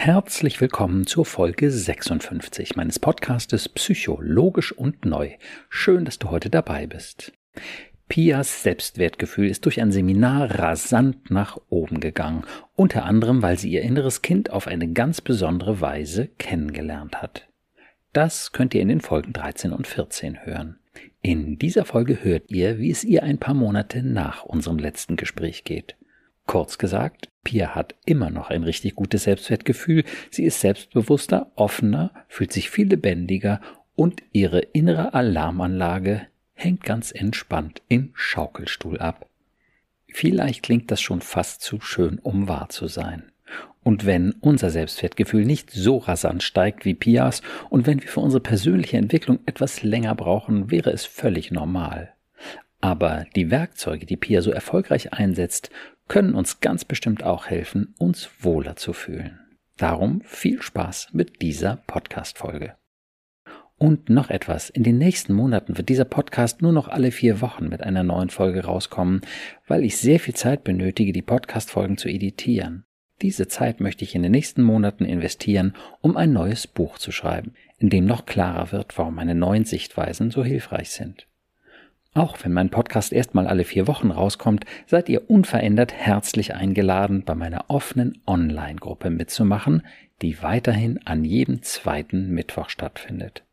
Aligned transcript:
Herzlich 0.00 0.60
willkommen 0.60 1.08
zur 1.08 1.26
Folge 1.26 1.72
56 1.72 2.76
meines 2.76 3.00
Podcastes 3.00 3.68
Psychologisch 3.68 4.70
und 4.70 5.04
Neu. 5.04 5.32
Schön, 5.68 6.04
dass 6.04 6.20
du 6.20 6.30
heute 6.30 6.50
dabei 6.50 6.86
bist. 6.86 7.32
Pias 8.08 8.62
Selbstwertgefühl 8.62 9.50
ist 9.50 9.64
durch 9.64 9.80
ein 9.82 9.90
Seminar 9.90 10.56
rasant 10.56 11.32
nach 11.32 11.58
oben 11.68 11.98
gegangen, 11.98 12.44
unter 12.76 13.04
anderem, 13.06 13.42
weil 13.42 13.58
sie 13.58 13.72
ihr 13.72 13.82
inneres 13.82 14.22
Kind 14.22 14.50
auf 14.50 14.68
eine 14.68 14.86
ganz 14.92 15.20
besondere 15.20 15.80
Weise 15.80 16.28
kennengelernt 16.38 17.20
hat. 17.20 17.48
Das 18.12 18.52
könnt 18.52 18.74
ihr 18.74 18.82
in 18.82 18.88
den 18.88 19.00
Folgen 19.00 19.32
13 19.32 19.72
und 19.72 19.88
14 19.88 20.46
hören. 20.46 20.78
In 21.22 21.58
dieser 21.58 21.84
Folge 21.84 22.22
hört 22.22 22.52
ihr, 22.52 22.78
wie 22.78 22.92
es 22.92 23.02
ihr 23.02 23.24
ein 23.24 23.38
paar 23.38 23.54
Monate 23.54 24.04
nach 24.04 24.44
unserem 24.44 24.78
letzten 24.78 25.16
Gespräch 25.16 25.64
geht. 25.64 25.96
Kurz 26.46 26.78
gesagt, 26.78 27.28
Pia 27.48 27.74
hat 27.74 27.94
immer 28.04 28.28
noch 28.28 28.50
ein 28.50 28.62
richtig 28.62 28.94
gutes 28.94 29.22
Selbstwertgefühl, 29.22 30.04
sie 30.30 30.44
ist 30.44 30.60
selbstbewusster, 30.60 31.50
offener, 31.54 32.12
fühlt 32.28 32.52
sich 32.52 32.68
viel 32.68 32.88
lebendiger 32.88 33.62
und 33.94 34.22
ihre 34.32 34.58
innere 34.58 35.14
Alarmanlage 35.14 36.26
hängt 36.52 36.82
ganz 36.82 37.10
entspannt 37.10 37.80
im 37.88 38.10
Schaukelstuhl 38.12 38.98
ab. 38.98 39.30
Vielleicht 40.08 40.62
klingt 40.62 40.90
das 40.90 41.00
schon 41.00 41.22
fast 41.22 41.62
zu 41.62 41.80
schön, 41.80 42.18
um 42.18 42.48
wahr 42.48 42.68
zu 42.68 42.86
sein. 42.86 43.32
Und 43.82 44.04
wenn 44.04 44.32
unser 44.40 44.68
Selbstwertgefühl 44.68 45.46
nicht 45.46 45.70
so 45.70 45.96
rasant 45.96 46.42
steigt 46.42 46.84
wie 46.84 46.92
Pias 46.92 47.40
und 47.70 47.86
wenn 47.86 48.02
wir 48.02 48.08
für 48.08 48.20
unsere 48.20 48.42
persönliche 48.42 48.98
Entwicklung 48.98 49.38
etwas 49.46 49.82
länger 49.82 50.14
brauchen, 50.14 50.70
wäre 50.70 50.90
es 50.90 51.06
völlig 51.06 51.50
normal. 51.50 52.12
Aber 52.82 53.24
die 53.34 53.50
Werkzeuge, 53.50 54.04
die 54.04 54.18
Pia 54.18 54.42
so 54.42 54.50
erfolgreich 54.50 55.14
einsetzt, 55.14 55.70
können 56.08 56.34
uns 56.34 56.60
ganz 56.60 56.84
bestimmt 56.84 57.22
auch 57.22 57.46
helfen, 57.46 57.94
uns 57.98 58.30
wohler 58.40 58.76
zu 58.76 58.92
fühlen. 58.92 59.38
Darum 59.76 60.22
viel 60.22 60.60
Spaß 60.60 61.10
mit 61.12 61.40
dieser 61.40 61.76
Podcast-Folge. 61.86 62.74
Und 63.76 64.10
noch 64.10 64.28
etwas. 64.28 64.70
In 64.70 64.82
den 64.82 64.98
nächsten 64.98 65.32
Monaten 65.32 65.78
wird 65.78 65.88
dieser 65.88 66.04
Podcast 66.04 66.62
nur 66.62 66.72
noch 66.72 66.88
alle 66.88 67.12
vier 67.12 67.40
Wochen 67.40 67.68
mit 67.68 67.80
einer 67.80 68.02
neuen 68.02 68.28
Folge 68.28 68.64
rauskommen, 68.64 69.20
weil 69.68 69.84
ich 69.84 69.98
sehr 69.98 70.18
viel 70.18 70.34
Zeit 70.34 70.64
benötige, 70.64 71.12
die 71.12 71.22
Podcast-Folgen 71.22 71.96
zu 71.96 72.08
editieren. 72.08 72.84
Diese 73.22 73.46
Zeit 73.46 73.80
möchte 73.80 74.02
ich 74.02 74.16
in 74.16 74.22
den 74.24 74.32
nächsten 74.32 74.62
Monaten 74.62 75.04
investieren, 75.04 75.74
um 76.00 76.16
ein 76.16 76.32
neues 76.32 76.66
Buch 76.66 76.98
zu 76.98 77.12
schreiben, 77.12 77.54
in 77.78 77.88
dem 77.88 78.04
noch 78.04 78.26
klarer 78.26 78.72
wird, 78.72 78.98
warum 78.98 79.14
meine 79.14 79.36
neuen 79.36 79.64
Sichtweisen 79.64 80.32
so 80.32 80.42
hilfreich 80.42 80.90
sind. 80.90 81.27
Auch 82.18 82.36
wenn 82.42 82.52
mein 82.52 82.68
Podcast 82.68 83.12
erstmal 83.12 83.46
alle 83.46 83.62
vier 83.62 83.86
Wochen 83.86 84.10
rauskommt, 84.10 84.64
seid 84.86 85.08
ihr 85.08 85.30
unverändert 85.30 85.92
herzlich 85.92 86.52
eingeladen, 86.52 87.22
bei 87.22 87.36
meiner 87.36 87.66
offenen 87.68 88.20
Online-Gruppe 88.26 89.08
mitzumachen, 89.08 89.86
die 90.20 90.42
weiterhin 90.42 90.98
an 91.06 91.24
jedem 91.24 91.62
zweiten 91.62 92.30
Mittwoch 92.30 92.70
stattfindet. 92.70 93.44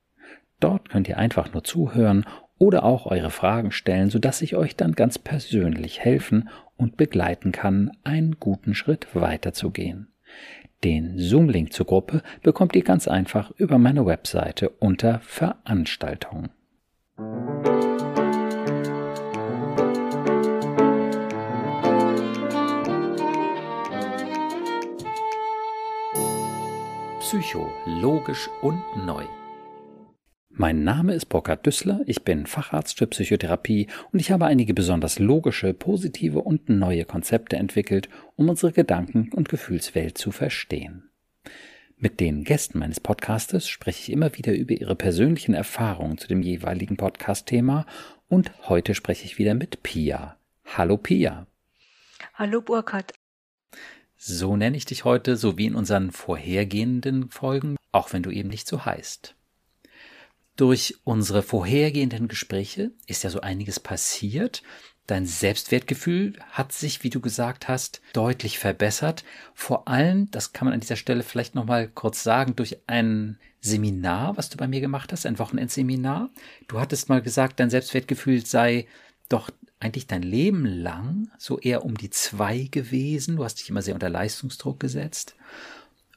Dort 0.60 0.90
könnt 0.90 1.08
ihr 1.08 1.20
einfach 1.20 1.54
nur 1.54 1.64
zuhören 1.64 2.26
oder 2.58 2.86
auch 2.86 3.06
eure 3.06 3.30
Fragen 3.30 3.70
stellen, 3.70 4.10
sodass 4.10 4.42
ich 4.42 4.56
euch 4.56 4.76
dann 4.76 4.94
ganz 4.94 5.20
persönlich 5.20 6.00
helfen 6.00 6.50
und 6.76 6.98
begleiten 6.98 7.52
kann, 7.52 7.92
einen 8.04 8.40
guten 8.40 8.74
Schritt 8.74 9.06
weiterzugehen. 9.14 10.08
Den 10.84 11.20
Zoom-Link 11.20 11.72
zur 11.72 11.86
Gruppe 11.86 12.24
bekommt 12.42 12.76
ihr 12.76 12.84
ganz 12.84 13.08
einfach 13.08 13.52
über 13.58 13.78
meine 13.78 14.08
Webseite 14.08 14.70
unter 14.70 15.20
Veranstaltungen. 15.20 16.50
Psycho, 27.26 27.74
logisch 27.88 28.52
und 28.62 28.84
neu. 29.04 29.26
Mein 30.50 30.84
Name 30.84 31.16
ist 31.16 31.26
Burkhard 31.26 31.66
Düssler, 31.66 32.02
ich 32.06 32.22
bin 32.22 32.46
Facharzt 32.46 33.00
für 33.00 33.08
Psychotherapie 33.08 33.88
und 34.12 34.20
ich 34.20 34.30
habe 34.30 34.46
einige 34.46 34.76
besonders 34.76 35.18
logische, 35.18 35.74
positive 35.74 36.42
und 36.42 36.70
neue 36.70 37.04
Konzepte 37.04 37.56
entwickelt, 37.56 38.10
um 38.36 38.48
unsere 38.48 38.74
Gedanken- 38.74 39.32
und 39.34 39.50
Gefühlswelt 39.50 40.20
zu 40.20 40.30
verstehen. 40.30 41.10
Mit 41.98 42.20
den 42.20 42.44
Gästen 42.44 42.78
meines 42.78 43.00
Podcastes 43.00 43.68
spreche 43.70 44.02
ich 44.04 44.12
immer 44.12 44.38
wieder 44.38 44.54
über 44.54 44.76
ihre 44.76 44.96
persönlichen 44.96 45.56
Erfahrungen 45.56 46.20
zu 46.20 46.28
dem 46.28 46.44
jeweiligen 46.44 46.96
Podcast-Thema 46.96 47.88
und 48.28 48.52
heute 48.70 48.94
spreche 48.94 49.26
ich 49.26 49.40
wieder 49.40 49.56
mit 49.56 49.82
Pia. 49.82 50.38
Hallo 50.64 50.98
Pia. 50.98 51.48
Hallo 52.36 52.62
Burkhard. 52.62 53.14
So 54.18 54.56
nenne 54.56 54.78
ich 54.78 54.86
dich 54.86 55.04
heute, 55.04 55.38
so 55.38 55.58
wie 55.58 55.66
in 55.66 55.76
unseren 55.76 56.12
vorhergehenden 56.12 57.30
Folgen, 57.30 57.76
auch 57.92 58.14
wenn 58.14 58.24
du 58.24 58.32
eben 58.32 58.50
nicht 58.50 58.68
so 58.68 58.86
heißt. 58.86 59.36
Durch 60.56 60.96
unsere 61.04 61.44
vorhergehenden 61.44 62.28
Gespräche 62.28 62.92
ist 63.08 63.24
ja 63.24 63.30
so 63.30 63.42
einiges 63.42 63.80
passiert. 63.80 64.64
Dein 65.06 65.26
Selbstwertgefühl 65.26 66.34
hat 66.50 66.72
sich, 66.72 67.04
wie 67.04 67.10
du 67.10 67.20
gesagt 67.20 67.68
hast, 67.68 68.02
deutlich 68.14 68.58
verbessert. 68.58 69.24
Vor 69.54 69.88
allem, 69.88 70.32
das 70.32 70.54
kann 70.54 70.66
man 70.66 70.74
an 70.74 70.80
dieser 70.80 70.96
Stelle 70.96 71.24
vielleicht 71.24 71.54
nochmal 71.54 71.88
kurz 71.90 72.24
sagen, 72.24 72.56
durch 72.56 72.78
ein 72.88 73.38
Seminar, 73.60 74.38
was 74.38 74.50
du 74.50 74.58
bei 74.58 74.68
mir 74.68 74.80
gemacht 74.80 75.12
hast, 75.12 75.26
ein 75.26 75.40
Wochenendseminar. 75.40 76.30
Du 76.68 76.80
hattest 76.80 77.10
mal 77.10 77.22
gesagt, 77.22 77.60
dein 77.60 77.70
Selbstwertgefühl 77.70 78.46
sei 78.46 78.88
doch 79.28 79.52
eigentlich 79.80 80.08
dein 80.08 80.24
Leben 80.24 80.66
lang 80.66 81.30
so 81.38 81.60
eher 81.60 81.84
um 81.86 81.96
die 81.96 82.10
zwei 82.10 82.68
gewesen. 82.72 83.38
Du 83.38 83.44
hast 83.44 83.56
dich 83.56 83.70
immer 83.70 83.82
sehr 83.82 83.94
unter 83.94 84.10
Leistungsdruck 84.10 84.80
gesetzt. 84.80 85.36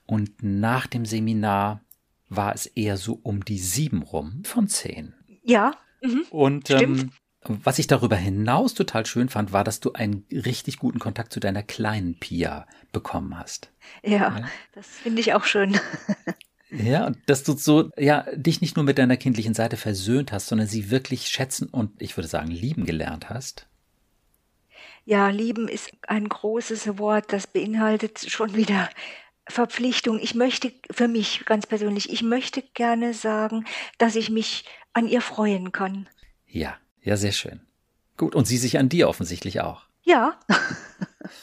Und 0.06 0.42
nach 0.42 0.86
dem 0.86 1.04
Seminar 1.04 1.82
war 2.28 2.54
es 2.54 2.66
eher 2.66 2.96
so 2.96 3.18
um 3.22 3.44
die 3.44 3.58
sieben 3.58 4.02
rum 4.02 4.42
von 4.44 4.68
zehn. 4.68 5.14
Ja. 5.42 5.72
Mhm. 6.02 6.24
Und 6.30 6.70
ähm, 6.70 7.10
was 7.42 7.78
ich 7.78 7.86
darüber 7.86 8.16
hinaus 8.16 8.74
total 8.74 9.06
schön 9.06 9.28
fand, 9.28 9.52
war, 9.52 9.64
dass 9.64 9.80
du 9.80 9.92
einen 9.92 10.26
richtig 10.30 10.78
guten 10.78 10.98
Kontakt 10.98 11.32
zu 11.32 11.40
deiner 11.40 11.62
kleinen 11.62 12.18
Pia 12.18 12.66
bekommen 12.92 13.38
hast. 13.38 13.72
Ja, 14.02 14.38
ja. 14.38 14.48
das 14.72 14.86
finde 14.86 15.20
ich 15.20 15.34
auch 15.34 15.44
schön. 15.44 15.78
Ja, 16.70 17.12
dass 17.26 17.44
du 17.44 17.56
so, 17.56 17.90
ja, 17.96 18.26
dich 18.34 18.60
nicht 18.60 18.76
nur 18.76 18.84
mit 18.84 18.98
deiner 18.98 19.16
kindlichen 19.16 19.54
Seite 19.54 19.76
versöhnt 19.76 20.32
hast, 20.32 20.48
sondern 20.48 20.66
sie 20.66 20.90
wirklich 20.90 21.28
schätzen 21.28 21.68
und 21.68 22.00
ich 22.00 22.16
würde 22.16 22.28
sagen 22.28 22.50
lieben 22.50 22.84
gelernt 22.84 23.30
hast. 23.30 23.66
Ja, 25.04 25.28
lieben 25.30 25.68
ist 25.68 25.90
ein 26.06 26.28
großes 26.28 26.98
Wort, 26.98 27.32
das 27.32 27.46
beinhaltet 27.46 28.30
schon 28.30 28.54
wieder 28.54 28.90
Verpflichtung. 29.48 30.18
Ich 30.20 30.34
möchte 30.34 30.72
für 30.90 31.08
mich 31.08 31.46
ganz 31.46 31.66
persönlich, 31.66 32.12
ich 32.12 32.22
möchte 32.22 32.62
gerne 32.74 33.14
sagen, 33.14 33.64
dass 33.96 34.16
ich 34.16 34.28
mich 34.28 34.66
an 34.92 35.08
ihr 35.08 35.22
freuen 35.22 35.72
kann. 35.72 36.08
Ja, 36.46 36.76
ja, 37.00 37.16
sehr 37.16 37.32
schön. 37.32 37.60
Gut, 38.18 38.34
und 38.34 38.46
sie 38.46 38.58
sich 38.58 38.78
an 38.78 38.90
dir 38.90 39.08
offensichtlich 39.08 39.62
auch. 39.62 39.86
Ja. 40.02 40.38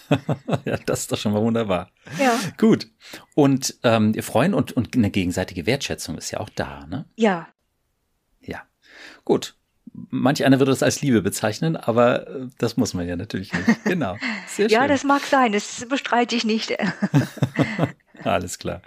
ja, 0.65 0.77
das 0.85 1.01
ist 1.01 1.11
doch 1.11 1.17
schon 1.17 1.33
mal 1.33 1.41
wunderbar. 1.41 1.89
Ja. 2.19 2.37
Gut. 2.57 2.87
Und 3.33 3.75
ähm, 3.83 4.13
ihr 4.15 4.23
freuen 4.23 4.53
und, 4.53 4.71
und 4.71 4.95
eine 4.95 5.09
gegenseitige 5.09 5.65
Wertschätzung 5.65 6.17
ist 6.17 6.31
ja 6.31 6.39
auch 6.39 6.49
da, 6.49 6.85
ne? 6.87 7.05
Ja. 7.15 7.47
Ja. 8.41 8.63
Gut. 9.23 9.55
Manch 9.93 10.43
einer 10.43 10.59
würde 10.59 10.71
das 10.71 10.83
als 10.83 11.01
Liebe 11.01 11.21
bezeichnen, 11.21 11.77
aber 11.77 12.27
äh, 12.27 12.47
das 12.57 12.77
muss 12.77 12.93
man 12.93 13.07
ja 13.07 13.15
natürlich 13.15 13.53
nicht. 13.53 13.65
Genau. 13.85 14.17
Sehr 14.47 14.69
schön. 14.69 14.79
ja, 14.79 14.87
das 14.87 15.03
mag 15.03 15.21
sein, 15.23 15.51
das 15.51 15.85
bestreite 15.87 16.35
ich 16.35 16.43
nicht. 16.43 16.75
Alles 18.23 18.59
klar. 18.59 18.81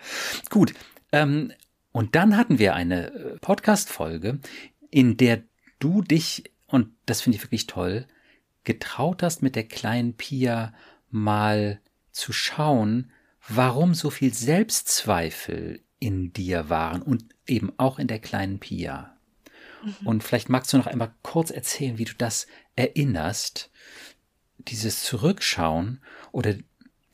Gut. 0.50 0.74
Ähm, 1.12 1.52
und 1.92 2.14
dann 2.14 2.36
hatten 2.36 2.58
wir 2.58 2.74
eine 2.74 3.12
äh, 3.12 3.38
Podcast-Folge, 3.38 4.40
in 4.90 5.16
der 5.16 5.42
du 5.78 6.02
dich, 6.02 6.44
und 6.66 6.90
das 7.06 7.22
finde 7.22 7.36
ich 7.36 7.44
wirklich 7.44 7.66
toll, 7.66 8.06
getraut 8.64 9.22
hast, 9.22 9.42
mit 9.42 9.56
der 9.56 9.64
kleinen 9.64 10.14
Pia 10.14 10.74
mal 11.10 11.80
zu 12.10 12.32
schauen, 12.32 13.10
warum 13.48 13.94
so 13.94 14.10
viel 14.10 14.34
Selbstzweifel 14.34 15.80
in 15.98 16.32
dir 16.32 16.68
waren 16.68 17.02
und 17.02 17.24
eben 17.46 17.72
auch 17.76 17.98
in 17.98 18.06
der 18.06 18.18
kleinen 18.18 18.58
Pia. 18.58 19.16
Mhm. 19.82 20.06
Und 20.06 20.24
vielleicht 20.24 20.48
magst 20.48 20.72
du 20.72 20.78
noch 20.78 20.86
einmal 20.86 21.12
kurz 21.22 21.50
erzählen, 21.50 21.98
wie 21.98 22.04
du 22.04 22.14
das 22.16 22.46
erinnerst, 22.76 23.70
dieses 24.58 25.02
Zurückschauen 25.02 26.00
oder 26.32 26.54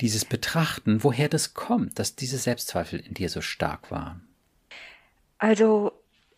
dieses 0.01 0.25
Betrachten, 0.25 1.05
woher 1.05 1.29
das 1.29 1.55
kommt, 1.55 1.99
dass 1.99 2.17
diese 2.17 2.39
Selbstzweifel 2.39 2.99
in 3.01 3.15
dir 3.15 3.29
so 3.29 3.41
stark 3.41 3.91
waren. 3.91 4.27
Also 5.39 5.93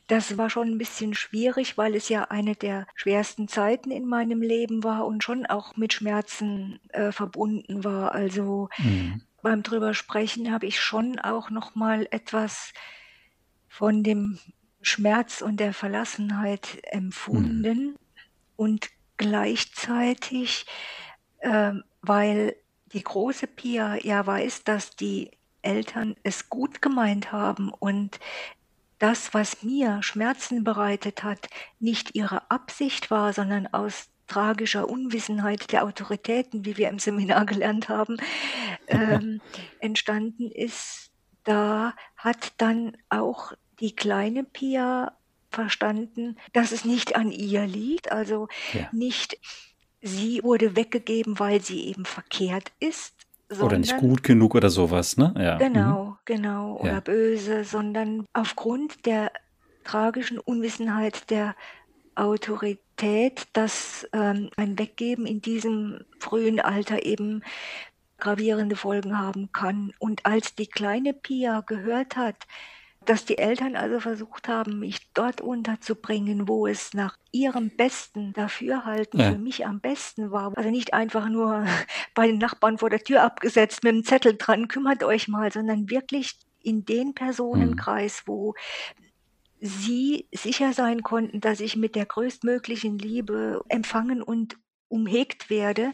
das 0.06 0.38
war 0.38 0.50
schon 0.50 0.69
ein 0.69 0.79
bisschen 0.79 1.14
schwierig, 1.14 1.76
weil 1.76 1.94
es 1.94 2.08
ja 2.08 2.25
eine 2.25 2.55
der 2.55 2.87
schwersten 2.94 3.49
Zeiten 3.49 3.91
in 3.91 4.06
meinem 4.06 4.41
Leben 4.41 4.85
war 4.85 5.06
und 5.06 5.25
schon 5.25 5.47
auch 5.47 5.76
mit 5.76 5.93
Schmerzen 5.93 6.79
äh, 6.91 7.11
verbunden 7.11 7.82
war. 7.82 8.14
Also 8.14 8.69
mhm. 8.79 9.23
beim 9.43 9.62
drüber 9.62 9.94
sprechen 9.94 10.53
habe 10.53 10.67
ich 10.67 10.81
schon 10.81 11.19
auch 11.19 11.50
noch 11.50 11.75
mal 11.75 12.06
etwas 12.11 12.73
von 13.69 14.05
dem 14.05 14.38
Schmerz 14.81 15.43
und 15.43 15.58
der 15.58 15.75
Verlassenheit 15.75 16.79
empfunden 16.85 17.87
mhm. 17.88 17.97
und 18.55 18.88
gleichzeitig, 19.17 20.67
äh, 21.41 21.73
weil 22.03 22.55
die 22.93 23.03
große 23.03 23.49
Pia 23.49 23.97
ja 23.97 24.25
weiß, 24.25 24.62
dass 24.62 24.94
die 24.94 25.32
Eltern 25.62 26.14
es 26.23 26.49
gut 26.49 26.81
gemeint 26.81 27.32
haben 27.32 27.70
und 27.70 28.20
das, 28.98 29.34
was 29.34 29.62
mir 29.62 30.02
Schmerzen 30.02 30.64
bereitet 30.64 31.22
hat, 31.22 31.48
nicht 31.78 32.14
ihre 32.14 32.50
Absicht 32.50 33.10
war, 33.10 33.32
sondern 33.32 33.66
aus 33.66 34.08
tragischer 34.26 34.88
Unwissenheit 34.88 35.72
der 35.72 35.84
Autoritäten, 35.84 36.64
wie 36.64 36.76
wir 36.76 36.88
im 36.88 36.98
Seminar 36.98 37.46
gelernt 37.46 37.88
haben, 37.88 38.16
ähm, 38.88 39.40
entstanden 39.81 40.50
ist, 40.50 41.10
da 41.44 41.94
hat 42.16 42.52
dann 42.58 42.96
auch 43.08 43.52
die 43.81 43.94
kleine 43.94 44.43
Pia 44.43 45.16
verstanden, 45.50 46.37
dass 46.52 46.72
es 46.72 46.84
nicht 46.84 47.16
an 47.16 47.31
ihr 47.31 47.66
liegt, 47.66 48.10
also 48.10 48.48
ja. 48.72 48.88
nicht 48.93 49.38
sie 50.02 50.43
wurde 50.43 50.76
weggegeben, 50.76 51.38
weil 51.38 51.62
sie 51.62 51.87
eben 51.87 52.04
verkehrt 52.04 52.72
ist. 52.81 53.14
Oder 53.60 53.78
nicht 53.78 53.96
gut 53.98 54.22
genug 54.22 54.54
oder 54.54 54.70
sowas, 54.70 55.16
ne? 55.16 55.32
Ja. 55.38 55.56
Genau, 55.56 56.04
mhm. 56.04 56.15
Genau, 56.26 56.76
oder 56.76 56.93
ja. 56.93 57.00
böse, 57.00 57.64
sondern 57.64 58.26
aufgrund 58.34 59.06
der 59.06 59.32
tragischen 59.84 60.38
Unwissenheit 60.38 61.31
der 61.31 61.56
Autorität, 62.14 63.46
dass 63.52 64.06
ähm, 64.12 64.50
ein 64.56 64.78
Weggeben 64.78 65.26
in 65.26 65.40
diesem 65.40 66.05
frühen 66.19 66.61
Alter 66.61 67.05
eben 67.05 67.43
gravierende 68.19 68.76
Folgen 68.76 69.19
haben 69.19 69.50
kann. 69.52 69.93
Und 69.99 70.26
als 70.26 70.55
die 70.55 70.67
kleine 70.67 71.12
Pia 71.12 71.61
gehört 71.61 72.17
hat, 72.17 72.46
dass 73.08 73.25
die 73.25 73.38
Eltern 73.38 73.76
also 73.76 74.00
versucht 74.00 74.49
haben, 74.49 74.79
mich 74.79 75.12
dort 75.14 75.41
unterzubringen, 75.41 76.49
wo 76.49 76.67
es 76.67 76.94
nach 76.94 77.17
ihrem 77.32 77.70
besten 77.70 78.32
Dafürhalten 78.32 79.20
ja. 79.20 79.32
für 79.32 79.38
mich 79.38 79.67
am 79.67 79.81
besten 79.81 80.31
war. 80.31 80.53
Also 80.56 80.70
nicht 80.70 80.94
einfach 80.94 81.29
nur 81.29 81.64
bei 82.14 82.26
den 82.26 82.38
Nachbarn 82.38 82.79
vor 82.79 82.91
der 82.91 83.03
Tür 83.03 83.23
abgesetzt 83.23 83.85
mit 83.85 83.93
einem 83.93 84.05
Zettel 84.05 84.37
dran, 84.37 84.69
kümmert 84.69 85.03
euch 85.05 85.29
mal, 85.29 85.50
sondern 85.53 85.91
wirklich 85.91 86.38
in 86.62 86.85
den 86.85 87.14
Personenkreis, 87.14 88.23
mhm. 88.26 88.32
wo 88.32 88.55
sie 89.61 90.29
sicher 90.32 90.73
sein 90.73 91.03
konnten, 91.03 91.41
dass 91.41 91.61
ich 91.61 91.76
mit 91.76 91.94
der 91.94 92.06
größtmöglichen 92.06 92.99
Liebe 92.99 93.62
empfangen 93.69 94.23
und 94.23 94.58
umhegt 94.88 95.49
werde. 95.49 95.93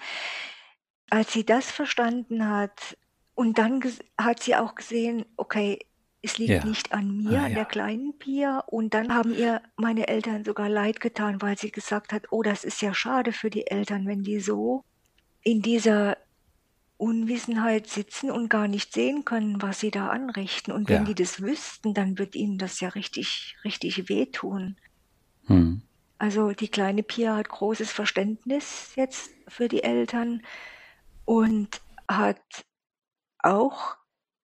Als 1.11 1.33
sie 1.33 1.45
das 1.45 1.71
verstanden 1.71 2.49
hat, 2.49 2.97
und 3.35 3.59
dann 3.59 3.83
hat 4.19 4.43
sie 4.43 4.57
auch 4.57 4.75
gesehen, 4.75 5.25
okay, 5.37 5.79
es 6.23 6.39
liegt 6.39 6.51
Ja. 6.51 6.65
nicht 6.65 6.93
an 6.93 7.17
mir, 7.19 7.41
Ah, 7.41 7.45
an 7.47 7.55
der 7.55 7.65
kleinen 7.65 8.17
Pia. 8.19 8.61
Und 8.61 8.95
dann 8.95 9.13
haben 9.13 9.35
ihr 9.35 9.61
meine 9.77 10.07
Eltern 10.09 10.45
sogar 10.45 10.69
leid 10.69 11.01
getan, 11.01 11.43
weil 11.43 11.59
sie 11.59 11.71
gesagt 11.73 12.13
hat, 12.13 12.27
oh, 12.31 12.43
das 12.43 12.65
ist 12.65 12.81
ja 12.81 12.95
schade 12.95 13.33
für 13.33 13.51
die 13.51 13.67
Eltern, 13.67 14.07
wenn 14.07 14.23
die 14.23 14.41
so 14.41 14.85
in 15.43 15.63
dieser 15.63 16.17
Unwissenheit 16.97 17.89
sitzen 17.89 18.31
und 18.31 18.49
gar 18.49 18.69
nicht 18.69 18.93
sehen 18.93 19.25
können, 19.25 19.61
was 19.61 19.81
sie 19.81 19.91
da 19.91 20.09
anrichten. 20.11 20.71
Und 20.73 20.89
wenn 20.89 21.05
die 21.05 21.17
das 21.17 21.43
wüssten, 21.43 21.95
dann 21.95 22.17
wird 22.19 22.37
ihnen 22.37 22.59
das 22.59 22.79
ja 22.79 22.91
richtig, 22.91 23.57
richtig 23.65 24.09
wehtun. 24.09 24.77
Hm. 25.47 25.83
Also 26.19 26.53
die 26.53 26.69
kleine 26.69 27.03
Pia 27.03 27.35
hat 27.35 27.49
großes 27.49 27.91
Verständnis 27.91 28.93
jetzt 28.95 29.33
für 29.49 29.67
die 29.67 29.83
Eltern 29.83 30.43
und 31.25 31.81
hat 32.07 32.41
auch 33.41 33.97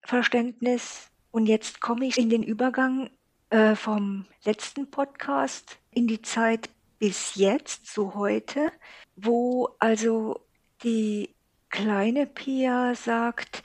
Verständnis 0.02 1.10
und 1.38 1.46
jetzt 1.46 1.81
komme 1.81 2.05
ich 2.05 2.19
in 2.19 2.31
den 2.31 2.43
Übergang 2.43 3.11
äh, 3.50 3.76
vom 3.76 4.26
letzten 4.44 4.90
Podcast 4.90 5.79
in 5.93 6.08
die 6.08 6.20
Zeit 6.20 6.69
bis 6.99 7.37
jetzt, 7.37 7.87
zu 7.87 8.17
heute, 8.17 8.73
wo 9.14 9.69
also 9.79 10.40
die 10.82 11.37
kleine 11.70 12.26
Pia 12.26 12.96
sagt, 12.96 13.62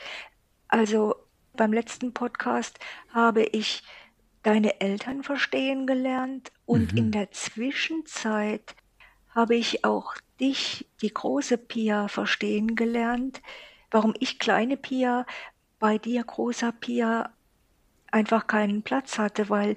also 0.67 1.15
beim 1.53 1.73
letzten 1.73 2.13
Podcast 2.13 2.77
habe 3.11 3.41
ich 3.41 3.81
deine 4.43 4.79
Eltern 4.79 5.23
verstehen 5.23 5.87
gelernt 5.87 6.51
und 6.67 6.91
mhm. 6.91 6.97
in 6.99 7.11
der 7.11 7.31
Zwischenzeit 7.31 8.75
habe 9.29 9.55
ich 9.55 9.83
auch 9.83 10.13
dich, 10.39 10.85
die 11.01 11.11
große 11.11 11.57
Pia, 11.57 12.07
verstehen 12.07 12.75
gelernt. 12.75 13.41
Warum 13.89 14.13
ich 14.19 14.37
kleine 14.37 14.77
Pia 14.77 15.25
bei 15.79 15.97
dir, 15.97 16.23
großer 16.23 16.71
Pia, 16.71 17.33
einfach 18.13 18.47
keinen 18.47 18.83
Platz 18.83 19.17
hatte, 19.17 19.49
weil 19.49 19.75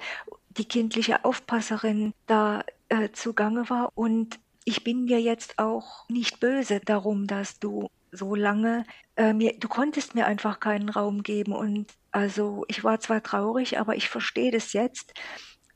die 0.50 0.66
kindliche 0.66 1.24
Aufpasserin 1.24 2.12
da 2.26 2.64
äh, 2.88 3.10
zugange 3.12 3.68
war. 3.70 3.92
Und 3.94 4.38
ich 4.64 4.84
bin 4.84 5.06
dir 5.06 5.20
jetzt 5.20 5.58
auch 5.58 6.08
nicht 6.08 6.40
böse 6.40 6.80
darum, 6.80 7.26
dass 7.26 7.58
du 7.58 7.88
so 8.12 8.34
lange 8.34 8.84
äh, 9.16 9.32
mir, 9.32 9.58
du 9.58 9.68
konntest 9.68 10.14
mir 10.14 10.26
einfach 10.26 10.60
keinen 10.60 10.88
Raum 10.88 11.22
geben. 11.22 11.52
Und 11.52 11.92
also 12.10 12.64
ich 12.68 12.84
war 12.84 13.00
zwar 13.00 13.22
traurig, 13.22 13.78
aber 13.78 13.96
ich 13.96 14.08
verstehe 14.08 14.50
das 14.50 14.72
jetzt. 14.72 15.14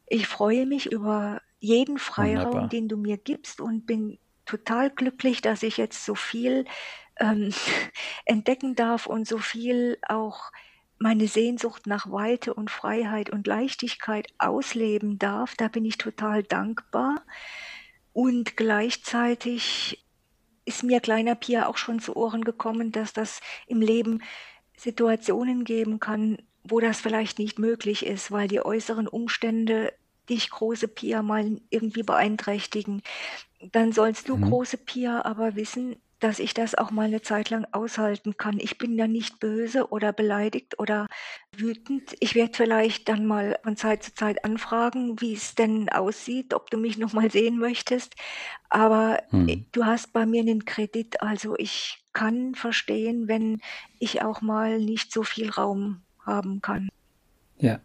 Ich 0.07 0.27
freue 0.27 0.67
mich 0.67 0.91
über 0.91 1.41
jeden 1.61 1.99
Freiraum, 1.99 2.47
Wunderbar. 2.47 2.69
den 2.69 2.89
du 2.89 2.97
mir 2.97 3.17
gibst 3.17 3.61
und 3.61 3.87
bin 3.87 4.19
total 4.47 4.91
glücklich, 4.91 5.43
dass 5.43 5.63
ich 5.63 5.77
jetzt 5.77 6.05
so 6.05 6.15
viel 6.15 6.65
ähm, 7.19 7.53
entdecken 8.25 8.75
darf 8.75 9.07
und 9.07 9.29
so 9.29 9.39
viel 9.39 9.99
auch 10.09 10.51
meine 11.01 11.29
Sehnsucht 11.29 11.87
nach 11.87 12.13
Weite 12.13 12.53
und 12.55 12.71
Freiheit 12.71 13.31
und 13.31 13.47
Leichtigkeit 13.47 14.29
ausleben 14.39 15.19
darf, 15.19 15.55
da 15.57 15.69
bin 15.69 15.85
ich 15.85 15.97
total 15.97 16.43
dankbar. 16.43 17.23
Und 18.13 18.57
gleichzeitig 18.57 20.05
ist 20.67 20.85
mir 20.85 21.01
kleiner 21.01 21.35
Pia 21.35 21.67
auch 21.67 21.79
schon 21.79 22.01
zu 22.01 22.15
Ohren 22.17 22.45
gekommen, 22.45 22.93
dass 22.93 23.15
das 23.15 23.41
im 23.67 23.81
Leben 23.81 24.23
Situationen 24.77 25.65
geben 25.65 26.01
kann, 26.01 26.39
wo 26.65 26.81
das 26.81 27.01
vielleicht 27.01 27.39
nicht 27.39 27.59
möglich 27.59 28.05
ist, 28.05 28.31
weil 28.31 28.47
die 28.47 28.65
äußeren 28.65 29.09
Umstände 29.09 29.95
dich, 30.29 30.51
große 30.51 30.87
Pia, 30.87 31.23
mal 31.23 31.61
irgendwie 31.71 32.03
beeinträchtigen. 32.03 33.03
Dann 33.73 33.93
sollst 33.93 34.29
du, 34.29 34.37
mhm. 34.37 34.51
große 34.51 34.77
Pia, 34.77 35.25
aber 35.25 35.57
wissen, 35.57 35.97
dass 36.21 36.39
ich 36.39 36.55
das 36.55 36.75
auch 36.75 36.91
mal 36.91 37.07
eine 37.07 37.23
Zeit 37.23 37.51
lang 37.51 37.67
aushalten 37.73 38.37
kann. 38.37 38.59
Ich 38.61 38.79
bin 38.79 38.97
ja 38.97 39.07
nicht 39.07 39.41
böse 39.41 39.89
oder 39.91 40.13
beleidigt 40.13 40.79
oder 40.79 41.07
wütend. 41.57 42.15
Ich 42.21 42.35
werde 42.35 42.53
vielleicht 42.55 43.09
dann 43.09 43.27
mal 43.27 43.59
von 43.63 43.77
Zeit 43.77 44.03
zu 44.03 44.15
Zeit 44.15 44.45
anfragen, 44.45 45.21
wie 45.21 45.35
es 45.35 45.55
denn 45.55 45.89
aussieht, 45.89 46.55
ob 46.55 46.71
du 46.71 46.79
mich 46.79 46.99
noch 46.99 47.13
mal 47.13 47.31
sehen 47.31 47.59
möchtest. 47.59 48.15
Aber 48.69 49.23
hm. 49.31 49.67
du 49.73 49.85
hast 49.85 50.13
bei 50.13 50.27
mir 50.27 50.43
einen 50.43 50.65
Kredit, 50.65 51.23
also 51.23 51.57
ich 51.57 52.05
kann 52.13 52.55
verstehen, 52.55 53.27
wenn 53.27 53.61
ich 53.99 54.23
auch 54.23 54.43
mal 54.43 54.79
nicht 54.79 55.13
so 55.13 55.23
viel 55.23 55.51
Raum 55.51 56.03
haben 56.25 56.61
kann. 56.61 56.89
Ja. 57.59 57.81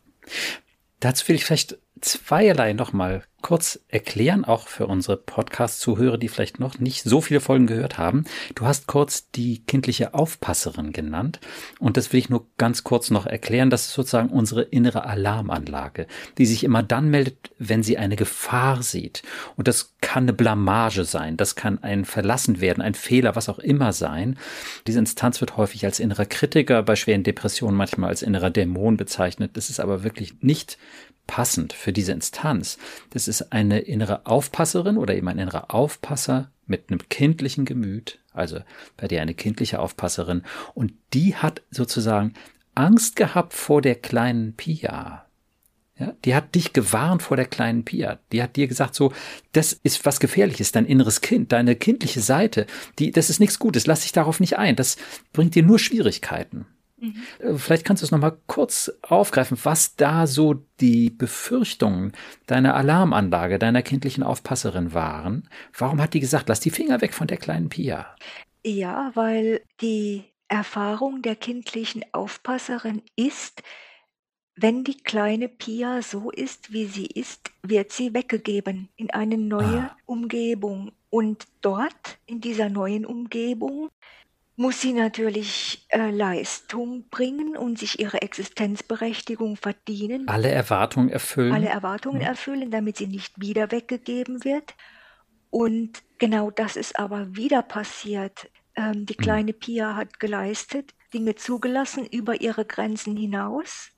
Dazu 1.00 1.28
will 1.28 1.36
ich 1.36 1.46
vielleicht 1.46 1.78
zweierlei 2.02 2.74
nochmal 2.74 3.24
kurz 3.46 3.80
erklären, 3.90 4.44
auch 4.44 4.68
für 4.68 4.88
unsere 4.88 5.18
Podcast-Zuhörer, 5.18 6.18
die 6.18 6.30
vielleicht 6.30 6.60
noch 6.60 6.80
nicht 6.80 7.04
so 7.04 7.22
viele 7.22 7.40
Folgen 7.40 7.68
gehört 7.68 8.00
haben. 8.00 8.26
Du 8.56 8.66
hast 8.66 8.88
kurz 8.88 9.30
die 9.30 9.64
kindliche 9.68 10.16
Aufpasserin 10.16 10.94
genannt 10.94 11.40
und 11.78 11.96
das 11.96 12.12
will 12.12 12.20
ich 12.20 12.32
nur 12.32 12.48
ganz 12.58 12.84
kurz 12.84 13.12
noch 13.12 13.28
erklären. 13.28 13.70
Das 13.70 13.86
ist 13.86 13.94
sozusagen 13.94 14.30
unsere 14.30 14.64
innere 14.64 15.06
Alarmanlage, 15.06 16.08
die 16.40 16.48
sich 16.48 16.64
immer 16.64 16.82
dann 16.82 17.12
meldet, 17.12 17.52
wenn 17.60 17.84
sie 17.84 18.00
eine 18.00 18.16
Gefahr 18.16 18.82
sieht. 18.82 19.22
Und 19.58 19.68
das 19.68 19.94
kann 20.02 20.24
eine 20.24 20.34
Blamage 20.34 21.04
sein, 21.04 21.38
das 21.38 21.56
kann 21.56 21.84
ein 21.84 22.06
Verlassen 22.06 22.62
werden, 22.62 22.82
ein 22.82 22.96
Fehler, 22.96 23.36
was 23.36 23.48
auch 23.48 23.60
immer 23.60 23.94
sein. 23.94 24.40
Diese 24.88 24.98
Instanz 24.98 25.40
wird 25.40 25.56
häufig 25.56 25.86
als 25.86 26.00
innerer 26.00 26.26
Kritiker, 26.26 26.82
bei 26.82 26.96
schweren 26.96 27.22
Depressionen 27.22 27.78
manchmal 27.78 28.10
als 28.10 28.24
innerer 28.24 28.50
Dämon 28.50 28.98
bezeichnet. 28.98 29.52
Das 29.54 29.70
ist 29.70 29.80
aber 29.80 30.04
wirklich 30.04 30.42
nicht 30.42 30.80
passend 31.28 31.74
für 31.74 31.94
diese 31.94 32.12
Instanz. 32.12 32.78
Das 33.10 33.28
ist 33.28 33.52
eine 33.52 33.80
innere 33.80 34.26
Aufpasserin 34.26 34.98
oder 34.98 35.16
eben 35.16 35.28
ein 35.28 35.40
innerer 35.40 35.74
Aufpasser 35.74 36.52
mit 36.68 36.90
einem 36.90 37.08
kindlichen 37.10 37.66
Gemüt, 37.66 38.20
also 38.34 38.60
bei 38.98 39.08
dir 39.08 39.22
eine 39.22 39.34
kindliche 39.34 39.80
Aufpasserin, 39.80 40.44
und 40.74 40.94
die 41.14 41.36
hat 41.36 41.62
sozusagen 41.72 42.34
Angst 42.74 43.16
gehabt 43.16 43.54
vor 43.54 43.82
der 43.82 43.96
kleinen 43.96 44.54
Pia. 44.54 45.26
Ja, 45.98 46.14
die 46.26 46.36
hat 46.36 46.56
dich 46.56 46.74
gewarnt 46.74 47.22
vor 47.22 47.38
der 47.38 47.46
kleinen 47.46 47.86
Pia. 47.86 48.20
Die 48.34 48.44
hat 48.44 48.58
dir 48.58 48.68
gesagt, 48.68 48.96
so, 48.96 49.14
das 49.54 49.72
ist 49.72 50.06
was 50.06 50.20
Gefährliches, 50.20 50.74
dein 50.74 50.86
inneres 50.86 51.22
Kind, 51.22 51.54
deine 51.54 51.78
kindliche 51.78 52.20
Seite, 52.20 52.68
die, 53.00 53.12
das 53.12 53.30
ist 53.30 53.40
nichts 53.40 53.60
Gutes, 53.60 53.88
lass 53.88 54.02
dich 54.02 54.12
darauf 54.12 54.42
nicht 54.42 54.58
ein, 54.58 54.76
das 54.76 54.98
bringt 55.32 55.56
dir 55.56 55.64
nur 55.64 55.80
Schwierigkeiten. 55.80 56.66
Mhm. 56.98 57.58
Vielleicht 57.58 57.86
kannst 57.86 58.02
du 58.02 58.06
es 58.06 58.12
nochmal 58.12 58.38
kurz 58.48 58.92
aufgreifen, 59.02 59.58
was 59.64 59.96
da 59.96 60.28
so 60.28 60.66
die 60.80 61.10
Befürchtungen 61.10 62.14
deiner 62.48 62.76
Alarmanlage, 62.76 63.60
deiner 63.60 63.82
kindlichen 63.82 64.24
Aufpasserin 64.24 64.94
waren. 64.94 65.50
Warum 65.78 66.02
hat 66.02 66.14
die 66.14 66.20
gesagt, 66.20 66.50
lass 66.50 66.60
die 66.60 66.70
Finger 66.70 67.02
weg 67.02 67.14
von 67.14 67.28
der 67.28 67.38
kleinen 67.38 67.70
Pia? 67.70 68.16
Ja, 68.66 69.12
weil 69.14 69.62
die 69.82 70.24
Erfahrung 70.48 71.22
der 71.22 71.36
kindlichen 71.36 72.06
Aufpasserin 72.14 73.02
ist, 73.16 73.62
wenn 74.56 74.86
die 74.86 74.98
kleine 74.98 75.50
Pia 75.50 76.02
so 76.02 76.32
ist, 76.32 76.72
wie 76.72 76.86
sie 76.86 77.08
ist, 77.08 77.52
wird 77.62 77.92
sie 77.92 78.14
weggegeben 78.14 78.88
in 78.96 79.12
eine 79.12 79.38
neue 79.38 79.90
ah. 79.92 79.98
Umgebung. 80.06 80.94
Und 81.10 81.46
dort, 81.62 82.20
in 82.26 82.42
dieser 82.42 82.70
neuen 82.70 83.06
Umgebung, 83.06 83.90
muss 84.58 84.82
sie 84.82 84.94
natürlich 84.94 85.86
äh, 85.90 86.12
Leistung 86.12 87.10
bringen 87.10 87.58
und 87.58 87.78
sich 87.78 88.00
ihre 88.00 88.22
Existenzberechtigung 88.22 89.58
verdienen. 89.58 90.28
Alle 90.28 90.50
Erwartungen 90.50 91.10
erfüllen. 91.10 91.54
Alle 91.54 91.68
Erwartungen 91.68 92.22
ja. 92.22 92.30
erfüllen, 92.30 92.72
damit 92.72 92.98
sie 92.98 93.08
nicht 93.08 93.40
wieder 93.40 93.72
weggegeben 93.72 94.44
wird. 94.46 94.76
Und 95.50 96.04
genau 96.18 96.52
das 96.52 96.76
ist 96.76 96.98
aber 96.98 97.36
wieder 97.36 97.62
passiert. 97.62 98.50
Ähm, 98.76 99.06
die 99.06 99.16
hm. 99.16 99.24
kleine 99.24 99.52
mhm. 99.54 99.60
Pia 99.60 99.96
hat 99.96 100.20
geleistet, 100.20 100.94
Dinge 101.14 101.36
zugelassen 101.36 102.06
über 102.06 102.42
ihre 102.42 102.66
Grenzen 102.66 103.16
hinaus 103.16 103.90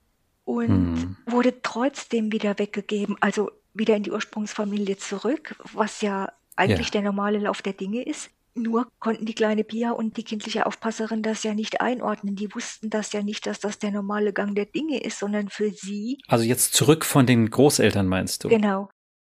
und 0.43 0.69
mhm. 0.69 1.17
wurde 1.25 1.61
trotzdem 1.61 2.31
wieder 2.31 2.57
weggegeben, 2.57 3.15
also 3.21 3.51
wieder 3.73 3.95
in 3.95 4.03
die 4.03 4.11
Ursprungsfamilie 4.11 4.97
zurück, 4.97 5.55
was 5.73 6.01
ja 6.01 6.31
eigentlich 6.55 6.87
ja. 6.87 6.93
der 6.93 7.01
normale 7.03 7.39
Lauf 7.39 7.61
der 7.61 7.73
Dinge 7.73 8.03
ist. 8.03 8.29
Nur 8.57 8.87
konnten 8.99 9.25
die 9.25 9.35
kleine 9.35 9.63
Pia 9.63 9.91
und 9.91 10.17
die 10.17 10.23
kindliche 10.23 10.65
Aufpasserin 10.65 11.21
das 11.21 11.43
ja 11.43 11.53
nicht 11.53 11.81
einordnen. 11.81 12.35
Die 12.35 12.53
wussten 12.53 12.89
das 12.89 13.11
ja 13.13 13.21
nicht, 13.21 13.45
dass 13.45 13.59
das 13.59 13.79
der 13.79 13.91
normale 13.91 14.33
Gang 14.33 14.55
der 14.55 14.65
Dinge 14.65 15.01
ist, 15.01 15.19
sondern 15.19 15.49
für 15.49 15.71
sie. 15.71 16.17
Also 16.27 16.43
jetzt 16.43 16.73
zurück 16.73 17.05
von 17.05 17.25
den 17.25 17.49
Großeltern 17.49 18.07
meinst 18.07 18.43
du? 18.43 18.49
Genau. 18.49 18.89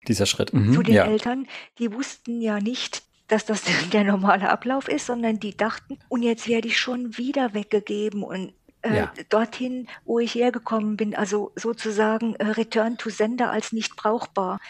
Dieser 0.07 0.27
Schritt. 0.27 0.53
Mhm, 0.53 0.75
Zu 0.75 0.83
den 0.83 0.95
ja. 0.95 1.07
Eltern, 1.07 1.47
die 1.79 1.93
wussten 1.93 2.41
ja 2.41 2.61
nicht, 2.61 3.03
dass 3.29 3.45
das 3.45 3.63
der 3.93 4.05
normale 4.05 4.49
Ablauf 4.51 4.89
ist, 4.89 5.07
sondern 5.07 5.41
die 5.41 5.57
dachten, 5.57 5.99
und 6.09 6.23
jetzt 6.23 6.47
werde 6.47 6.69
ich 6.69 6.79
schon 6.79 7.17
wieder 7.17 7.55
weggegeben 7.55 8.23
und 8.23 8.53
äh, 8.83 8.97
ja. 8.97 9.13
dorthin, 9.31 9.89
wo 10.05 10.19
ich 10.19 10.35
hergekommen 10.35 10.97
bin, 10.97 11.15
also 11.15 11.53
sozusagen 11.57 12.35
äh, 12.37 12.49
Return 12.49 12.99
to 12.99 13.11
Sender 13.11 13.51
als 13.51 13.73
nicht 13.73 13.97
brauchbar. 13.97 14.61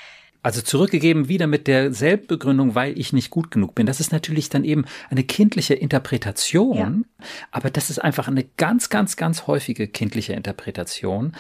Also 0.44 0.60
zurückgegeben 0.60 1.28
wieder 1.28 1.46
mit 1.46 1.66
der 1.66 1.94
Selbstbegründung, 1.94 2.74
weil 2.74 2.98
ich 2.98 3.14
nicht 3.14 3.30
gut 3.30 3.50
genug 3.50 3.74
bin. 3.74 3.86
Das 3.86 3.98
ist 3.98 4.12
natürlich 4.12 4.50
dann 4.50 4.62
eben 4.62 4.84
eine 5.08 5.24
kindliche 5.24 5.72
Interpretation, 5.72 7.06
ja. 7.18 7.26
aber 7.50 7.70
das 7.70 7.88
ist 7.88 7.98
einfach 7.98 8.28
eine 8.28 8.44
ganz, 8.58 8.90
ganz, 8.90 9.16
ganz 9.16 9.46
häufige 9.46 9.88
kindliche 9.88 10.34
Interpretation. 10.34 11.34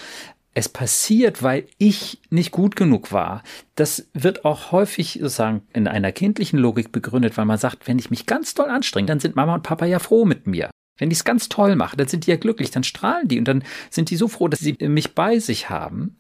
Es 0.54 0.70
passiert, 0.70 1.42
weil 1.42 1.66
ich 1.76 2.22
nicht 2.30 2.50
gut 2.50 2.76
genug 2.76 3.12
war. 3.12 3.42
Das 3.74 4.08
wird 4.14 4.46
auch 4.46 4.72
häufig 4.72 5.18
sozusagen 5.20 5.60
in 5.74 5.86
einer 5.86 6.10
kindlichen 6.10 6.58
Logik 6.58 6.90
begründet, 6.90 7.36
weil 7.36 7.44
man 7.44 7.58
sagt, 7.58 7.86
wenn 7.86 7.98
ich 7.98 8.08
mich 8.10 8.24
ganz 8.24 8.54
toll 8.54 8.70
anstrenge, 8.70 9.06
dann 9.06 9.20
sind 9.20 9.36
Mama 9.36 9.56
und 9.56 9.64
Papa 9.64 9.84
ja 9.84 9.98
froh 9.98 10.24
mit 10.24 10.46
mir. 10.46 10.70
Wenn 10.96 11.10
ich 11.10 11.18
es 11.18 11.24
ganz 11.24 11.50
toll 11.50 11.76
mache, 11.76 11.98
dann 11.98 12.08
sind 12.08 12.26
die 12.26 12.30
ja 12.30 12.38
glücklich, 12.38 12.70
dann 12.70 12.84
strahlen 12.84 13.28
die 13.28 13.38
und 13.38 13.48
dann 13.48 13.64
sind 13.90 14.08
die 14.08 14.16
so 14.16 14.28
froh, 14.28 14.48
dass 14.48 14.60
sie 14.60 14.78
mich 14.80 15.14
bei 15.14 15.40
sich 15.40 15.68
haben. 15.68 16.16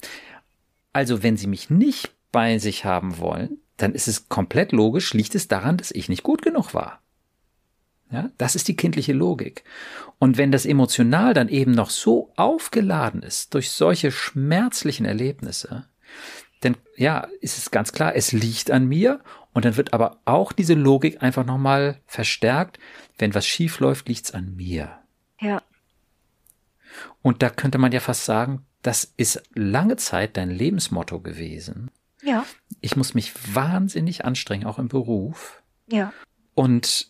Also 0.92 1.22
wenn 1.22 1.38
sie 1.38 1.46
mich 1.46 1.70
nicht 1.70 2.10
bei 2.34 2.58
sich 2.58 2.84
haben 2.84 3.18
wollen, 3.18 3.58
dann 3.76 3.94
ist 3.94 4.08
es 4.08 4.28
komplett 4.28 4.72
logisch, 4.72 5.14
liegt 5.14 5.36
es 5.36 5.46
daran, 5.46 5.76
dass 5.76 5.92
ich 5.92 6.08
nicht 6.08 6.24
gut 6.24 6.42
genug 6.42 6.74
war. 6.74 7.00
Ja, 8.10 8.30
das 8.38 8.56
ist 8.56 8.66
die 8.66 8.76
kindliche 8.76 9.12
Logik. 9.12 9.62
Und 10.18 10.36
wenn 10.36 10.50
das 10.50 10.66
emotional 10.66 11.32
dann 11.32 11.48
eben 11.48 11.70
noch 11.70 11.90
so 11.90 12.32
aufgeladen 12.34 13.22
ist 13.22 13.54
durch 13.54 13.70
solche 13.70 14.10
schmerzlichen 14.10 15.06
Erlebnisse, 15.06 15.86
dann 16.60 16.76
ja, 16.96 17.28
ist 17.40 17.56
es 17.56 17.70
ganz 17.70 17.92
klar, 17.92 18.16
es 18.16 18.32
liegt 18.32 18.72
an 18.72 18.86
mir 18.86 19.20
und 19.52 19.64
dann 19.64 19.76
wird 19.76 19.92
aber 19.92 20.18
auch 20.24 20.50
diese 20.50 20.74
Logik 20.74 21.22
einfach 21.22 21.46
nochmal 21.46 22.00
verstärkt. 22.06 22.80
Wenn 23.16 23.34
was 23.34 23.46
schief 23.46 23.78
läuft, 23.78 24.08
liegt 24.08 24.24
es 24.24 24.34
an 24.34 24.56
mir. 24.56 24.98
Ja. 25.40 25.62
Und 27.22 27.42
da 27.42 27.50
könnte 27.50 27.78
man 27.78 27.92
ja 27.92 28.00
fast 28.00 28.24
sagen, 28.24 28.66
das 28.82 29.12
ist 29.16 29.42
lange 29.54 29.96
Zeit 29.96 30.36
dein 30.36 30.50
Lebensmotto 30.50 31.20
gewesen. 31.20 31.90
Ja. 32.24 32.46
Ich 32.80 32.96
muss 32.96 33.14
mich 33.14 33.32
wahnsinnig 33.54 34.24
anstrengen, 34.24 34.66
auch 34.66 34.78
im 34.78 34.88
Beruf. 34.88 35.62
Ja. 35.86 36.12
Und 36.54 37.08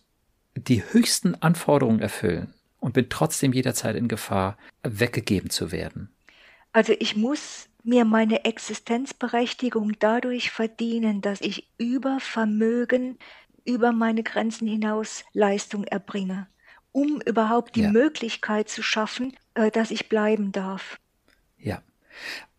die 0.56 0.82
höchsten 0.82 1.34
Anforderungen 1.36 2.00
erfüllen 2.00 2.54
und 2.80 2.92
bin 2.92 3.08
trotzdem 3.08 3.52
jederzeit 3.52 3.96
in 3.96 4.08
Gefahr, 4.08 4.56
weggegeben 4.82 5.50
zu 5.50 5.72
werden. 5.72 6.10
Also 6.72 6.92
ich 6.98 7.16
muss 7.16 7.68
mir 7.82 8.04
meine 8.04 8.44
Existenzberechtigung 8.44 9.92
dadurch 9.98 10.50
verdienen, 10.50 11.20
dass 11.20 11.40
ich 11.40 11.68
über 11.78 12.18
Vermögen, 12.20 13.18
über 13.64 13.92
meine 13.92 14.22
Grenzen 14.22 14.66
hinaus 14.66 15.24
Leistung 15.32 15.84
erbringe, 15.84 16.48
um 16.92 17.20
überhaupt 17.20 17.76
die 17.76 17.82
ja. 17.82 17.90
Möglichkeit 17.90 18.68
zu 18.68 18.82
schaffen, 18.82 19.36
äh, 19.54 19.70
dass 19.70 19.90
ich 19.90 20.08
bleiben 20.08 20.52
darf. 20.52 20.98
Ja. 21.58 21.82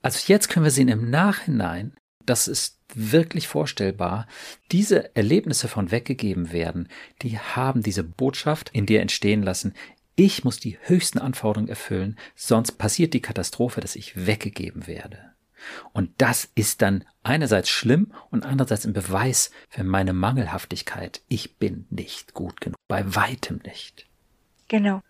Also 0.02 0.32
jetzt 0.32 0.50
können 0.50 0.66
wir 0.66 0.72
sehen 0.72 0.88
im 0.88 1.10
Nachhinein, 1.10 1.96
das 2.26 2.48
ist 2.48 2.80
wirklich 2.94 3.48
vorstellbar. 3.48 4.28
Diese 4.72 5.16
Erlebnisse 5.16 5.68
von 5.68 5.92
weggegeben 5.92 6.52
werden, 6.52 6.90
die 7.22 7.40
haben 7.40 7.84
diese 7.84 8.04
Botschaft 8.04 8.70
in 8.74 8.86
dir 8.86 9.02
entstehen 9.02 9.44
lassen. 9.44 9.74
Ich 10.16 10.44
muss 10.44 10.60
die 10.60 10.78
höchsten 10.82 11.20
Anforderungen 11.20 11.70
erfüllen, 11.70 12.18
sonst 12.36 12.74
passiert 12.74 13.14
die 13.14 13.22
Katastrophe, 13.22 13.82
dass 13.82 13.96
ich 13.96 14.26
weggegeben 14.28 14.88
werde. 14.88 15.36
Und 15.94 16.12
das 16.20 16.50
ist 16.56 16.82
dann 16.82 17.06
einerseits 17.24 17.70
schlimm 17.70 18.14
und 18.30 18.46
andererseits 18.46 18.86
ein 18.86 18.94
Beweis 18.94 19.52
für 19.70 19.84
meine 19.84 20.14
Mangelhaftigkeit. 20.14 21.22
Ich 21.28 21.58
bin 21.58 21.88
nicht 21.90 22.34
gut 22.34 22.62
genug, 22.62 22.78
bei 22.88 23.16
weitem 23.16 23.62
nicht. 23.66 24.06
Genau. 24.68 25.02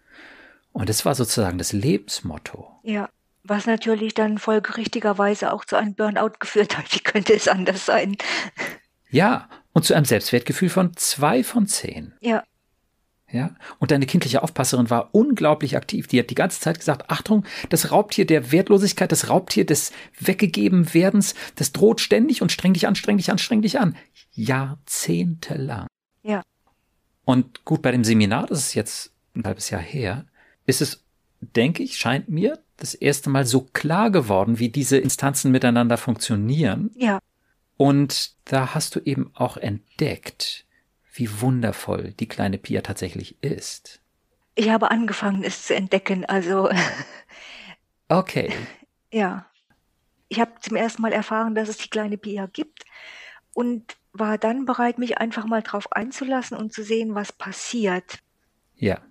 Und 0.72 0.90
es 0.90 1.06
war 1.06 1.16
sozusagen 1.16 1.58
das 1.58 1.72
Lebensmotto. 1.72 2.70
Ja. 2.84 3.10
Was 3.48 3.68
natürlich 3.68 4.16
dann 4.16 4.40
folgerichtigerweise 4.40 5.54
auch 5.54 5.66
zu 5.66 5.76
einem 5.76 5.94
Burnout 5.94 6.34
geführt 6.40 6.78
hat. 6.78 6.94
Wie 6.96 7.00
könnte 7.00 7.34
es 7.34 7.48
anders 7.48 7.86
sein? 7.86 8.18
Ja, 9.12 9.48
und 9.72 9.86
zu 9.86 9.94
einem 9.94 10.06
Selbstwertgefühl 10.06 10.70
von 10.70 10.98
zwei 10.98 11.44
von 11.44 11.68
zehn. 11.68 12.14
Ja. 12.22 12.44
Ja, 13.32 13.56
und 13.80 13.92
deine 13.92 14.06
kindliche 14.06 14.42
Aufpasserin 14.42 14.90
war 14.90 15.10
unglaublich 15.14 15.76
aktiv. 15.76 16.08
Die 16.08 16.20
hat 16.20 16.30
die 16.30 16.36
ganze 16.36 16.60
Zeit 16.60 16.80
gesagt, 16.80 17.10
Achtung, 17.10 17.46
das 17.70 17.92
Raubtier 17.92 18.26
der 18.26 18.52
Wertlosigkeit, 18.52 19.12
das 19.12 19.30
Raubtier 19.30 19.66
des 19.66 19.92
weggegeben 20.20 20.94
Werdens, 20.94 21.36
das 21.56 21.72
droht 21.72 22.02
ständig 22.02 22.42
und 22.42 22.52
streng 22.52 22.74
dich 22.74 22.88
an, 22.88 22.96
streng 22.96 23.18
dich 23.18 23.30
an, 23.32 23.38
streng 23.38 23.62
dich 23.62 23.80
an. 23.80 23.96
Jahrzehntelang. 24.32 25.88
Ja. 26.24 26.44
Und 27.26 27.66
gut, 27.66 27.82
bei 27.82 27.92
dem 27.92 28.04
Seminar, 28.04 28.48
das 28.48 28.60
ist 28.60 28.74
jetzt 28.74 29.12
ein 29.36 29.44
halbes 29.44 29.70
Jahr 29.70 29.82
her, 29.82 30.26
ist 30.66 30.82
es, 30.82 31.05
denke 31.42 31.84
ich, 31.84 31.98
scheint 31.98 32.30
mir, 32.30 32.60
das 32.78 32.94
erste 32.94 33.30
Mal 33.30 33.46
so 33.46 33.62
klar 33.62 34.12
geworden, 34.12 34.60
wie 34.60 34.70
diese 34.70 34.98
Instanzen 34.98 35.52
miteinander 35.52 35.98
funktionieren. 35.98 36.92
Ja. 36.96 37.20
Und 37.78 38.36
da 38.46 38.74
hast 38.74 38.96
du 38.96 39.00
eben 39.00 39.32
auch 39.34 39.58
entdeckt, 39.58 40.66
wie 41.14 41.42
wundervoll 41.42 42.14
die 42.20 42.28
kleine 42.28 42.58
Pia 42.58 42.82
tatsächlich 42.82 43.42
ist. 43.42 44.02
Ich 44.56 44.70
habe 44.70 44.92
angefangen, 44.92 45.44
es 45.44 45.64
zu 45.64 45.76
entdecken, 45.76 46.26
also. 46.26 46.70
okay. 48.10 48.52
Ja. 49.12 49.46
Ich 50.28 50.40
habe 50.40 50.54
zum 50.60 50.76
ersten 50.76 51.02
Mal 51.02 51.14
erfahren, 51.14 51.56
dass 51.56 51.70
es 51.70 51.78
die 51.78 51.90
kleine 51.90 52.18
Pia 52.18 52.48
gibt 52.48 52.84
und 53.54 53.96
war 54.12 54.38
dann 54.38 54.66
bereit, 54.66 54.98
mich 54.98 55.18
einfach 55.18 55.46
mal 55.46 55.62
drauf 55.62 55.92
einzulassen 55.92 56.58
und 56.58 56.74
zu 56.74 56.84
sehen, 56.84 57.16
was 57.16 57.32
passiert. 57.32 58.20
Ja. 58.76 59.02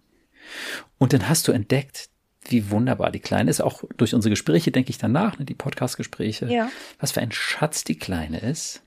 Und 0.98 1.12
dann 1.12 1.28
hast 1.28 1.46
du 1.46 1.52
entdeckt, 1.52 2.08
wie 2.48 2.70
wunderbar 2.70 3.10
die 3.10 3.20
Kleine 3.20 3.50
ist. 3.50 3.60
Auch 3.60 3.84
durch 3.96 4.14
unsere 4.14 4.30
Gespräche 4.30 4.70
denke 4.70 4.90
ich 4.90 4.98
danach, 4.98 5.38
ne, 5.38 5.44
die 5.44 5.54
Podcast-Gespräche. 5.54 6.46
Ja. 6.46 6.70
Was 7.00 7.12
für 7.12 7.20
ein 7.20 7.32
Schatz 7.32 7.84
die 7.84 7.98
Kleine 7.98 8.38
ist. 8.38 8.82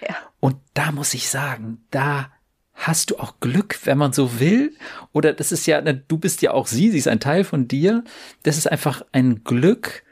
Ja. 0.00 0.16
Und 0.40 0.56
da 0.74 0.92
muss 0.92 1.14
ich 1.14 1.28
sagen, 1.28 1.84
da 1.90 2.30
hast 2.74 3.10
du 3.10 3.18
auch 3.18 3.40
Glück, 3.40 3.78
wenn 3.84 3.98
man 3.98 4.12
so 4.12 4.40
will. 4.40 4.76
Oder 5.12 5.32
das 5.32 5.52
ist 5.52 5.66
ja, 5.66 5.80
ne, 5.80 5.94
du 5.94 6.18
bist 6.18 6.42
ja 6.42 6.52
auch 6.52 6.66
sie, 6.66 6.90
sie 6.90 6.98
ist 6.98 7.08
ein 7.08 7.20
Teil 7.20 7.44
von 7.44 7.68
dir. 7.68 8.04
Das 8.42 8.58
ist 8.58 8.70
einfach 8.70 9.04
ein 9.12 9.44
Glück, 9.44 10.02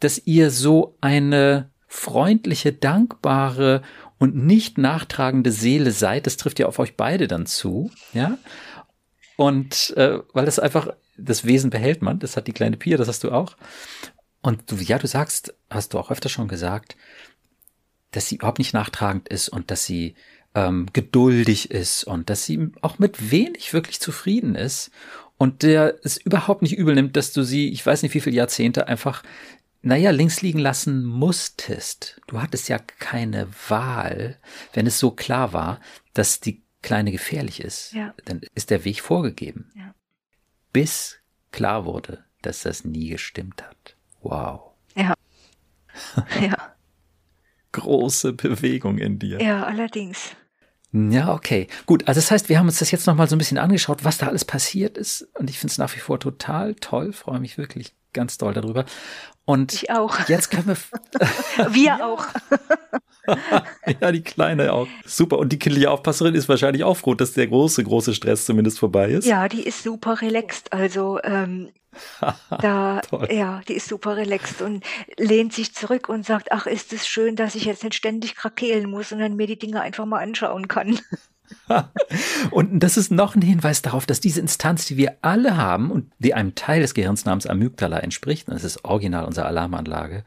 dass 0.00 0.22
ihr 0.24 0.50
so 0.50 0.96
eine 1.00 1.70
freundliche, 1.86 2.72
dankbare 2.72 3.82
und 4.18 4.36
nicht 4.36 4.78
nachtragende 4.78 5.50
Seele 5.50 5.90
seid. 5.90 6.26
Das 6.26 6.36
trifft 6.36 6.58
ja 6.58 6.66
auf 6.66 6.78
euch 6.78 6.96
beide 6.96 7.26
dann 7.26 7.46
zu, 7.46 7.90
ja. 8.12 8.38
Und 9.36 9.94
äh, 9.96 10.18
weil 10.34 10.44
das 10.44 10.58
einfach 10.58 10.90
das 11.22 11.44
Wesen 11.44 11.70
behält 11.70 12.02
man, 12.02 12.18
das 12.18 12.36
hat 12.36 12.46
die 12.46 12.52
kleine 12.52 12.76
Pia, 12.76 12.96
das 12.96 13.08
hast 13.08 13.24
du 13.24 13.30
auch. 13.30 13.56
Und 14.42 14.70
du, 14.70 14.76
ja, 14.76 14.98
du 14.98 15.06
sagst, 15.06 15.54
hast 15.68 15.94
du 15.94 15.98
auch 15.98 16.10
öfter 16.10 16.28
schon 16.28 16.48
gesagt, 16.48 16.96
dass 18.10 18.28
sie 18.28 18.36
überhaupt 18.36 18.58
nicht 18.58 18.74
nachtragend 18.74 19.28
ist 19.28 19.48
und 19.48 19.70
dass 19.70 19.84
sie 19.84 20.14
ähm, 20.54 20.86
geduldig 20.92 21.70
ist 21.70 22.04
und 22.04 22.30
dass 22.30 22.44
sie 22.44 22.70
auch 22.80 22.98
mit 22.98 23.30
wenig 23.30 23.72
wirklich 23.72 24.00
zufrieden 24.00 24.54
ist 24.54 24.90
und 25.36 25.62
der 25.62 25.98
es 26.02 26.16
überhaupt 26.16 26.62
nicht 26.62 26.76
übel 26.76 26.94
nimmt, 26.94 27.16
dass 27.16 27.32
du 27.32 27.42
sie, 27.42 27.68
ich 27.70 27.84
weiß 27.84 28.02
nicht 28.02 28.14
wie 28.14 28.20
viele 28.20 28.36
Jahrzehnte 28.36 28.88
einfach, 28.88 29.22
naja, 29.82 30.10
links 30.10 30.42
liegen 30.42 30.58
lassen 30.58 31.04
musstest. 31.04 32.20
Du 32.26 32.42
hattest 32.42 32.68
ja 32.68 32.78
keine 32.78 33.48
Wahl, 33.68 34.38
wenn 34.74 34.86
es 34.86 34.98
so 34.98 35.10
klar 35.10 35.52
war, 35.52 35.80
dass 36.12 36.40
die 36.40 36.62
Kleine 36.82 37.12
gefährlich 37.12 37.60
ist. 37.60 37.92
Ja. 37.92 38.14
Dann 38.24 38.40
ist 38.54 38.70
der 38.70 38.84
Weg 38.86 39.02
vorgegeben. 39.02 39.70
Ja 39.74 39.94
bis 40.72 41.18
klar 41.52 41.84
wurde, 41.84 42.24
dass 42.42 42.62
das 42.62 42.84
nie 42.84 43.08
gestimmt 43.08 43.62
hat. 43.62 43.96
Wow. 44.22 44.72
Ja. 44.94 45.14
Ja. 46.40 46.74
Große 47.72 48.32
Bewegung 48.32 48.98
in 48.98 49.18
dir. 49.18 49.40
Ja, 49.40 49.64
allerdings. 49.64 50.34
Ja, 50.92 51.32
okay. 51.32 51.68
Gut, 51.86 52.08
also 52.08 52.18
das 52.18 52.30
heißt, 52.30 52.48
wir 52.48 52.58
haben 52.58 52.66
uns 52.66 52.80
das 52.80 52.90
jetzt 52.90 53.06
nochmal 53.06 53.28
so 53.28 53.36
ein 53.36 53.38
bisschen 53.38 53.58
angeschaut, 53.58 54.04
was 54.04 54.18
da 54.18 54.26
alles 54.26 54.44
passiert 54.44 54.98
ist. 54.98 55.22
Und 55.38 55.48
ich 55.48 55.58
finde 55.58 55.70
es 55.72 55.78
nach 55.78 55.94
wie 55.94 56.00
vor 56.00 56.18
total 56.18 56.74
toll, 56.74 57.12
freue 57.12 57.38
mich 57.38 57.58
wirklich 57.58 57.94
ganz 58.12 58.38
doll 58.38 58.54
darüber. 58.54 58.84
Und 59.44 59.72
ich 59.72 59.90
auch. 59.90 60.28
Jetzt 60.28 60.50
können 60.50 60.66
wir. 60.66 60.76
wir 61.74 62.04
auch. 62.06 62.26
ja, 64.00 64.12
die 64.12 64.22
Kleine 64.22 64.72
auch. 64.72 64.88
Super. 65.04 65.38
Und 65.38 65.52
die 65.52 65.58
kindliche 65.58 65.90
Aufpasserin 65.90 66.34
ist 66.34 66.48
wahrscheinlich 66.48 66.84
auch 66.84 66.96
froh, 66.96 67.14
dass 67.14 67.32
der 67.32 67.46
große, 67.46 67.84
große 67.84 68.14
Stress 68.14 68.46
zumindest 68.46 68.78
vorbei 68.78 69.10
ist. 69.10 69.26
Ja, 69.26 69.48
die 69.48 69.62
ist 69.62 69.82
super 69.82 70.20
relaxed. 70.20 70.72
Also 70.72 71.20
ähm, 71.22 71.70
da, 72.50 73.00
ja, 73.30 73.60
die 73.68 73.74
ist 73.74 73.88
super 73.88 74.16
relaxed 74.16 74.62
und 74.62 74.84
lehnt 75.16 75.52
sich 75.52 75.74
zurück 75.74 76.08
und 76.08 76.24
sagt, 76.24 76.52
ach, 76.52 76.66
ist 76.66 76.92
es 76.92 77.06
schön, 77.06 77.36
dass 77.36 77.54
ich 77.54 77.64
jetzt 77.64 77.84
nicht 77.84 77.94
ständig 77.94 78.36
krakeelen 78.36 78.88
muss, 78.90 79.10
sondern 79.10 79.36
mir 79.36 79.46
die 79.46 79.58
Dinge 79.58 79.80
einfach 79.80 80.06
mal 80.06 80.22
anschauen 80.22 80.68
kann. 80.68 81.00
und 82.50 82.80
das 82.80 82.96
ist 82.96 83.10
noch 83.10 83.34
ein 83.34 83.42
Hinweis 83.42 83.82
darauf, 83.82 84.06
dass 84.06 84.20
diese 84.20 84.40
Instanz, 84.40 84.86
die 84.86 84.96
wir 84.96 85.16
alle 85.22 85.56
haben 85.56 85.90
und 85.90 86.12
die 86.18 86.34
einem 86.34 86.54
Teil 86.54 86.80
des 86.80 86.94
Gehirns 86.94 87.24
namens 87.24 87.46
Amygdala 87.46 87.98
entspricht, 87.98 88.48
und 88.48 88.54
das 88.54 88.64
ist 88.64 88.84
original 88.84 89.24
unsere 89.24 89.46
Alarmanlage, 89.46 90.24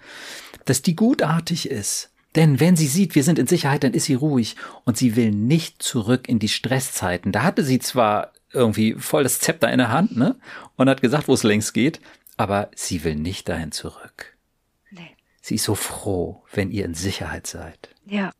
dass 0.65 0.81
die 0.81 0.95
gutartig 0.95 1.69
ist. 1.69 2.11
Denn 2.35 2.59
wenn 2.59 2.75
sie 2.75 2.87
sieht, 2.87 3.15
wir 3.15 3.23
sind 3.23 3.37
in 3.37 3.47
Sicherheit, 3.47 3.83
dann 3.83 3.93
ist 3.93 4.05
sie 4.05 4.15
ruhig 4.15 4.55
und 4.85 4.97
sie 4.97 5.15
will 5.15 5.31
nicht 5.31 5.83
zurück 5.83 6.27
in 6.27 6.39
die 6.39 6.49
Stresszeiten. 6.49 7.31
Da 7.31 7.43
hatte 7.43 7.63
sie 7.63 7.79
zwar 7.79 8.33
irgendwie 8.51 8.93
voll 8.93 9.23
das 9.23 9.39
Zepter 9.39 9.71
in 9.71 9.77
der 9.77 9.91
Hand, 9.91 10.15
ne? 10.17 10.35
Und 10.75 10.89
hat 10.89 11.01
gesagt, 11.01 11.27
wo 11.27 11.33
es 11.33 11.43
längst 11.43 11.73
geht, 11.73 11.99
aber 12.37 12.69
sie 12.75 13.03
will 13.03 13.15
nicht 13.15 13.49
dahin 13.49 13.71
zurück. 13.71 14.37
Nee. 14.91 15.15
Sie 15.41 15.55
ist 15.55 15.63
so 15.63 15.75
froh, 15.75 16.43
wenn 16.51 16.71
ihr 16.71 16.85
in 16.85 16.93
Sicherheit 16.93 17.47
seid. 17.47 17.89
Ja. 18.05 18.31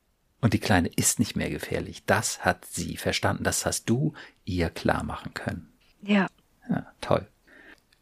Und 0.41 0.53
die 0.53 0.59
Kleine 0.59 0.89
ist 0.89 1.19
nicht 1.19 1.35
mehr 1.35 1.49
gefährlich. 1.49 2.03
Das 2.05 2.43
hat 2.43 2.65
sie 2.65 2.97
verstanden. 2.97 3.43
Das 3.43 3.65
hast 3.65 3.89
du 3.89 4.13
ihr 4.43 4.69
klar 4.69 5.03
machen 5.03 5.33
können. 5.33 5.71
Ja. 6.01 6.27
Ja, 6.69 6.87
toll. 6.99 7.27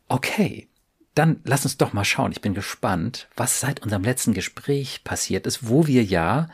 Okay. 0.07 0.67
Dann 1.15 1.41
lass 1.43 1.65
uns 1.65 1.77
doch 1.77 1.93
mal 1.93 2.05
schauen. 2.05 2.31
Ich 2.31 2.41
bin 2.41 2.53
gespannt, 2.53 3.27
was 3.35 3.59
seit 3.59 3.83
unserem 3.83 4.03
letzten 4.03 4.33
Gespräch 4.33 5.03
passiert 5.03 5.45
ist, 5.45 5.67
wo 5.67 5.87
wir 5.87 6.03
ja 6.03 6.47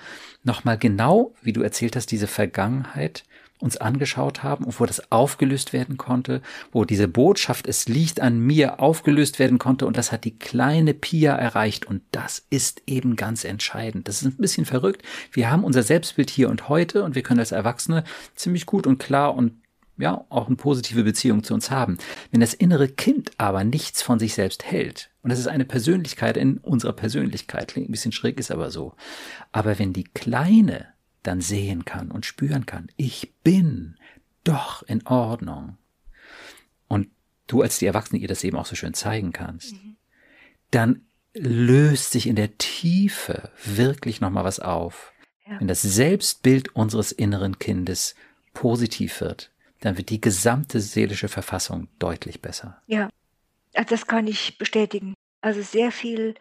nochmal 0.44 0.78
genau, 0.78 1.36
wie 1.42 1.54
du 1.54 1.62
erzählt 1.62 1.96
hast, 1.96 2.12
diese 2.12 2.28
Vergangenheit 2.28 3.24
uns 3.60 3.78
angeschaut 3.78 4.44
haben 4.44 4.66
und 4.66 4.80
wo 4.80 4.86
das 4.86 5.12
aufgelöst 5.12 5.74
werden 5.74 5.98
konnte, 5.98 6.42
wo 6.72 6.86
diese 6.86 7.08
Botschaft, 7.08 7.68
es 7.68 7.88
liegt 7.88 8.20
an 8.20 8.40
mir, 8.40 8.80
aufgelöst 8.80 9.40
werden 9.40 9.58
konnte 9.58 9.88
und 9.88 9.98
das 9.98 10.12
hat 10.12 10.26
die 10.26 10.38
kleine 10.38 10.94
Pia 10.94 11.36
erreicht 11.36 11.86
und 11.86 12.02
das 12.12 12.46
ist 12.50 12.84
eben 12.86 13.16
ganz 13.16 13.44
entscheidend. 13.44 14.08
Das 14.08 14.22
ist 14.22 14.28
ein 14.28 14.38
bisschen 14.38 14.66
verrückt. 14.66 15.02
Wir 15.32 15.50
haben 15.50 15.64
unser 15.64 15.84
Selbstbild 15.84 16.30
hier 16.30 16.50
und 16.50 16.70
heute 16.70 17.04
und 17.04 17.16
wir 17.16 17.24
können 17.24 17.40
als 17.40 17.52
Erwachsene 17.52 18.04
ziemlich 18.36 18.66
gut 18.66 18.86
und 18.86 19.00
klar 19.00 19.34
und 19.36 19.54
ja, 19.98 20.25
auch 20.30 20.48
eine 20.48 20.56
positive 20.56 21.04
Beziehung 21.04 21.44
zu 21.44 21.54
uns 21.54 21.72
haben. 21.72 21.98
Wenn 22.32 22.42
das 22.42 22.54
innere 22.54 22.88
Kind 22.88 23.32
aber 23.38 23.63
nichts 23.63 24.01
von 24.01 24.20
sich 24.20 24.34
selbst 24.34 24.63
hält, 24.66 25.10
und 25.24 25.32
das 25.32 25.39
ist 25.39 25.48
eine 25.48 25.66
Persönlichkeit 25.66 26.38
in 26.38 26.58
unserer 26.60 26.94
Persönlichkeit, 26.94 27.70
klingt 27.70 27.89
ein 27.89 27.92
bisschen 27.92 28.12
schräg, 28.12 28.39
ist 28.39 28.51
aber 28.51 28.72
so. 28.72 28.96
Aber 29.51 29.80
wenn 29.80 29.94
die 29.94 30.06
Kleine 30.06 30.88
dann 31.24 31.42
sehen 31.42 31.84
kann 31.84 32.12
und 32.12 32.25
spüren 32.25 32.66
kann, 32.66 32.88
ich 32.96 33.34
bin 33.44 33.96
doch 34.44 34.84
in 34.84 35.06
Ordnung. 35.06 35.77
Und 36.88 37.10
du 37.48 37.62
als 37.62 37.80
die 37.80 37.86
Erwachsene 37.86 38.22
ihr 38.22 38.27
das 38.27 38.44
eben 38.44 38.58
auch 38.58 38.66
so 38.66 38.75
schön 38.75 38.94
zeigen 38.94 39.34
kannst, 39.34 39.74
mhm. 39.74 39.98
dann 40.72 41.01
löst 41.34 42.12
sich 42.12 42.27
in 42.27 42.36
der 42.36 42.58
Tiefe 42.58 43.51
wirklich 43.66 44.22
nochmal 44.22 44.44
was 44.44 44.60
auf. 44.60 45.12
Ja. 45.48 45.60
Wenn 45.60 45.68
das 45.68 45.82
Selbstbild 45.82 46.75
unseres 46.75 47.12
inneren 47.12 47.60
Kindes 47.60 48.16
positiv 48.54 49.22
wird, 49.22 49.51
dann 49.81 49.98
wird 49.98 50.10
die 50.10 50.22
gesamte 50.22 50.79
seelische 50.79 51.27
Verfassung 51.27 51.88
deutlich 52.00 52.41
besser. 52.41 52.81
Ja, 52.88 53.10
also 53.74 53.89
das 53.89 54.07
kann 54.07 54.27
ich 54.27 54.57
bestätigen. 54.57 55.13
Also 55.41 55.62
sehr 55.62 55.91
viel 55.91 56.36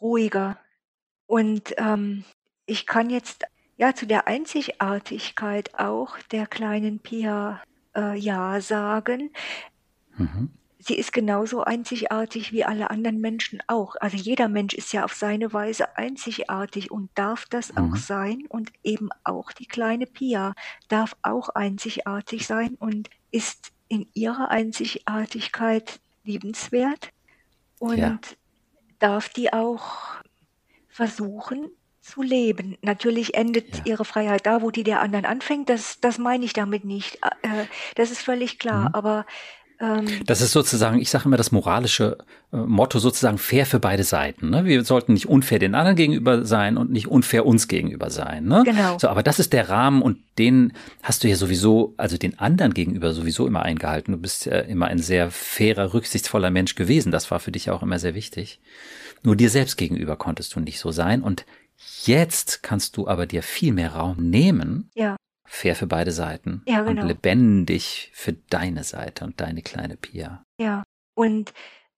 ruhiger. 0.00 0.58
Und 1.26 1.74
ähm, 1.78 2.24
ich 2.66 2.86
kann 2.86 3.10
jetzt 3.10 3.44
ja, 3.76 3.94
zu 3.94 4.06
der 4.06 4.26
Einzigartigkeit 4.26 5.78
auch 5.78 6.18
der 6.30 6.46
kleinen 6.46 7.00
Pia 7.00 7.62
äh, 7.96 8.16
Ja 8.18 8.60
sagen. 8.60 9.30
Mhm. 10.16 10.50
Sie 10.84 10.96
ist 10.96 11.12
genauso 11.12 11.62
einzigartig 11.62 12.52
wie 12.52 12.64
alle 12.64 12.90
anderen 12.90 13.20
Menschen 13.20 13.62
auch. 13.68 13.94
Also 14.00 14.16
jeder 14.16 14.48
Mensch 14.48 14.74
ist 14.74 14.92
ja 14.92 15.04
auf 15.04 15.14
seine 15.14 15.52
Weise 15.52 15.96
einzigartig 15.96 16.90
und 16.90 17.08
darf 17.14 17.46
das 17.46 17.72
mhm. 17.72 17.78
auch 17.78 17.96
sein. 17.96 18.46
Und 18.48 18.72
eben 18.82 19.10
auch 19.22 19.52
die 19.52 19.66
kleine 19.66 20.06
Pia 20.06 20.54
darf 20.88 21.16
auch 21.22 21.50
einzigartig 21.50 22.48
sein 22.48 22.76
und 22.80 23.10
ist 23.30 23.70
in 23.86 24.08
ihrer 24.12 24.50
Einzigartigkeit 24.50 26.00
liebenswert 26.24 27.10
und 27.78 27.98
ja. 27.98 28.18
darf 28.98 29.28
die 29.28 29.52
auch 29.52 30.16
versuchen, 30.88 31.70
zu 32.00 32.20
leben. 32.22 32.76
Natürlich 32.82 33.34
endet 33.34 33.76
ja. 33.76 33.82
ihre 33.84 34.04
Freiheit 34.04 34.44
da, 34.46 34.60
wo 34.60 34.72
die 34.72 34.82
der 34.82 35.00
anderen 35.00 35.24
anfängt. 35.24 35.68
Das, 35.68 36.00
das 36.00 36.18
meine 36.18 36.44
ich 36.44 36.52
damit 36.52 36.84
nicht. 36.84 37.20
Äh, 37.42 37.66
das 37.94 38.10
ist 38.10 38.22
völlig 38.22 38.58
klar. 38.58 38.88
Mhm. 38.88 38.94
Aber 38.94 39.26
das 40.26 40.40
ist 40.40 40.52
sozusagen, 40.52 41.00
ich 41.00 41.10
sage 41.10 41.24
immer 41.24 41.36
das 41.36 41.50
moralische 41.50 42.18
äh, 42.52 42.56
Motto 42.56 42.98
sozusagen 42.98 43.38
fair 43.38 43.66
für 43.66 43.80
beide 43.80 44.04
Seiten. 44.04 44.50
Ne? 44.50 44.64
Wir 44.64 44.84
sollten 44.84 45.12
nicht 45.12 45.28
unfair 45.28 45.58
den 45.58 45.74
anderen 45.74 45.96
gegenüber 45.96 46.44
sein 46.44 46.76
und 46.76 46.90
nicht 46.92 47.08
unfair 47.08 47.46
uns 47.46 47.66
gegenüber 47.66 48.10
sein. 48.10 48.44
Ne? 48.44 48.62
Genau. 48.64 48.98
So, 48.98 49.08
aber 49.08 49.22
das 49.22 49.38
ist 49.38 49.52
der 49.52 49.68
Rahmen 49.68 50.02
und 50.02 50.18
den 50.38 50.72
hast 51.02 51.24
du 51.24 51.28
ja 51.28 51.36
sowieso, 51.36 51.94
also 51.96 52.16
den 52.16 52.38
anderen 52.38 52.74
gegenüber 52.74 53.12
sowieso 53.12 53.46
immer 53.46 53.62
eingehalten. 53.62 54.12
Du 54.12 54.18
bist 54.18 54.46
ja 54.46 54.60
immer 54.60 54.86
ein 54.86 54.98
sehr 54.98 55.30
fairer, 55.30 55.92
rücksichtsvoller 55.94 56.50
Mensch 56.50 56.74
gewesen. 56.74 57.10
Das 57.10 57.30
war 57.30 57.40
für 57.40 57.52
dich 57.52 57.70
auch 57.70 57.82
immer 57.82 57.98
sehr 57.98 58.14
wichtig. 58.14 58.60
Nur 59.24 59.36
dir 59.36 59.50
selbst 59.50 59.76
gegenüber 59.76 60.16
konntest 60.16 60.54
du 60.54 60.60
nicht 60.60 60.78
so 60.78 60.92
sein 60.92 61.22
und 61.22 61.44
Jetzt 62.04 62.62
kannst 62.62 62.96
du 62.96 63.08
aber 63.08 63.26
dir 63.26 63.42
viel 63.42 63.72
mehr 63.72 63.92
Raum 63.92 64.16
nehmen. 64.18 64.90
Ja. 64.94 65.16
Fair 65.54 65.76
für 65.76 65.86
beide 65.86 66.12
Seiten. 66.12 66.62
Ja, 66.66 66.80
genau. 66.80 67.02
Und 67.02 67.08
lebendig 67.08 68.10
für 68.14 68.32
deine 68.32 68.84
Seite 68.84 69.22
und 69.26 69.38
deine 69.42 69.60
kleine 69.60 69.98
Pia. 69.98 70.46
Ja. 70.58 70.82
Und 71.12 71.52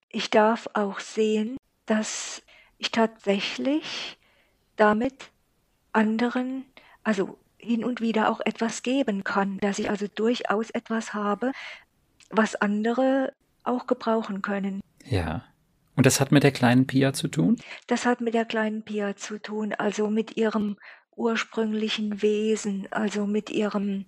ich 0.08 0.28
darf 0.28 0.68
auch 0.74 0.98
sehen, 0.98 1.56
dass 1.86 2.42
ich 2.78 2.90
tatsächlich 2.90 4.18
damit 4.74 5.30
anderen, 5.92 6.64
also 7.04 7.38
hin 7.56 7.84
und 7.84 8.00
wieder 8.00 8.28
auch 8.28 8.40
etwas 8.44 8.82
geben 8.82 9.22
kann, 9.22 9.58
dass 9.58 9.78
ich 9.78 9.88
also 9.88 10.08
durchaus 10.12 10.70
etwas 10.70 11.14
habe, 11.14 11.52
was 12.30 12.56
andere 12.56 13.32
auch 13.62 13.86
gebrauchen 13.86 14.42
können. 14.42 14.80
Ja. 15.04 15.44
Und 15.94 16.06
das 16.06 16.18
hat 16.18 16.32
mit 16.32 16.42
der 16.42 16.50
kleinen 16.50 16.88
Pia 16.88 17.12
zu 17.12 17.28
tun? 17.28 17.56
Das 17.86 18.04
hat 18.04 18.20
mit 18.20 18.34
der 18.34 18.46
kleinen 18.46 18.82
Pia 18.82 19.14
zu 19.14 19.40
tun, 19.40 19.72
also 19.74 20.10
mit 20.10 20.36
ihrem 20.36 20.76
ursprünglichen 21.16 22.22
Wesen, 22.22 22.88
also 22.90 23.26
mit 23.26 23.50
ihrem 23.50 24.06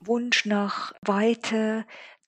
Wunsch 0.00 0.46
nach 0.46 0.92
Weite. 1.02 1.84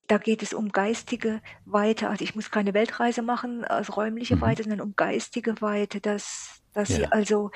Da 0.07 0.19
geht 0.19 0.43
es 0.43 0.55
um 0.55 0.71
geistige 0.71 1.41
Weite. 1.65 2.09
Also 2.09 2.25
ich 2.25 2.35
muss 2.35 2.51
keine 2.51 2.75
Weltreise 2.75 3.23
machen, 3.23 3.65
also 3.65 3.93
räumliche 3.93 4.37
mhm. 4.37 4.41
Weite, 4.41 4.63
sondern 4.63 4.81
um 4.81 4.95
geistige 4.97 5.61
Weite, 5.61 6.01
dass, 6.01 6.63
dass 6.73 6.89
ja. 6.91 6.97
sie 6.97 7.07
also 7.07 7.51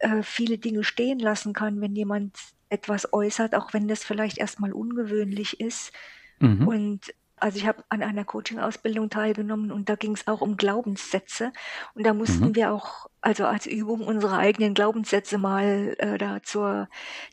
äh, 0.00 0.22
viele 0.22 0.58
Dinge 0.58 0.84
stehen 0.84 1.18
lassen 1.18 1.52
kann, 1.52 1.80
wenn 1.80 1.94
jemand 1.94 2.36
etwas 2.70 3.12
äußert, 3.12 3.54
auch 3.54 3.72
wenn 3.72 3.88
das 3.88 4.04
vielleicht 4.04 4.38
erstmal 4.38 4.72
ungewöhnlich 4.72 5.60
ist. 5.60 5.92
Mhm. 6.40 6.68
Und 6.68 7.14
also 7.40 7.58
ich 7.58 7.66
habe 7.66 7.82
an 7.88 8.02
einer 8.02 8.24
Coaching-Ausbildung 8.24 9.10
teilgenommen 9.10 9.70
und 9.72 9.88
da 9.88 9.96
ging 9.96 10.12
es 10.12 10.26
auch 10.26 10.40
um 10.40 10.56
Glaubenssätze. 10.56 11.52
Und 11.94 12.04
da 12.04 12.14
mussten 12.14 12.48
mhm. 12.48 12.54
wir 12.56 12.72
auch, 12.72 13.08
also 13.20 13.46
als 13.46 13.66
Übung, 13.66 14.06
unsere 14.06 14.36
eigenen 14.36 14.74
Glaubenssätze 14.74 15.38
mal 15.38 15.96
äh, 15.98 16.18
da 16.18 16.42
zur 16.42 16.88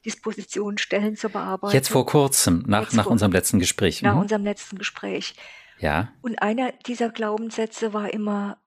Disposition 0.06 0.78
stellen, 0.78 1.16
zur 1.16 1.30
Bearbeitung. 1.30 1.74
Jetzt 1.76 1.90
vor 1.90 2.06
kurzem, 2.06 2.64
nach, 2.68 2.84
Jetzt 2.84 2.94
nach 2.94 3.04
vor, 3.04 3.12
unserem 3.12 3.32
letzten 3.32 3.60
Gespräch. 3.60 4.02
Nach 4.02 4.16
mhm. 4.16 4.22
unserem 4.22 4.44
letzten 4.44 4.78
Gespräch. 4.78 5.36
Ja. 5.80 6.10
Und 6.22 6.42
einer 6.42 6.72
dieser 6.86 7.10
Glaubenssätze 7.10 7.94
war 7.94 8.14
immer, 8.14 8.58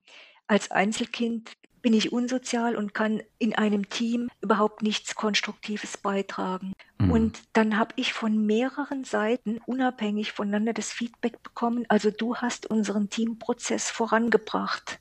als 0.47 0.71
Einzelkind 0.71 1.53
bin 1.83 1.95
ich 1.95 2.13
unsozial 2.13 2.77
und 2.77 2.95
kann 2.95 3.23
in 3.39 3.55
einem 3.55 3.89
Team 3.89 4.29
überhaupt 4.41 4.83
nichts 4.83 5.15
Konstruktives 5.15 5.97
beitragen. 5.97 6.73
Mhm. 6.99 7.11
Und 7.11 7.43
dann 7.53 7.79
habe 7.79 7.95
ich 7.97 8.13
von 8.13 8.47
mehreren 8.47 9.05
Seiten 9.05 9.61
unabhängig 9.67 10.33
voneinander 10.33 10.73
das 10.73 10.93
Feedback 10.93 11.43
bekommen, 11.43 11.85
also 11.89 12.11
du 12.11 12.37
hast 12.37 12.67
unseren 12.67 13.11
Teamprozess 13.11 13.91
vorangebracht. 13.91 14.99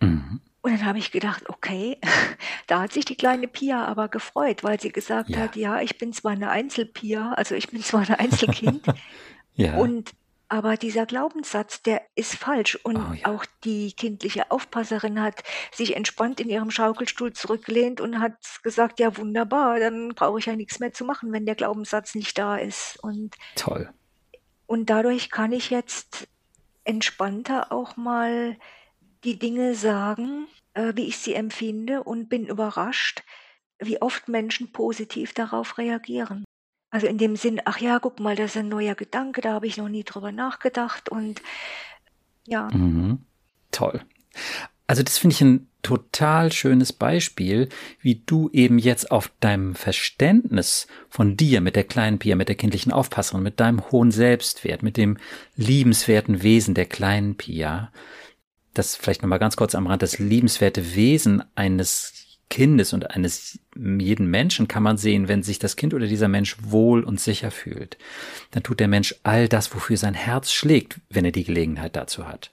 Mhm. 0.00 0.40
Und 0.62 0.70
dann 0.70 0.84
habe 0.84 0.98
ich 0.98 1.10
gedacht, 1.10 1.48
okay, 1.48 1.98
da 2.68 2.82
hat 2.82 2.92
sich 2.92 3.04
die 3.04 3.16
kleine 3.16 3.48
Pia 3.48 3.84
aber 3.84 4.08
gefreut, 4.08 4.62
weil 4.62 4.80
sie 4.80 4.92
gesagt 4.92 5.30
ja. 5.30 5.38
hat, 5.38 5.56
ja, 5.56 5.80
ich 5.80 5.98
bin 5.98 6.12
zwar 6.12 6.32
eine 6.32 6.50
Einzelpia, 6.50 7.32
also 7.32 7.54
ich 7.54 7.68
bin 7.68 7.82
zwar 7.82 8.02
ein 8.02 8.14
Einzelkind, 8.14 8.86
ja. 9.54 9.76
und 9.76 10.12
Aber 10.52 10.76
dieser 10.76 11.06
Glaubenssatz, 11.06 11.80
der 11.80 12.02
ist 12.14 12.34
falsch. 12.34 12.78
Und 12.84 12.98
Oh 12.98 13.14
ja. 13.14 13.24
auch 13.24 13.46
die 13.64 13.94
kindliche 13.94 14.50
Aufpasserin 14.50 15.22
hat 15.22 15.42
sich 15.72 15.96
entspannt 15.96 16.40
in 16.40 16.50
ihrem 16.50 16.70
Schaukelstuhl 16.70 17.32
zurückgelehnt 17.32 18.02
und 18.02 18.20
hat 18.20 18.34
gesagt, 18.62 19.00
ja 19.00 19.16
wunderbar, 19.16 19.80
dann 19.80 20.10
brauche 20.10 20.40
ich 20.40 20.44
ja 20.44 20.54
nichts 20.54 20.78
mehr 20.78 20.92
zu 20.92 21.06
machen, 21.06 21.32
wenn 21.32 21.46
der 21.46 21.54
Glaubenssatz 21.54 22.14
nicht 22.14 22.36
da 22.36 22.56
ist. 22.56 23.02
Und, 23.02 23.34
Toll. 23.56 23.94
und 24.66 24.90
dadurch 24.90 25.30
kann 25.30 25.52
ich 25.52 25.70
jetzt 25.70 26.28
entspannter 26.84 27.72
auch 27.72 27.96
mal 27.96 28.58
die 29.24 29.38
Dinge 29.38 29.74
sagen, 29.74 30.48
äh, 30.74 30.92
wie 30.96 31.06
ich 31.06 31.16
sie 31.16 31.32
empfinde 31.32 32.02
und 32.02 32.28
bin 32.28 32.44
überrascht, 32.46 33.22
wie 33.78 34.02
oft 34.02 34.28
Menschen 34.28 34.70
positiv 34.70 35.32
darauf 35.32 35.78
reagieren. 35.78 36.44
Also 36.92 37.06
in 37.06 37.16
dem 37.16 37.36
Sinn, 37.36 37.60
ach 37.64 37.78
ja, 37.78 37.98
guck 37.98 38.20
mal, 38.20 38.36
das 38.36 38.50
ist 38.50 38.58
ein 38.58 38.68
neuer 38.68 38.94
Gedanke, 38.94 39.40
da 39.40 39.54
habe 39.54 39.66
ich 39.66 39.78
noch 39.78 39.88
nie 39.88 40.04
drüber 40.04 40.30
nachgedacht 40.30 41.08
und 41.08 41.42
ja, 42.46 42.68
Mhm. 42.72 43.20
Toll. 43.70 44.02
Also 44.86 45.02
das 45.02 45.16
finde 45.16 45.34
ich 45.34 45.40
ein 45.40 45.68
total 45.80 46.52
schönes 46.52 46.92
Beispiel, 46.92 47.70
wie 48.00 48.16
du 48.26 48.50
eben 48.52 48.78
jetzt 48.78 49.10
auf 49.10 49.32
deinem 49.40 49.74
Verständnis 49.74 50.86
von 51.08 51.34
dir 51.34 51.62
mit 51.62 51.76
der 51.76 51.84
kleinen 51.84 52.18
Pia, 52.18 52.36
mit 52.36 52.48
der 52.48 52.56
kindlichen 52.56 52.92
Aufpasserin, 52.92 53.42
mit 53.42 53.58
deinem 53.58 53.90
hohen 53.90 54.10
Selbstwert, 54.10 54.82
mit 54.82 54.98
dem 54.98 55.16
liebenswerten 55.56 56.42
Wesen 56.42 56.74
der 56.74 56.84
kleinen 56.84 57.36
Pia, 57.38 57.90
das 58.74 58.96
vielleicht 58.96 59.22
nochmal 59.22 59.38
ganz 59.38 59.56
kurz 59.56 59.74
am 59.74 59.86
Rand, 59.86 60.02
das 60.02 60.18
liebenswerte 60.18 60.94
Wesen 60.94 61.42
eines 61.54 62.31
Kindes 62.52 62.92
und 62.92 63.12
eines 63.12 63.60
jeden 63.74 64.26
Menschen 64.26 64.68
kann 64.68 64.82
man 64.82 64.98
sehen, 64.98 65.26
wenn 65.26 65.42
sich 65.42 65.58
das 65.58 65.74
Kind 65.74 65.94
oder 65.94 66.06
dieser 66.06 66.28
Mensch 66.28 66.58
wohl 66.60 67.02
und 67.02 67.18
sicher 67.18 67.50
fühlt. 67.50 67.96
Dann 68.50 68.62
tut 68.62 68.78
der 68.78 68.88
Mensch 68.88 69.14
all 69.22 69.48
das, 69.48 69.74
wofür 69.74 69.96
sein 69.96 70.12
Herz 70.12 70.52
schlägt, 70.52 71.00
wenn 71.08 71.24
er 71.24 71.32
die 71.32 71.44
Gelegenheit 71.44 71.96
dazu 71.96 72.28
hat. 72.28 72.50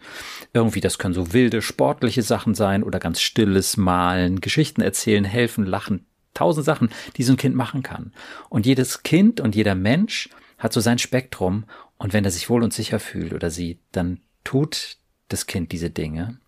Irgendwie, 0.54 0.80
das 0.80 1.00
können 1.00 1.14
so 1.14 1.34
wilde, 1.34 1.62
sportliche 1.62 2.22
Sachen 2.22 2.56
sein 2.56 2.84
oder 2.84 2.98
ganz 2.98 3.20
stilles 3.20 3.76
Malen, 3.76 4.40
Geschichten 4.40 4.82
erzählen, 4.82 5.26
helfen, 5.26 5.66
lachen, 5.66 6.06
tausend 6.34 6.66
Sachen, 6.66 6.88
die 7.18 7.24
so 7.24 7.34
ein 7.34 7.38
Kind 7.38 7.58
machen 7.58 7.84
kann. 7.84 8.14
Und 8.48 8.66
jedes 8.66 9.04
Kind 9.04 9.42
und 9.42 9.54
jeder 9.54 9.76
Mensch 9.76 10.30
hat 10.58 10.72
so 10.72 10.80
sein 10.80 11.00
Spektrum 11.00 11.66
und 11.98 12.14
wenn 12.14 12.24
er 12.24 12.32
sich 12.32 12.50
wohl 12.50 12.64
und 12.64 12.72
sicher 12.72 13.02
fühlt 13.02 13.34
oder 13.34 13.50
sie, 13.50 13.80
dann 13.92 14.22
tut 14.46 14.96
das 15.28 15.46
Kind 15.46 15.74
diese 15.74 15.90
Dinge. 15.90 16.40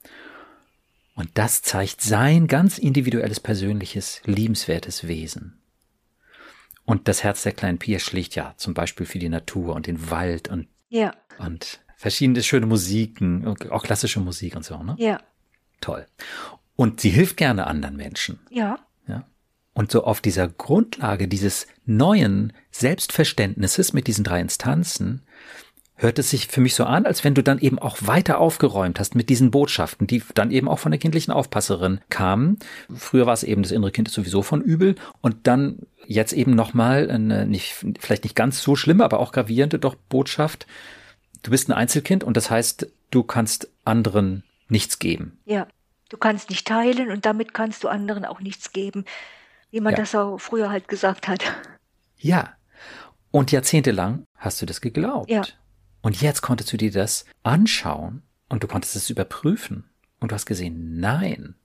Und 1.15 1.29
das 1.35 1.61
zeigt 1.61 2.01
sein 2.01 2.47
ganz 2.47 2.77
individuelles, 2.77 3.39
persönliches, 3.39 4.21
liebenswertes 4.25 5.07
Wesen. 5.07 5.61
Und 6.85 7.07
das 7.07 7.23
Herz 7.23 7.43
der 7.43 7.51
kleinen 7.51 7.77
Pia 7.77 7.99
schlägt 7.99 8.35
ja 8.35 8.53
zum 8.57 8.73
Beispiel 8.73 9.05
für 9.05 9.19
die 9.19 9.29
Natur 9.29 9.75
und 9.75 9.87
den 9.87 10.09
Wald 10.09 10.47
und, 10.47 10.67
ja, 10.89 11.13
und 11.37 11.79
verschiedene 11.95 12.41
schöne 12.41 12.65
Musiken, 12.65 13.45
auch 13.69 13.83
klassische 13.83 14.19
Musik 14.19 14.55
und 14.55 14.65
so, 14.65 14.81
ne? 14.81 14.95
ja, 14.97 15.19
Toll. 15.81 16.05
Und 16.75 17.01
sie 17.01 17.09
hilft 17.09 17.37
gerne 17.37 17.67
anderen 17.67 17.97
Menschen. 17.97 18.39
ja, 18.49 18.79
Ja. 19.07 19.27
Und 19.73 19.91
so 19.91 20.03
auf 20.03 20.21
dieser 20.21 20.47
Grundlage 20.47 21.27
dieses 21.27 21.67
neuen 21.85 22.53
Selbstverständnisses 22.71 23.93
mit 23.93 24.07
diesen 24.07 24.23
drei 24.23 24.39
Instanzen 24.39 25.23
hört 26.01 26.17
es 26.19 26.31
sich 26.31 26.47
für 26.47 26.61
mich 26.61 26.73
so 26.75 26.83
an, 26.85 27.05
als 27.05 27.23
wenn 27.23 27.35
du 27.35 27.43
dann 27.43 27.59
eben 27.59 27.77
auch 27.77 27.97
weiter 28.01 28.39
aufgeräumt 28.39 28.99
hast 28.99 29.13
mit 29.15 29.29
diesen 29.29 29.51
Botschaften, 29.51 30.07
die 30.07 30.23
dann 30.33 30.49
eben 30.51 30.67
auch 30.67 30.79
von 30.79 30.91
der 30.91 30.99
kindlichen 30.99 31.31
Aufpasserin 31.31 32.01
kamen. 32.09 32.57
Früher 32.93 33.27
war 33.27 33.33
es 33.33 33.43
eben 33.43 33.61
das 33.61 33.71
innere 33.71 33.91
Kind 33.91 34.07
ist 34.07 34.15
sowieso 34.15 34.41
von 34.41 34.61
übel 34.61 34.95
und 35.21 35.45
dann 35.47 35.79
jetzt 36.07 36.33
eben 36.33 36.55
nochmal 36.55 37.09
eine 37.11 37.45
nicht, 37.45 37.85
vielleicht 37.99 38.23
nicht 38.23 38.35
ganz 38.35 38.61
so 38.63 38.75
schlimme, 38.75 39.03
aber 39.05 39.19
auch 39.19 39.31
gravierende 39.31 39.77
doch 39.77 39.95
Botschaft. 39.95 40.65
Du 41.43 41.51
bist 41.51 41.69
ein 41.69 41.73
Einzelkind 41.73 42.23
und 42.23 42.35
das 42.35 42.49
heißt, 42.49 42.87
du 43.11 43.23
kannst 43.23 43.69
anderen 43.85 44.43
nichts 44.67 44.99
geben. 44.99 45.39
ja. 45.45 45.67
Du 46.09 46.17
kannst 46.17 46.49
nicht 46.49 46.67
teilen 46.67 47.09
und 47.09 47.25
damit 47.25 47.53
kannst 47.53 47.85
du 47.85 47.87
anderen 47.87 48.25
auch 48.25 48.41
nichts 48.41 48.73
geben, 48.73 49.05
wie 49.69 49.79
man 49.79 49.93
Ja. 49.93 49.99
das 49.99 50.13
auch 50.13 50.39
früher 50.39 50.69
halt 50.69 50.89
gesagt 50.89 51.29
hat. 51.29 51.41
Ja. 52.17 52.49
Und 53.31 53.53
jahrzehntelang 53.53 54.25
hast 54.35 54.61
du 54.61 54.65
das 54.65 54.81
geglaubt. 54.81 55.29
Ja. 55.31 55.43
Und 56.01 56.21
jetzt 56.21 56.41
konntest 56.41 56.71
du 56.73 56.77
dir 56.77 56.91
das 56.91 57.25
anschauen 57.43 58.23
und 58.49 58.63
du 58.63 58.67
konntest 58.67 58.95
es 58.95 59.09
überprüfen. 59.09 59.85
Und 60.19 60.31
du 60.31 60.35
hast 60.35 60.45
gesehen, 60.45 60.99
nein. 60.99 61.55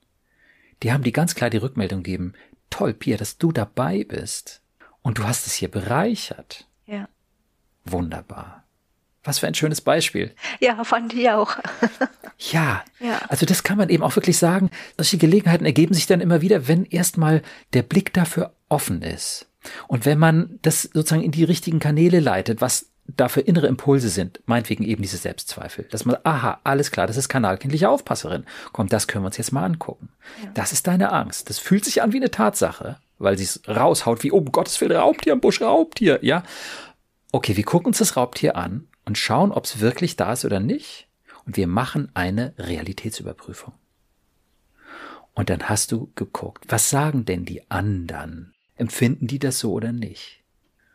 Die 0.83 0.93
haben 0.93 1.03
dir 1.03 1.13
ganz 1.13 1.35
klar 1.35 1.51
die 1.51 1.57
Rückmeldung 1.59 2.03
gegeben, 2.03 2.35
toll, 2.71 2.95
Pia, 2.95 3.17
dass 3.17 3.39
du 3.39 3.53
dabei 3.53 4.05
bist. 4.05 4.63
Und 5.03 5.19
du 5.19 5.25
hast 5.25 5.47
es 5.47 5.55
hier 5.55 5.71
bereichert. 5.71 6.67
Ja, 6.87 7.09
Wunderbar. 7.85 8.65
Was 9.25 9.39
für 9.41 9.47
ein 9.49 9.55
schönes 9.55 9.81
Beispiel. 9.81 10.35
ja 10.61 10.83
fand 10.85 11.13
ich 11.15 11.29
auch. 11.31 11.57
Ja, 12.39 12.85
Ja. 13.01 13.19
also 13.29 13.47
das 13.47 13.63
kann 13.63 13.79
man 13.79 13.89
eben 13.89 14.03
auch 14.03 14.15
wirklich 14.15 14.37
sagen. 14.37 14.71
Solche 14.99 15.17
Gelegenheiten 15.17 15.65
ergeben 15.65 15.95
sich 15.95 16.07
dann 16.07 16.21
immer 16.21 16.43
wieder, 16.43 16.69
wenn 16.69 16.85
erstmal 16.85 17.43
der 17.73 17.83
Blick 17.83 18.13
dafür 18.13 18.55
offen 18.69 19.01
ist. 19.01 19.47
Und 19.89 20.05
wenn 20.05 20.19
man 20.19 20.59
das 20.63 20.83
sozusagen 20.83 21.23
in 21.23 21.33
die 21.33 21.45
richtigen 21.45 21.79
Kanäle 21.79 22.21
leitet, 22.21 22.61
was 22.61 22.91
da 23.09 23.29
für 23.29 23.41
innere 23.41 23.67
Impulse 23.67 24.09
sind, 24.09 24.41
meinetwegen 24.47 24.85
eben 24.85 25.03
diese 25.03 25.17
Selbstzweifel, 25.17 25.87
dass 25.91 26.05
man, 26.05 26.17
aha, 26.25 26.61
alles 26.65 26.91
klar, 26.91 27.07
das 27.07 27.17
ist 27.17 27.29
kanalkindliche 27.29 27.89
Aufpasserin. 27.89 28.45
Komm, 28.73 28.89
das 28.89 29.07
können 29.07 29.25
wir 29.25 29.29
uns 29.29 29.37
jetzt 29.37 29.53
mal 29.53 29.65
angucken. 29.65 30.09
Das 30.55 30.73
ist 30.73 30.87
deine 30.87 31.13
Angst. 31.13 31.49
Das 31.49 31.59
fühlt 31.59 31.85
sich 31.85 32.03
an 32.03 32.13
wie 32.13 32.19
eine 32.19 32.31
Tatsache, 32.31 32.99
weil 33.19 33.39
sie 33.39 33.45
es 33.45 33.63
raushaut, 33.69 34.23
wie, 34.23 34.31
um 34.31 34.51
Gottes 34.51 34.81
Willen, 34.81 34.97
Raubtier 34.97 35.35
im 35.35 35.41
Busch, 35.41 35.61
Raubtier, 35.61 36.19
ja. 36.23 36.43
Okay, 37.33 37.57
wir 37.57 37.65
gucken 37.65 37.89
uns 37.89 37.99
das 37.99 38.17
Raubtier 38.17 38.57
an 38.57 38.89
und 39.05 39.19
schauen, 39.19 39.53
ob 39.53 39.65
es 39.65 39.81
wirklich 39.81 40.17
da 40.17 40.33
ist 40.33 40.45
oder 40.45 40.61
nicht. 40.61 41.07
Und 41.45 41.57
wir 41.57 41.69
machen 41.69 42.11
eine 42.15 42.55
Realitätsüberprüfung. 42.59 43.73
Und 45.35 45.51
dann 45.51 45.69
hast 45.69 45.93
du 45.93 46.11
geguckt, 46.15 46.65
was 46.69 46.91
sagen 46.91 47.25
denn 47.25 47.45
die 47.45 47.71
anderen? 47.71 48.55
Empfinden 48.75 49.27
die 49.27 49.39
das 49.39 49.59
so 49.59 49.73
oder 49.73 49.93
nicht? 49.93 50.43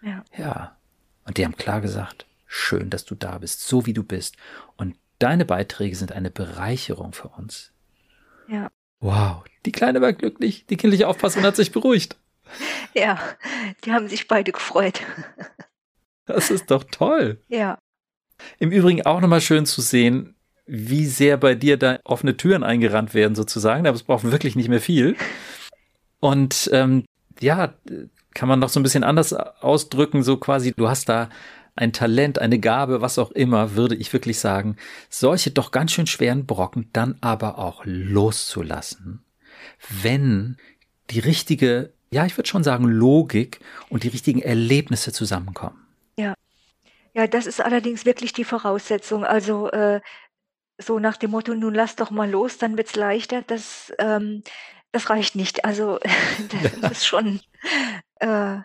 Ja, 0.02 0.24
Ja. 0.38 0.78
Und 1.26 1.38
die 1.38 1.46
haben 1.46 1.56
klar 1.56 1.82
gesagt, 1.82 2.26
schön, 2.48 2.90
dass 2.90 3.06
du 3.06 3.16
da 3.16 3.38
bist, 3.38 3.68
so 3.68 3.86
wie 3.86 3.94
du 3.94 4.04
bist. 4.04 4.36
Und 4.78 4.96
deine 5.20 5.46
Beiträge 5.46 5.96
sind 5.96 6.12
eine 6.12 6.32
Bereicherung 6.32 7.14
für 7.14 7.30
uns. 7.30 7.72
ja, 8.48 8.70
Wow, 9.00 9.44
die 9.66 9.72
Kleine 9.72 10.00
war 10.00 10.14
glücklich, 10.14 10.66
die 10.68 10.78
kindliche 10.78 11.08
Aufpasserin 11.08 11.46
hat 11.46 11.56
sich 11.56 11.72
beruhigt. 11.72 12.18
ja. 12.94 13.20
Die 13.84 13.92
haben 13.92 14.08
sich 14.08 14.28
beide 14.28 14.52
gefreut. 14.52 15.02
Das 16.28 16.52
ist 16.52 16.70
doch 16.72 16.86
toll. 16.86 17.42
Ja, 17.50 17.78
Im 18.60 18.72
Übrigen 18.72 19.06
auch 19.06 19.20
nochmal 19.20 19.42
schön 19.42 19.66
zu 19.66 19.82
sehen, 19.82 20.36
wie 20.66 21.06
sehr 21.06 21.36
bei 21.36 21.56
dir 21.56 21.78
da 21.78 22.00
offene 22.06 22.38
Türen 22.38 22.64
eingerannt 22.64 23.14
werden 23.14 23.36
sozusagen. 23.36 23.88
Aber 23.88 23.96
es 23.96 24.04
braucht 24.04 24.24
wirklich 24.24 24.56
nicht 24.56 24.70
mehr 24.70 24.80
viel. 24.80 25.18
Und 26.20 26.70
ähm, 26.72 27.04
ja, 27.40 27.74
kann 28.34 28.50
man 28.50 28.60
noch 28.60 28.70
so 28.70 28.80
ein 28.80 28.84
bisschen 28.84 29.04
anders 29.04 29.34
ausdrücken, 29.34 30.24
so 30.24 30.38
quasi, 30.38 30.74
du 30.74 30.90
hast 30.90 31.10
da 31.10 31.30
ein 31.76 31.94
Talent, 31.94 32.40
eine 32.40 32.60
Gabe, 32.60 33.02
was 33.02 33.18
auch 33.18 33.32
immer, 33.32 33.76
würde 33.76 33.96
ich 33.96 34.12
wirklich 34.12 34.40
sagen, 34.40 34.76
solche 35.10 35.52
doch 35.52 35.72
ganz 35.72 35.92
schön 35.92 36.08
schweren 36.08 36.46
Brocken 36.46 36.90
dann 36.94 37.18
aber 37.22 37.58
auch 37.60 37.84
loszulassen, 37.86 39.24
wenn 39.90 40.58
die 41.10 41.20
richtige, 41.20 41.94
ja, 42.12 42.26
ich 42.26 42.38
würde 42.38 42.50
schon 42.50 42.64
sagen, 42.64 42.86
Logik 42.86 43.60
und 43.90 44.04
die 44.04 44.10
richtigen 44.10 44.42
Erlebnisse 44.42 45.12
zusammenkommen. 45.12 45.88
ja. 46.18 46.34
Ja, 47.14 47.28
das 47.28 47.46
ist 47.46 47.60
allerdings 47.60 48.06
wirklich 48.06 48.32
die 48.32 48.46
Voraussetzung. 48.46 49.26
Also 49.26 49.70
äh, 49.72 50.00
so 50.78 51.00
nach 51.00 51.18
dem 51.18 51.32
Motto, 51.32 51.54
nun 51.54 51.74
lass 51.74 51.96
doch 51.96 52.12
mal 52.12 52.30
los, 52.30 52.58
dann 52.58 52.78
wird's 52.78 52.96
leichter. 52.96 53.42
Das, 53.42 53.94
ähm, 54.00 54.44
das 54.92 55.10
reicht 55.10 55.36
nicht. 55.36 55.66
Also 55.66 56.00
das 56.82 56.92
ist 56.92 57.06
schon, 57.06 57.40
äh, 58.20 58.58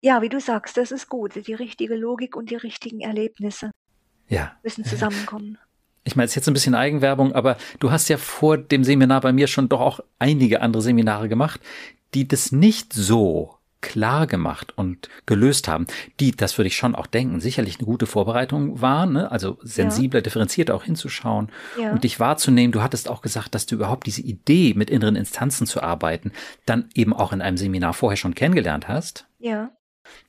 ja, 0.00 0.20
wie 0.22 0.28
du 0.28 0.40
sagst, 0.40 0.76
das 0.76 0.90
ist 0.90 1.08
gut. 1.08 1.46
Die 1.46 1.54
richtige 1.54 1.94
Logik 1.94 2.36
und 2.36 2.50
die 2.50 2.56
richtigen 2.56 3.00
Erlebnisse 3.00 3.70
Ja. 4.28 4.56
müssen 4.62 4.84
zusammenkommen. 4.84 5.58
Ich 6.04 6.16
meine, 6.16 6.24
es 6.24 6.32
ist 6.32 6.36
jetzt 6.36 6.48
ein 6.48 6.54
bisschen 6.54 6.74
Eigenwerbung, 6.74 7.32
aber 7.32 7.56
du 7.78 7.92
hast 7.92 8.08
ja 8.08 8.16
vor 8.16 8.58
dem 8.58 8.82
Seminar 8.82 9.20
bei 9.20 9.32
mir 9.32 9.46
schon 9.46 9.68
doch 9.68 9.80
auch 9.80 10.00
einige 10.18 10.60
andere 10.60 10.82
Seminare 10.82 11.28
gemacht, 11.28 11.60
die 12.14 12.26
das 12.26 12.50
nicht 12.50 12.92
so 12.92 13.56
klar 13.82 14.26
gemacht 14.26 14.72
und 14.78 15.10
gelöst 15.26 15.68
haben, 15.68 15.86
die, 16.20 16.30
das 16.32 16.56
würde 16.56 16.68
ich 16.68 16.76
schon 16.76 16.94
auch 16.94 17.06
denken, 17.06 17.40
sicherlich 17.40 17.76
eine 17.78 17.86
gute 17.86 18.06
Vorbereitung 18.06 18.80
waren, 18.80 19.12
ne? 19.12 19.30
also 19.30 19.58
sensibler, 19.62 20.22
differenzierter 20.22 20.74
auch 20.74 20.84
hinzuschauen 20.84 21.50
Ja. 21.78 21.92
und 21.92 22.04
dich 22.04 22.18
wahrzunehmen. 22.18 22.72
Du 22.72 22.80
hattest 22.82 23.10
auch 23.10 23.20
gesagt, 23.20 23.54
dass 23.54 23.66
du 23.66 23.74
überhaupt 23.74 24.06
diese 24.06 24.22
Idee, 24.22 24.72
mit 24.74 24.88
inneren 24.88 25.16
Instanzen 25.16 25.66
zu 25.66 25.82
arbeiten, 25.82 26.32
dann 26.64 26.88
eben 26.94 27.12
auch 27.12 27.32
in 27.32 27.42
einem 27.42 27.58
Seminar 27.58 27.92
vorher 27.92 28.16
schon 28.16 28.34
kennengelernt 28.34 28.88
hast. 28.88 29.26
Ja, 29.38 29.70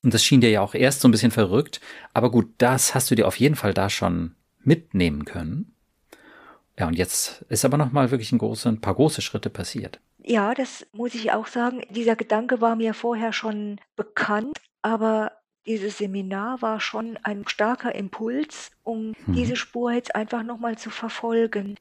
Und 0.04 0.14
das 0.14 0.24
schien 0.24 0.42
dir 0.42 0.50
ja 0.50 0.62
auch 0.62 0.74
erst 0.76 1.02
so 1.02 1.08
ein 1.08 1.12
bisschen 1.12 1.32
verrückt. 1.32 1.80
Aber 2.14 2.30
gut, 2.32 2.50
das 2.58 2.94
hast 2.96 3.10
du 3.12 3.16
dir 3.16 3.28
auf 3.28 3.38
jeden 3.40 3.56
Fall 3.56 3.74
da 3.74 3.90
schon 3.90 4.36
mitnehmen 4.64 5.26
können. 5.26 5.74
Ja, 6.80 6.88
und 6.88 6.96
jetzt 6.98 7.44
ist 7.50 7.66
aber 7.66 7.78
noch 7.78 7.92
mal 7.92 8.10
wirklich 8.10 8.32
ein, 8.32 8.40
große, 8.40 8.68
ein 8.68 8.82
paar 8.82 8.96
große 8.96 9.22
Schritte 9.22 9.50
passiert. 9.52 10.00
Ja, 10.26 10.54
das 10.54 10.86
muss 10.94 11.14
ich 11.16 11.32
auch 11.32 11.48
sagen. 11.48 11.82
Dieser 11.90 12.16
Gedanke 12.16 12.62
war 12.62 12.76
mir 12.76 12.94
vorher 12.94 13.34
schon 13.34 13.80
bekannt, 13.96 14.58
aber 14.82 15.32
dieses 15.66 15.98
Seminar 15.98 16.62
war 16.62 16.80
schon 16.80 17.18
ein 17.24 17.48
starker 17.48 17.96
Impuls, 17.96 18.72
um 18.84 19.14
Mhm. 19.26 19.34
diese 19.34 19.56
Spur 19.56 19.92
jetzt 19.94 20.16
einfach 20.16 20.44
nochmal 20.44 20.78
zu 20.78 20.90
verfolgen, 20.90 21.78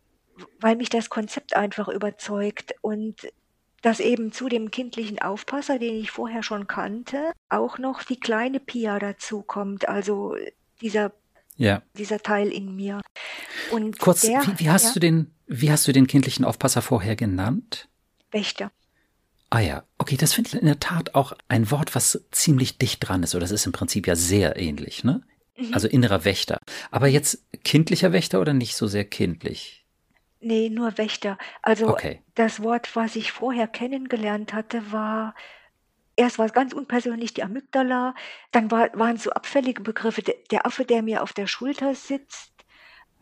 weil 0.60 0.76
mich 0.76 0.88
das 0.88 1.10
Konzept 1.10 1.56
einfach 1.56 1.88
überzeugt 1.88 2.74
und 2.80 3.16
dass 3.82 3.98
eben 3.98 4.30
zu 4.30 4.48
dem 4.48 4.70
kindlichen 4.70 5.20
Aufpasser, 5.20 5.80
den 5.80 5.96
ich 5.96 6.12
vorher 6.12 6.44
schon 6.44 6.68
kannte, 6.68 7.32
auch 7.48 7.78
noch 7.78 8.04
die 8.04 8.20
kleine 8.20 8.60
Pia 8.60 9.00
dazukommt, 9.00 9.88
also 9.88 10.36
dieser, 10.80 11.12
Ja. 11.56 11.82
dieser 11.98 12.20
Teil 12.20 12.48
in 12.52 12.76
mir. 12.76 13.00
Und 13.72 13.98
Kurz, 13.98 14.20
der, 14.20 14.40
wie, 14.46 14.60
wie 14.60 14.70
hast 14.70 14.84
ja, 14.84 14.92
du 14.94 15.00
den, 15.00 15.34
wie 15.48 15.72
hast 15.72 15.88
du 15.88 15.92
den 15.92 16.06
kindlichen 16.06 16.44
Aufpasser 16.44 16.80
vorher 16.82 17.16
genannt? 17.16 17.88
Wächter. 18.32 18.70
Ah 19.50 19.60
ja, 19.60 19.84
okay, 19.98 20.16
das 20.16 20.32
finde 20.32 20.48
ich 20.48 20.54
in 20.54 20.66
der 20.66 20.80
Tat 20.80 21.14
auch 21.14 21.34
ein 21.48 21.70
Wort, 21.70 21.94
was 21.94 22.24
ziemlich 22.30 22.78
dicht 22.78 23.06
dran 23.06 23.22
ist, 23.22 23.34
oder 23.34 23.42
das 23.42 23.50
ist 23.50 23.66
im 23.66 23.72
Prinzip 23.72 24.06
ja 24.06 24.16
sehr 24.16 24.56
ähnlich, 24.56 25.04
ne? 25.04 25.22
Mhm. 25.58 25.74
Also 25.74 25.88
innerer 25.88 26.24
Wächter. 26.24 26.58
Aber 26.90 27.06
jetzt 27.06 27.44
kindlicher 27.62 28.12
Wächter 28.12 28.40
oder 28.40 28.54
nicht 28.54 28.74
so 28.76 28.86
sehr 28.86 29.04
kindlich? 29.04 29.84
Nee, 30.40 30.70
nur 30.70 30.96
Wächter. 30.98 31.38
Also 31.60 31.88
Okay. 31.88 32.22
das 32.34 32.62
Wort, 32.62 32.96
was 32.96 33.14
ich 33.14 33.30
vorher 33.30 33.68
kennengelernt 33.68 34.54
hatte, 34.54 34.90
war 34.90 35.34
erst 36.16 36.38
war 36.38 36.46
es 36.46 36.52
ganz 36.52 36.72
unpersönlich 36.72 37.34
die 37.34 37.42
Amygdala, 37.42 38.14
dann 38.50 38.70
war, 38.70 38.90
waren 38.98 39.16
so 39.16 39.30
abfällige 39.30 39.82
Begriffe, 39.82 40.22
der, 40.22 40.34
der 40.50 40.66
Affe, 40.66 40.84
der 40.84 41.02
mir 41.02 41.22
auf 41.22 41.32
der 41.32 41.46
Schulter 41.46 41.94
sitzt 41.94 42.52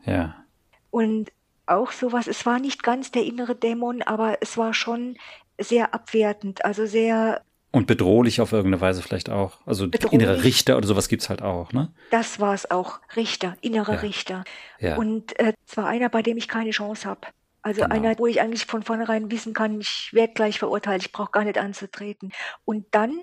Ja. 0.04 0.44
und 0.90 1.30
auch 1.70 1.92
sowas. 1.92 2.26
Es 2.26 2.44
war 2.46 2.58
nicht 2.58 2.82
ganz 2.82 3.10
der 3.10 3.24
innere 3.24 3.54
Dämon, 3.54 4.02
aber 4.02 4.38
es 4.40 4.56
war 4.58 4.74
schon 4.74 5.16
sehr 5.58 5.94
abwertend, 5.94 6.64
also 6.64 6.86
sehr, 6.86 7.42
Und 7.70 7.86
bedrohlich 7.86 8.40
auf 8.40 8.52
irgendeine 8.52 8.80
Weise 8.80 9.02
vielleicht 9.02 9.30
auch. 9.30 9.58
Also 9.66 9.86
innere 10.10 10.42
Richter 10.42 10.76
oder 10.76 10.86
sowas 10.86 11.08
gibt's 11.08 11.28
halt 11.28 11.42
auch, 11.42 11.72
ne? 11.72 11.92
das 12.10 12.40
war 12.40 12.54
es 12.54 12.70
auch, 12.70 13.00
Richter, 13.14 13.56
innere 13.60 13.94
Ja. 13.94 14.00
Richter. 14.00 14.44
Ja. 14.78 14.96
Und 14.96 15.38
äh, 15.38 15.52
es 15.66 15.76
war 15.76 15.86
einer, 15.86 16.08
bei 16.08 16.22
dem 16.22 16.36
ich 16.36 16.48
keine 16.48 16.70
Chance 16.70 17.08
habe. 17.08 17.28
Also 17.62 17.82
Genau. 17.82 17.94
einer, 17.94 18.18
wo 18.18 18.26
ich 18.26 18.40
eigentlich 18.40 18.64
von 18.64 18.82
vornherein 18.82 19.30
wissen 19.30 19.52
kann, 19.52 19.80
ich 19.80 20.10
werde 20.12 20.32
gleich 20.32 20.58
verurteilt, 20.58 21.02
ich 21.02 21.12
brauche 21.12 21.30
gar 21.30 21.44
nicht 21.44 21.58
anzutreten. 21.58 22.32
Und 22.64 22.86
dann 22.92 23.20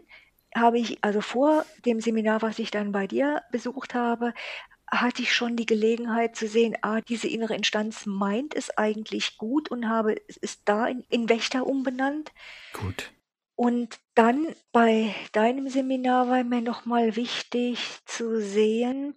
habe 0.56 0.78
ich, 0.80 1.00
also 1.04 1.22
vor 1.22 1.66
dem 1.86 2.00
Seminar, 2.02 2.42
was 2.44 2.60
ich 2.60 2.70
dann 2.72 2.92
bei 2.92 3.08
dir 3.08 3.42
besucht 3.52 3.96
habe, 3.96 4.34
hatte 4.90 5.22
ich 5.22 5.34
schon 5.34 5.56
die 5.56 5.66
Gelegenheit 5.66 6.36
zu 6.36 6.48
sehen, 6.48 6.76
ah, 6.82 7.02
diese 7.02 7.28
innere 7.28 7.56
Instanz 7.56 8.06
meint 8.06 8.56
es 8.56 8.70
eigentlich 8.78 9.38
gut 9.38 9.70
und 9.70 9.90
habe 9.90 10.16
es 10.28 10.38
ist 10.38 10.62
da 10.66 10.88
in, 10.88 11.04
in 11.10 11.30
Wächter 11.30 11.68
umbenannt. 11.68 12.32
Gut. 12.74 13.12
Und 13.56 14.00
dann 14.14 14.56
bei 14.72 15.16
deinem 15.32 15.68
Seminar 15.68 16.30
war 16.30 16.44
mir 16.44 16.62
nochmal 16.62 17.16
wichtig 17.16 17.80
zu 18.06 18.40
sehen, 18.40 19.16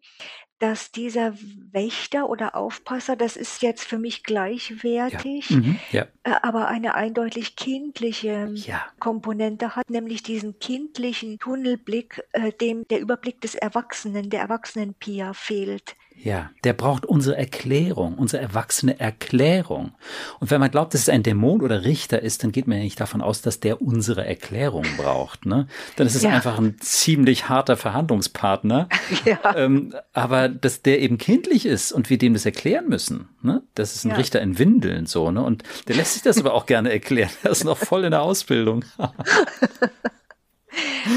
dass 0.60 0.92
dieser 0.92 1.34
Wächter 1.72 2.28
oder 2.28 2.54
Aufpasser, 2.54 3.16
das 3.16 3.36
ist 3.36 3.62
jetzt 3.62 3.84
für 3.84 3.98
mich 3.98 4.18
Ja. 4.18 4.22
gleichwertig, 4.24 5.50
Mhm. 5.50 5.76
Ja. 5.90 6.06
äh, 6.22 6.30
aber 6.42 6.68
eine 6.68 6.94
eindeutig 6.94 7.56
kindliche 7.56 8.50
Ja. 8.54 8.84
Komponente 9.00 9.74
hat, 9.74 9.90
nämlich 9.90 10.22
diesen 10.22 10.58
kindlichen 10.60 11.38
Tunnelblick, 11.38 12.22
äh, 12.32 12.52
dem 12.52 12.86
der 12.88 13.00
Überblick 13.00 13.40
des 13.40 13.54
Erwachsenen, 13.54 14.30
der 14.30 14.40
Erwachsenen-Pia 14.42 15.32
fehlt. 15.32 15.96
Ja, 16.22 16.50
der 16.64 16.74
braucht 16.74 17.06
unsere 17.06 17.38
Erklärung, 17.38 18.18
unsere 18.18 18.42
erwachsene 18.42 19.00
Erklärung. 19.00 19.92
Und 20.38 20.50
wenn 20.50 20.60
man 20.60 20.70
glaubt, 20.70 20.92
dass 20.92 21.00
es 21.00 21.08
ein 21.08 21.22
Dämon 21.22 21.62
oder 21.62 21.84
Richter 21.86 22.20
ist, 22.20 22.44
dann 22.44 22.52
geht 22.52 22.66
man 22.66 22.76
ja 22.76 22.84
nicht 22.84 23.00
davon 23.00 23.22
aus, 23.22 23.40
dass 23.40 23.58
der 23.60 23.80
unsere 23.80 24.26
Erklärung 24.26 24.84
braucht. 24.98 25.46
Ne? 25.46 25.66
Dann 25.96 26.06
ist 26.06 26.14
es 26.16 26.22
Ja. 26.22 26.28
einfach 26.30 26.58
ein 26.58 26.76
ziemlich 26.80 27.48
harter 27.48 27.76
Verhandlungspartner. 27.78 28.88
Ja. 29.24 29.56
Ähm, 29.56 29.94
aber 30.12 30.50
dass 30.50 30.82
der 30.82 31.00
eben 31.00 31.16
kindlich 31.16 31.64
ist 31.64 31.90
und 31.90 32.10
wir 32.10 32.18
dem 32.18 32.34
das 32.34 32.44
erklären 32.44 32.88
müssen. 32.88 33.28
Ne? 33.40 33.62
Das 33.74 33.94
ist 33.94 34.04
ein 34.04 34.10
Ja. 34.10 34.16
Richter 34.16 34.42
in 34.42 34.58
Windeln 34.58 35.06
so. 35.06 35.30
Ne? 35.30 35.42
Und 35.42 35.62
der 35.88 35.96
lässt 35.96 36.12
sich 36.14 36.22
das 36.22 36.38
aber 36.38 36.52
auch 36.52 36.66
gerne 36.66 36.92
erklären. 36.92 37.30
Er 37.44 37.50
ist 37.50 37.64
noch 37.64 37.78
voll 37.78 38.04
in 38.04 38.10
der 38.10 38.20
Ausbildung. 38.22 38.84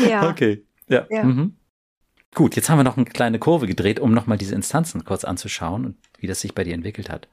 Ja. 0.08 0.28
Okay. 0.30 0.66
Ja. 0.88 1.06
Ja. 1.10 1.24
Mhm. 1.24 1.56
Gut, 2.34 2.56
jetzt 2.56 2.70
haben 2.70 2.80
wir 2.80 2.84
noch 2.84 2.98
eine 2.98 3.06
kleine 3.06 3.38
Kurve 3.38 3.68
gedreht, 3.68 4.00
um 4.00 4.12
nochmal 4.12 4.40
diese 4.40 4.56
Instanzen 4.56 5.06
kurz 5.06 5.24
anzuschauen 5.24 5.86
und 5.86 5.98
wie 6.18 6.26
das 6.26 6.42
sich 6.42 6.56
bei 6.56 6.64
dir 6.64 6.74
entwickelt 6.74 7.10
hat. 7.10 7.28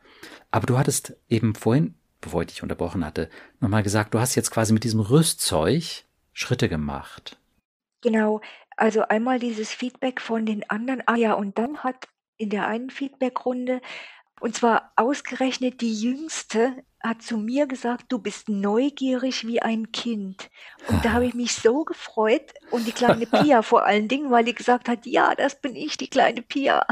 Aber 0.51 0.67
du 0.67 0.77
hattest 0.77 1.17
eben 1.29 1.55
vorhin, 1.55 1.95
bevor 2.21 2.43
ich 2.43 2.49
dich 2.49 2.63
unterbrochen 2.63 3.05
hatte, 3.05 3.31
nochmal 3.61 3.83
gesagt, 3.83 4.13
du 4.13 4.21
hast 4.21 4.35
jetzt 4.35 4.51
quasi 4.51 4.75
mit 4.75 4.85
diesem 4.85 5.01
Rüstzeug 5.01 6.05
Schritte 6.35 6.69
gemacht. 6.69 7.39
Genau, 8.03 8.43
also 8.77 9.03
einmal 9.03 9.39
dieses 9.39 9.71
Feedback 9.71 10.21
von 10.21 10.45
den 10.45 10.69
anderen. 10.69 11.03
Ah 11.07 11.17
ja, 11.17 11.33
und 11.33 11.59
dann 11.59 11.79
hat 11.79 12.09
in 12.37 12.51
der 12.51 12.67
einen 12.67 12.91
Feedbackrunde, 12.91 13.81
und 14.41 14.55
zwar 14.55 14.93
ausgerechnet 14.97 15.81
die 15.81 15.95
Jüngste, 15.95 16.83
hat 17.03 17.23
zu 17.23 17.39
mir 17.39 17.67
gesagt, 17.67 18.07
du 18.11 18.19
bist 18.19 18.49
neugierig 18.49 19.47
wie 19.47 19.63
ein 19.63 19.91
Kind. 19.91 20.51
Und 20.89 21.05
da 21.05 21.13
habe 21.13 21.27
ich 21.27 21.35
mich 21.35 21.55
so 21.55 21.85
gefreut 21.85 22.53
und 22.71 22.87
die 22.87 22.93
kleine 22.93 23.27
Pia 23.27 23.63
vor 23.63 23.87
allen 23.87 24.09
Dingen, 24.09 24.31
weil 24.31 24.45
die 24.45 24.55
gesagt 24.55 24.89
hat, 24.89 25.07
ja, 25.07 25.35
das 25.35 25.61
bin 25.61 25.77
ich, 25.77 25.97
die 25.97 26.09
kleine 26.09 26.43
Pia. 26.43 26.87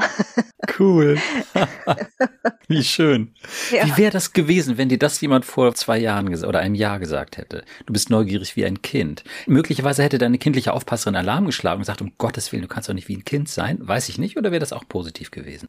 Cool. 0.79 1.19
wie 2.69 2.83
schön. 2.83 3.35
Ja. 3.71 3.87
Wie 3.87 3.97
wäre 3.97 4.13
das 4.13 4.33
gewesen, 4.33 4.79
wenn 4.79 4.89
dir 4.89 4.99
das 4.99 5.21
jemand 5.21 5.45
vor 5.45 5.75
zwei 5.75 5.99
Jahren 5.99 6.29
oder 6.45 6.61
einem 6.61 6.75
Jahr 6.75 6.99
gesagt 6.99 7.37
hätte? 7.37 7.65
Du 7.87 7.93
bist 7.93 8.11
neugierig 8.11 8.57
wie 8.57 8.65
ein 8.65 8.81
Kind. 8.83 9.25
Möglicherweise 9.47 10.03
hätte 10.03 10.19
deine 10.19 10.39
kindliche 10.39 10.73
Aufpasserin 10.73 11.17
Alarm 11.17 11.47
geschlagen 11.47 11.77
und 11.77 11.83
gesagt, 11.83 12.03
um 12.03 12.13
Gottes 12.19 12.51
Willen, 12.53 12.63
du 12.63 12.69
kannst 12.69 12.89
doch 12.89 12.95
nicht 12.95 13.09
wie 13.09 13.17
ein 13.17 13.25
Kind 13.25 13.49
sein. 13.49 13.79
Weiß 13.81 14.09
ich 14.09 14.19
nicht. 14.19 14.37
Oder 14.37 14.51
wäre 14.53 14.61
das 14.61 14.73
auch 14.73 14.89
positiv 14.89 15.31
gewesen? 15.31 15.69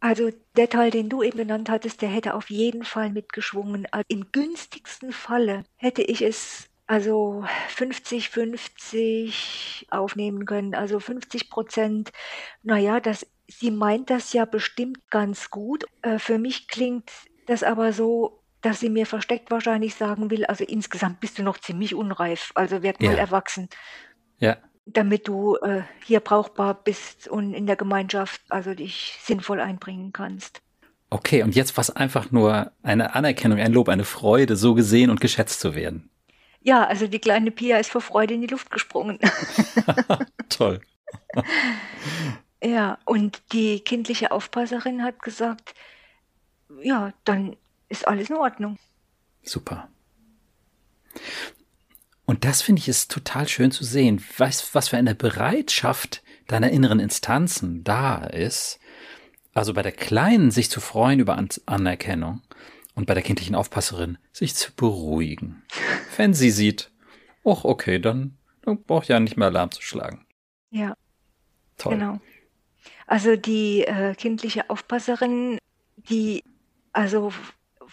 Also 0.00 0.30
der 0.56 0.68
Teil, 0.68 0.90
den 0.90 1.08
du 1.08 1.22
eben 1.22 1.38
genannt 1.38 1.70
hattest, 1.70 2.02
der 2.02 2.08
hätte 2.08 2.34
auf 2.34 2.50
jeden 2.50 2.84
Fall 2.84 3.10
mitgeschwungen. 3.10 3.86
Also 3.90 4.04
Im 4.08 4.30
günstigsten 4.32 5.12
Falle 5.12 5.64
hätte 5.76 6.02
ich 6.02 6.22
es 6.22 6.68
also 6.86 7.44
50-50 7.68 9.86
aufnehmen 9.90 10.46
können. 10.46 10.74
Also 10.74 11.00
50 11.00 11.50
Prozent, 11.50 12.12
naja, 12.62 13.00
das, 13.00 13.26
sie 13.48 13.70
meint 13.72 14.10
das 14.10 14.32
ja 14.32 14.44
bestimmt 14.44 14.98
ganz 15.10 15.50
gut. 15.50 15.84
Äh, 16.02 16.18
für 16.18 16.38
mich 16.38 16.68
klingt 16.68 17.10
das 17.46 17.62
aber 17.64 17.92
so, 17.92 18.42
dass 18.60 18.80
sie 18.80 18.90
mir 18.90 19.06
versteckt 19.06 19.50
wahrscheinlich 19.50 19.94
sagen 19.94 20.30
will, 20.30 20.44
also 20.46 20.64
insgesamt 20.64 21.20
bist 21.20 21.38
du 21.38 21.42
noch 21.42 21.58
ziemlich 21.58 21.94
unreif, 21.94 22.50
also 22.54 22.82
werd 22.82 23.00
mal 23.00 23.14
Ja. 23.14 23.16
erwachsen 23.16 23.68
Ja. 24.38 24.56
Damit 24.92 25.28
du 25.28 25.56
äh, 25.56 25.82
hier 26.04 26.20
brauchbar 26.20 26.74
bist 26.74 27.28
und 27.28 27.54
in 27.54 27.66
der 27.66 27.76
Gemeinschaft 27.76 28.40
also 28.48 28.74
dich 28.74 29.18
sinnvoll 29.22 29.60
einbringen 29.60 30.12
kannst. 30.12 30.62
Okay, 31.10 31.42
und 31.42 31.54
jetzt 31.54 31.76
war 31.76 31.82
es 31.82 31.90
einfach 31.90 32.30
nur 32.30 32.72
eine 32.82 33.14
Anerkennung, 33.14 33.58
ein 33.58 33.72
Lob, 33.72 33.88
eine 33.88 34.04
Freude, 34.04 34.56
so 34.56 34.74
gesehen 34.74 35.10
und 35.10 35.20
geschätzt 35.20 35.60
zu 35.60 35.74
werden. 35.74 36.10
Ja, 36.60 36.84
also 36.84 37.06
die 37.06 37.18
kleine 37.18 37.50
Pia 37.50 37.78
ist 37.78 37.90
vor 37.90 38.00
Freude 38.00 38.34
in 38.34 38.42
die 38.42 38.46
Luft 38.46 38.70
gesprungen. 38.70 39.18
Toll. 40.48 40.80
ja, 42.62 42.98
und 43.06 43.40
die 43.52 43.80
kindliche 43.80 44.32
Aufpasserin 44.32 45.02
hat 45.02 45.22
gesagt, 45.22 45.74
ja, 46.82 47.12
dann 47.24 47.56
ist 47.88 48.06
alles 48.06 48.28
in 48.28 48.36
Ordnung. 48.36 48.78
Super. 49.42 49.88
Und 52.28 52.44
das 52.44 52.60
finde 52.60 52.80
ich 52.80 52.90
ist 52.90 53.10
total 53.10 53.48
schön 53.48 53.70
zu 53.70 53.84
sehen, 53.84 54.22
was, 54.36 54.74
was 54.74 54.88
für 54.90 54.98
eine 54.98 55.14
Bereitschaft 55.14 56.22
deiner 56.46 56.70
inneren 56.70 57.00
Instanzen 57.00 57.84
da 57.84 58.22
ist. 58.22 58.80
Also 59.54 59.72
bei 59.72 59.80
der 59.80 59.92
Kleinen 59.92 60.50
sich 60.50 60.70
zu 60.70 60.82
freuen 60.82 61.20
über 61.20 61.38
An 61.38 61.48
Anerkennung 61.64 62.42
und 62.94 63.06
bei 63.06 63.14
der 63.14 63.22
kindlichen 63.22 63.54
Aufpasserin 63.54 64.18
sich 64.30 64.54
zu 64.54 64.74
beruhigen. 64.74 65.62
Wenn 66.18 66.34
sie 66.34 66.50
sieht, 66.50 66.90
ach 67.46 67.64
okay, 67.64 67.98
dann, 67.98 68.36
dann 68.60 68.82
braucht 68.82 69.08
ja 69.08 69.20
nicht 69.20 69.38
mehr 69.38 69.48
Alarm 69.48 69.70
zu 69.70 69.80
schlagen. 69.80 70.26
Ja, 70.70 70.98
Toll. 71.78 71.94
genau. 71.94 72.20
Also 73.06 73.36
die 73.36 73.84
äh, 73.84 74.14
kindliche 74.14 74.68
Aufpasserin, 74.68 75.56
die 75.96 76.44
also 76.92 77.32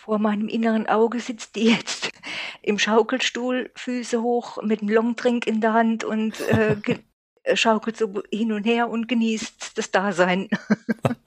vor 0.06 0.20
meinem 0.20 0.48
inneren 0.48 0.88
Auge 0.88 1.20
sitzt, 1.20 1.56
die 1.56 1.72
jetzt 1.72 2.12
im 2.62 2.78
Schaukelstuhl, 2.78 3.72
Füße 3.74 4.22
hoch, 4.22 4.62
mit 4.62 4.82
einem 4.82 4.90
Longdrink 4.90 5.48
in 5.48 5.62
der 5.62 5.74
Hand 5.74 6.04
und 6.04 6.40
äh, 6.42 6.76
äh, 7.42 7.56
schaukelt 7.56 7.98
so 7.98 8.22
hin 8.32 8.52
und 8.52 8.66
her 8.66 8.88
und 8.88 9.08
genießt 9.08 9.76
das 9.76 9.90
Dasein. 9.90 10.48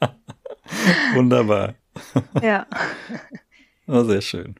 Wunderbar. 1.14 1.74
ja. 2.42 2.66
Oh, 3.88 4.04
sehr 4.04 4.20
schön. 4.20 4.54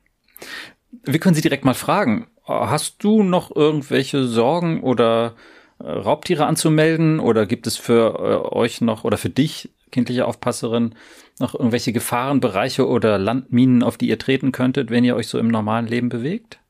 Wir 1.04 1.20
können 1.20 1.36
Sie 1.36 1.42
direkt 1.42 1.64
mal 1.64 1.74
fragen. 1.74 2.26
Hast 2.44 3.04
du 3.04 3.22
noch 3.22 3.54
irgendwelche 3.54 4.24
Sorgen 4.24 4.82
oder 4.82 5.36
äh, 5.78 5.88
Raubtiere 5.88 6.46
anzumelden? 6.46 7.20
Oder 7.20 7.46
gibt 7.46 7.68
es 7.68 7.76
für 7.76 8.18
äh, 8.18 8.56
euch 8.56 8.80
noch 8.80 9.04
oder 9.04 9.16
für 9.16 9.30
dich, 9.30 9.70
kindliche 9.92 10.26
Aufpasserin, 10.26 10.96
noch 11.40 11.54
irgendwelche 11.54 11.92
Gefahrenbereiche 11.92 12.86
oder 12.86 13.18
Landminen, 13.18 13.82
auf 13.82 13.96
die 13.96 14.08
ihr 14.08 14.18
treten 14.18 14.52
könntet, 14.52 14.90
wenn 14.90 15.04
ihr 15.04 15.16
euch 15.16 15.28
so 15.28 15.38
im 15.38 15.48
normalen 15.48 15.86
Leben 15.86 16.08
bewegt? 16.08 16.60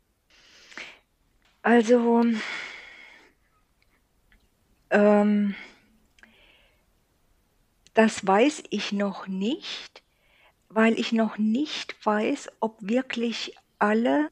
Also, 1.63 2.25
ähm, 4.91 5.55
das 7.95 8.27
weiß 8.27 8.65
ich 8.71 8.93
noch 8.93 9.27
nicht, 9.27 10.03
weil 10.69 10.99
ich 10.99 11.13
noch 11.13 11.39
nicht 11.39 11.97
weiß, 12.05 12.51
ob 12.61 12.77
wirklich 12.81 13.57
alle 13.79 14.31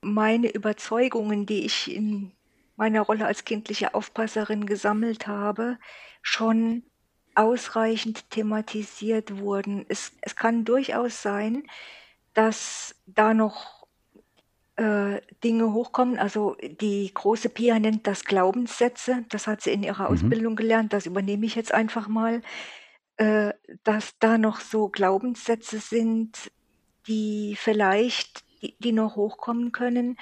meine 0.00 0.48
Überzeugungen, 0.48 1.46
die 1.46 1.64
ich 1.64 1.94
in 1.94 2.32
meiner 2.76 3.02
Rolle 3.02 3.26
als 3.26 3.44
kindliche 3.44 3.94
Aufpasserin 3.94 4.66
gesammelt 4.66 5.26
habe, 5.26 5.78
schon 6.22 6.82
ausreichend 7.36 8.30
thematisiert 8.30 9.38
wurden. 9.38 9.86
Es, 9.88 10.12
es 10.20 10.36
kann 10.36 10.64
durchaus 10.64 11.22
sein, 11.22 11.64
dass 12.34 12.94
da 13.06 13.34
noch 13.34 13.86
äh, 14.76 15.20
Dinge 15.42 15.72
hochkommen. 15.72 16.18
Also 16.18 16.56
die 16.62 17.10
große 17.12 17.48
Pia 17.48 17.78
nennt 17.78 18.06
das 18.06 18.24
Glaubenssätze. 18.24 19.24
Das 19.28 19.46
hat 19.46 19.62
sie 19.62 19.72
in 19.72 19.82
ihrer 19.82 20.08
mhm. 20.08 20.14
Ausbildung 20.14 20.56
gelernt. 20.56 20.92
Das 20.92 21.06
übernehme 21.06 21.46
ich 21.46 21.54
jetzt 21.54 21.72
einfach 21.72 22.08
mal. 22.08 22.42
Äh, 23.16 23.54
dass 23.82 24.18
da 24.18 24.36
noch 24.36 24.60
so 24.60 24.88
Glaubenssätze 24.88 25.78
sind, 25.78 26.52
die 27.06 27.56
vielleicht, 27.58 28.44
die, 28.60 28.76
die 28.78 28.92
noch 28.92 29.16
hochkommen 29.16 29.72
können. 29.72 30.18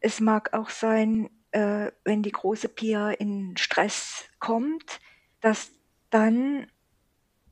Es 0.00 0.20
mag 0.20 0.54
auch 0.54 0.70
sein, 0.70 1.28
äh, 1.50 1.90
wenn 2.04 2.22
die 2.22 2.32
große 2.32 2.70
Pia 2.70 3.10
in 3.10 3.58
Stress 3.58 4.24
kommt, 4.38 5.00
dass 5.42 5.70
dann 6.10 6.66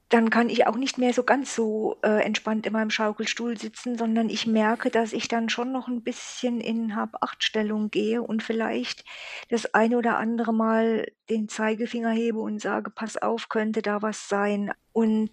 dann 0.08 0.30
kann 0.30 0.48
ich 0.48 0.66
auch 0.66 0.76
nicht 0.76 0.96
mehr 0.96 1.12
so 1.12 1.22
ganz 1.22 1.54
so 1.54 1.98
äh, 2.02 2.22
entspannt 2.22 2.66
in 2.66 2.72
meinem 2.72 2.90
Schaukelstuhl 2.90 3.58
sitzen, 3.58 3.98
sondern 3.98 4.30
ich 4.30 4.46
merke, 4.46 4.90
dass 4.90 5.12
ich 5.12 5.28
dann 5.28 5.50
schon 5.50 5.70
noch 5.70 5.86
ein 5.86 6.02
bisschen 6.02 6.60
in 6.60 6.96
Hab-Acht-Stellung 6.96 7.90
gehe 7.90 8.22
und 8.22 8.42
vielleicht 8.42 9.04
das 9.50 9.74
eine 9.74 9.98
oder 9.98 10.16
andere 10.16 10.54
Mal 10.54 11.12
den 11.28 11.48
Zeigefinger 11.48 12.10
hebe 12.10 12.38
und 12.38 12.60
sage, 12.60 12.90
pass 12.90 13.18
auf, 13.18 13.50
könnte 13.50 13.82
da 13.82 14.00
was 14.00 14.30
sein. 14.30 14.72
Und 14.94 15.30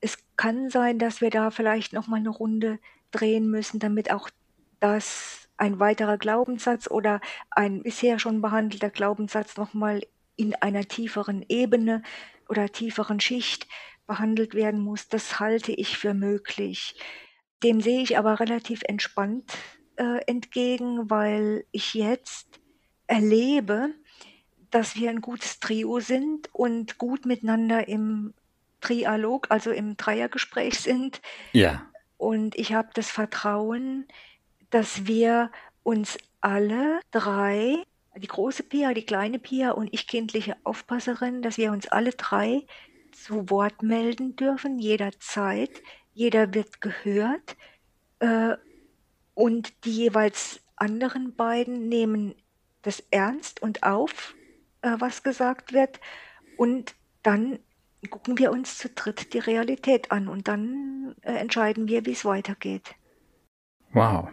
es 0.00 0.16
kann 0.36 0.70
sein, 0.70 0.98
dass 0.98 1.20
wir 1.20 1.30
da 1.30 1.50
vielleicht 1.50 1.92
noch 1.92 2.06
mal 2.06 2.16
eine 2.16 2.30
Runde 2.30 2.78
drehen 3.10 3.50
müssen, 3.50 3.78
damit 3.78 4.10
auch 4.10 4.30
das 4.80 5.48
ein 5.58 5.80
weiterer 5.80 6.16
Glaubenssatz 6.16 6.90
oder 6.90 7.20
ein 7.50 7.82
bisher 7.82 8.18
schon 8.18 8.40
behandelter 8.40 8.90
Glaubenssatz 8.90 9.58
noch 9.58 9.74
mal 9.74 10.00
in 10.36 10.54
einer 10.56 10.84
tieferen 10.84 11.44
Ebene 11.48 12.02
oder 12.48 12.70
tieferen 12.70 13.20
Schicht 13.20 13.66
behandelt 14.06 14.54
werden 14.54 14.80
muss, 14.80 15.08
das 15.08 15.40
halte 15.40 15.72
ich 15.72 15.96
für 15.96 16.14
möglich. 16.14 16.96
Dem 17.62 17.80
sehe 17.80 18.02
ich 18.02 18.18
aber 18.18 18.40
relativ 18.40 18.82
entspannt 18.86 19.52
äh, 19.96 20.20
entgegen, 20.26 21.08
weil 21.10 21.64
ich 21.72 21.94
jetzt 21.94 22.60
erlebe, 23.06 23.90
dass 24.70 24.96
wir 24.96 25.10
ein 25.10 25.20
gutes 25.20 25.60
Trio 25.60 26.00
sind 26.00 26.48
und 26.52 26.98
gut 26.98 27.26
miteinander 27.26 27.88
im 27.88 28.34
Trialog, 28.80 29.46
also 29.50 29.70
im 29.70 29.96
Dreiergespräch 29.96 30.80
sind. 30.80 31.22
Ja. 31.52 31.86
Und 32.16 32.56
ich 32.56 32.74
habe 32.74 32.88
das 32.94 33.10
Vertrauen, 33.10 34.06
dass 34.70 35.06
wir 35.06 35.50
uns 35.82 36.18
alle 36.40 37.00
drei, 37.10 37.84
die 38.16 38.26
große 38.26 38.62
Pia, 38.62 38.94
die 38.94 39.06
kleine 39.06 39.38
Pia 39.38 39.72
und 39.72 39.92
ich 39.92 40.06
kindliche 40.06 40.56
Aufpasserin, 40.64 41.42
dass 41.42 41.58
wir 41.58 41.72
uns 41.72 41.88
alle 41.88 42.10
drei 42.10 42.66
zu 43.12 43.50
Wort 43.50 43.82
melden 43.82 44.36
dürfen, 44.36 44.78
jederzeit. 44.78 45.82
Jeder 46.12 46.54
wird 46.54 46.80
gehört. 46.80 47.56
Äh, 48.20 48.56
und 49.34 49.84
die 49.84 49.92
jeweils 49.92 50.60
anderen 50.76 51.34
beiden 51.34 51.88
nehmen 51.88 52.34
das 52.82 53.02
ernst 53.10 53.62
und 53.62 53.82
auf, 53.82 54.34
äh, 54.82 54.94
was 54.98 55.22
gesagt 55.22 55.72
wird. 55.72 56.00
Und 56.56 56.94
dann 57.22 57.58
gucken 58.10 58.38
wir 58.38 58.52
uns 58.52 58.78
zu 58.78 58.90
dritt 58.90 59.32
die 59.32 59.38
Realität 59.38 60.12
an 60.12 60.28
und 60.28 60.46
dann 60.46 61.14
äh, 61.22 61.32
entscheiden 61.32 61.88
wir, 61.88 62.04
wie 62.06 62.12
es 62.12 62.24
weitergeht. 62.24 62.94
Wow. 63.92 64.28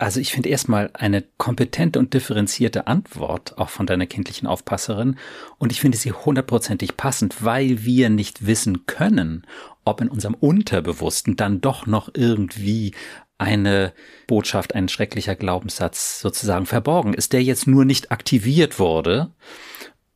Also 0.00 0.20
ich 0.20 0.30
finde 0.30 0.48
erstmal 0.48 0.90
eine 0.94 1.24
kompetente 1.38 1.98
und 1.98 2.14
differenzierte 2.14 2.86
Antwort 2.86 3.58
auch 3.58 3.68
von 3.68 3.84
deiner 3.84 4.06
kindlichen 4.06 4.46
Aufpasserin. 4.46 5.16
Und 5.58 5.72
ich 5.72 5.80
finde 5.80 5.98
sie 5.98 6.12
hundertprozentig 6.12 6.96
passend, 6.96 7.44
weil 7.44 7.84
wir 7.84 8.08
nicht 8.08 8.46
wissen 8.46 8.86
können, 8.86 9.44
ob 9.84 10.00
in 10.00 10.08
unserem 10.08 10.34
Unterbewussten 10.34 11.34
dann 11.34 11.60
doch 11.60 11.86
noch 11.86 12.10
irgendwie 12.14 12.94
eine 13.38 13.92
Botschaft, 14.28 14.76
ein 14.76 14.88
schrecklicher 14.88 15.34
Glaubenssatz 15.34 16.20
sozusagen 16.20 16.66
verborgen 16.66 17.14
ist, 17.14 17.32
der 17.32 17.42
jetzt 17.42 17.66
nur 17.66 17.84
nicht 17.84 18.12
aktiviert 18.12 18.78
wurde. 18.78 19.32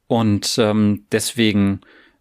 Und 0.07 0.57
ähm, 0.59 1.07
deswegen 1.11 1.81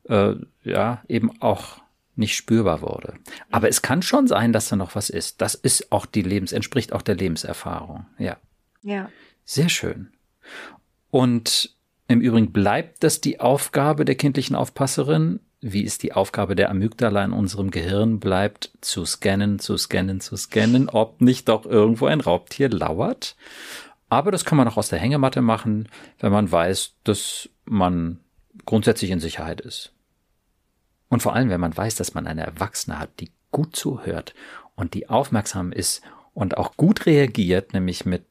äh, 0.10 0.34
ja 0.64 1.04
eben 1.08 1.42
auch 1.42 1.81
nicht 2.16 2.36
spürbar 2.36 2.82
wurde. 2.82 3.14
Aber 3.50 3.70
es 3.70 3.82
kann 3.82 4.02
schon 4.02 4.28
sein, 4.28 4.54
dass 4.54 4.70
da 4.70 4.76
noch 4.76 4.96
was 4.96 5.10
ist. 5.10 5.42
Das 5.42 5.56
ist 5.56 5.92
auch 5.92 6.06
die 6.06 6.22
Lebens, 6.22 6.52
entspricht 6.52 6.94
auch 6.94 7.02
der 7.02 7.16
Lebenserfahrung. 7.16 8.06
Ja. 8.18 8.38
Ja. 8.82 9.10
Sehr 9.46 9.70
schön. 9.70 10.12
Und 11.10 11.76
im 12.08 12.22
Übrigen 12.22 12.52
bleibt 12.52 13.04
das 13.04 13.22
die 13.22 13.40
Aufgabe 13.40 14.06
der 14.06 14.16
kindlichen 14.16 14.56
Aufpasserin, 14.56 15.40
wie 15.62 15.86
es 15.86 15.98
die 15.98 16.14
Aufgabe 16.14 16.56
der 16.56 16.70
Amygdala 16.70 17.24
in 17.24 17.34
unserem 17.34 17.70
Gehirn 17.70 18.20
bleibt, 18.20 18.72
zu 18.82 19.06
scannen, 19.06 19.60
zu 19.60 19.78
scannen, 19.78 20.20
zu 20.20 20.36
scannen, 20.36 20.90
ob 20.90 21.22
nicht 21.22 21.48
doch 21.48 21.66
irgendwo 21.66 22.08
ein 22.08 22.20
Raubtier 22.20 22.70
lauert. 22.70 23.36
Aber 24.10 24.32
das 24.32 24.44
kann 24.44 24.58
man 24.58 24.68
auch 24.68 24.78
aus 24.78 24.90
der 24.90 25.00
Hängematte 25.00 25.42
machen, 25.42 25.88
wenn 26.20 26.32
man 26.32 26.52
weiß, 26.52 26.96
dass 27.04 27.50
man 27.64 28.20
grundsätzlich 28.66 29.12
in 29.12 29.20
Sicherheit 29.20 29.62
ist. 29.62 29.94
Und 31.12 31.22
vor 31.22 31.36
allem, 31.36 31.50
wenn 31.50 31.60
man 31.60 31.76
weiß, 31.76 31.96
dass 31.96 32.14
man 32.14 32.26
eine 32.26 32.46
Erwachsene 32.46 32.98
hat, 32.98 33.20
die 33.20 33.34
gut 33.52 33.76
zuhört 33.76 34.34
und 34.76 34.94
die 34.94 35.10
aufmerksam 35.10 35.74
ist 35.74 36.02
und 36.34 36.56
auch 36.58 36.78
gut 36.78 37.06
reagiert, 37.06 37.74
nämlich 37.74 38.06
mit 38.06 38.26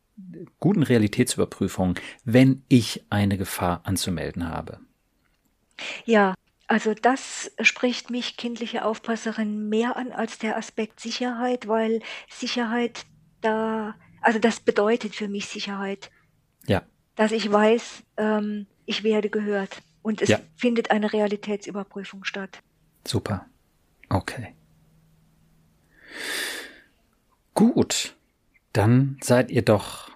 guten 0.61 0.83
Realitätsüberprüfungen, 0.83 1.97
wenn 2.25 2.65
ich 2.69 3.05
eine 3.11 3.37
Gefahr 3.37 3.83
anzumelden 3.85 4.49
habe. 4.49 4.81
Ja, 6.07 6.35
also 6.69 6.95
das 6.95 7.51
spricht 7.61 8.09
mich 8.09 8.39
kindliche 8.39 8.83
Aufpasserin 8.87 9.69
mehr 9.69 9.99
an 9.99 10.11
als 10.13 10.39
der 10.39 10.57
Aspekt 10.57 11.01
Sicherheit, 11.01 11.69
weil 11.69 12.01
Sicherheit 12.31 13.05
da, 13.43 13.95
also 14.23 14.39
das 14.39 14.61
bedeutet 14.61 15.15
für 15.15 15.29
mich 15.29 15.49
Sicherheit. 15.49 16.11
Ja. 16.67 16.83
Dass 17.15 17.33
ich 17.33 17.53
weiß, 17.53 18.05
ähm, 18.17 18.67
ich 18.87 19.05
werde 19.05 19.29
gehört 19.29 19.83
und 20.01 20.23
es 20.23 20.31
ja. 20.31 20.41
findet 20.57 20.91
eine 20.91 21.13
Realitätsüberprüfung 21.13 22.25
statt. 22.25 22.63
Super. 23.07 23.47
Okay. 24.09 24.55
Gut. 27.55 28.15
Dann 28.73 29.19
seid 29.23 29.51
ihr 29.51 29.63
doch 29.63 30.11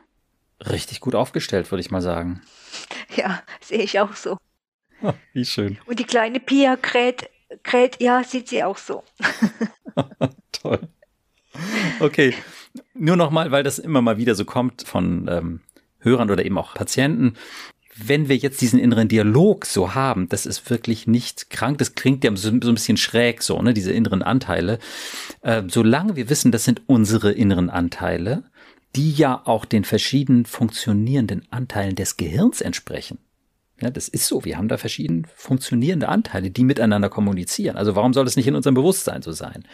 richtig 0.61 1.01
gut 1.01 1.15
aufgestellt, 1.15 1.71
würde 1.71 1.81
ich 1.81 1.91
mal 1.91 2.03
sagen. 2.03 2.43
Ja, 3.17 3.43
sehe 3.61 3.83
ich 3.83 3.99
auch 4.01 4.15
so. 4.15 4.39
Wie 5.33 5.45
schön. 5.45 5.79
Und 5.87 5.99
die 5.99 6.05
kleine 6.05 6.41
Pia 6.41 6.77
kräht, 6.77 7.29
kräht 7.63 8.01
ja, 8.01 8.25
sieht 8.25 8.49
sie 8.49 8.63
auch 8.63 8.79
so. 8.79 9.05
Toll. 10.53 10.89
Okay. 12.01 12.35
Nur 12.95 13.17
nochmal, 13.17 13.51
weil 13.51 13.63
das 13.63 13.79
immer 13.79 14.03
mal 14.03 14.17
wieder 14.17 14.35
so 14.35 14.45
kommt 14.45 14.87
von 14.87 15.29
ähm, 15.29 15.61
Hörern 16.01 16.31
oder 16.31 16.45
eben 16.45 16.59
auch 16.59 16.75
Patienten 16.75 17.37
wenn 17.97 18.29
wir 18.29 18.37
jetzt 18.37 18.61
diesen 18.61 18.79
inneren 18.79 19.09
Dialog 19.09 19.67
so 19.67 19.95
haben, 19.95 20.29
das 20.29 20.47
ist 20.47 20.69
wirklich 20.69 21.07
nicht 21.07 21.51
krank, 21.51 21.79
das 21.79 21.95
klingt 21.95 22.25
ja 22.25 22.35
so, 22.35 22.49
so 22.49 22.71
ein 22.71 22.75
bisschen 22.75 22.97
schräg 22.97 23.43
so, 23.43 23.61
ne, 23.63 23.73
diese 23.73 23.93
inneren 23.93 24.23
Anteile. 24.23 24.79
Äh, 25.43 25.63
solange 25.69 26.17
wir 26.17 26.29
wissen, 26.29 26.53
das 26.53 26.65
sind 26.65 26.83
unsere 26.87 27.33
inneren 27.33 27.71
Anteile, 27.71 28.45
die 28.97 29.13
ja 29.13 29.43
auch 29.45 29.65
den 29.65 29.85
verschiedenen 29.85 30.45
funktionierenden 30.45 31.47
Anteilen 31.51 31.95
des 31.95 32.17
Gehirns 32.17 32.61
entsprechen. 32.61 33.19
Ja, 33.81 33.91
das 33.91 34.09
ist 34.09 34.27
so. 34.27 34.45
Wir 34.45 34.57
haben 34.57 34.69
da 34.69 34.77
verschiedene 34.77 35.23
funktionierende 35.35 36.09
Anteile, 36.09 36.51
die 36.51 36.65
miteinander 36.65 37.09
kommunizieren. 37.09 37.77
Also 37.77 37.97
warum 37.97 38.13
soll 38.13 38.25
das 38.25 38.37
nicht 38.37 38.47
in 38.47 38.55
unserem 38.55 38.75
Bewusstsein 38.75 39.23
so 39.23 39.33
sein? 39.33 39.65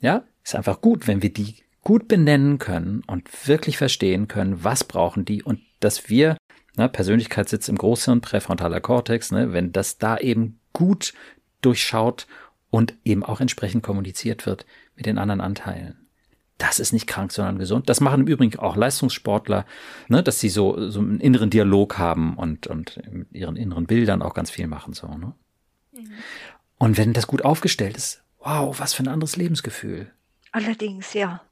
Ja, 0.00 0.22
ist 0.44 0.54
einfach 0.54 0.80
gut, 0.80 1.08
wenn 1.08 1.22
wir 1.22 1.32
die 1.32 1.56
gut 1.82 2.08
benennen 2.08 2.58
können 2.58 3.02
und 3.06 3.48
wirklich 3.48 3.76
verstehen 3.76 4.28
können, 4.28 4.62
was 4.62 4.84
brauchen 4.84 5.24
die 5.24 5.42
und 5.42 5.60
dass 5.80 6.08
wir 6.08 6.36
Ne, 6.80 6.88
Persönlichkeit 6.88 7.46
sitzt 7.50 7.68
im 7.68 7.76
Großhirn, 7.76 8.22
präfrontaler 8.22 8.80
Kortex, 8.80 9.32
ne, 9.32 9.52
wenn 9.52 9.70
das 9.70 9.98
da 9.98 10.16
eben 10.16 10.58
gut 10.72 11.12
durchschaut 11.60 12.26
und 12.70 12.94
eben 13.04 13.22
auch 13.22 13.42
entsprechend 13.42 13.82
kommuniziert 13.82 14.46
wird 14.46 14.64
mit 14.96 15.04
den 15.04 15.18
anderen 15.18 15.42
Anteilen. 15.42 16.08
Das 16.56 16.80
ist 16.80 16.94
nicht 16.94 17.06
krank, 17.06 17.32
sondern 17.32 17.58
gesund. 17.58 17.90
Das 17.90 18.00
machen 18.00 18.22
im 18.22 18.26
Übrigen 18.28 18.58
auch 18.58 18.76
Leistungssportler, 18.76 19.66
ne, 20.08 20.22
dass 20.22 20.40
sie 20.40 20.48
so, 20.48 20.88
so 20.88 21.00
einen 21.00 21.20
inneren 21.20 21.50
Dialog 21.50 21.98
haben 21.98 22.38
und, 22.38 22.66
und 22.66 22.98
mit 23.12 23.30
ihren 23.32 23.56
inneren 23.56 23.84
Bildern 23.84 24.22
auch 24.22 24.32
ganz 24.32 24.48
viel 24.48 24.66
machen. 24.66 24.94
So, 24.94 25.06
ne? 25.06 25.34
Mhm. 25.92 26.12
Und 26.78 26.96
wenn 26.96 27.12
das 27.12 27.26
gut 27.26 27.44
aufgestellt 27.44 27.98
ist, 27.98 28.22
wow, 28.38 28.80
was 28.80 28.94
für 28.94 29.02
ein 29.02 29.08
anderes 29.08 29.36
Lebensgefühl. 29.36 30.10
Allerdings, 30.50 31.12
ja. 31.12 31.42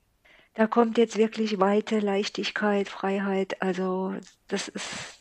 Da 0.55 0.66
kommt 0.66 0.97
jetzt 0.97 1.18
wirklich 1.18 1.61
Weite, 1.61 1.99
Leichtigkeit, 1.99 2.89
Freiheit. 2.89 3.61
Also 3.61 4.14
das 4.49 4.68
ist 4.68 5.18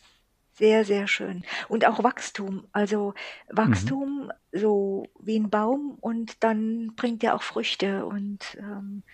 Sehr, 0.58 0.84
sehr 0.84 1.06
schön. 1.06 1.44
Und 1.68 1.86
auch 1.86 2.02
Wachstum. 2.02 2.66
Also 2.72 3.14
Wachstum 3.48 4.26
mhm. 4.26 4.58
so 4.58 5.06
wie 5.20 5.38
ein 5.38 5.50
Baum 5.50 5.96
und 6.00 6.42
dann 6.42 6.94
bringt 6.96 7.22
er 7.22 7.36
auch 7.36 7.42
Früchte 7.42 8.04
und 8.06 8.40
ähm, 8.58 9.04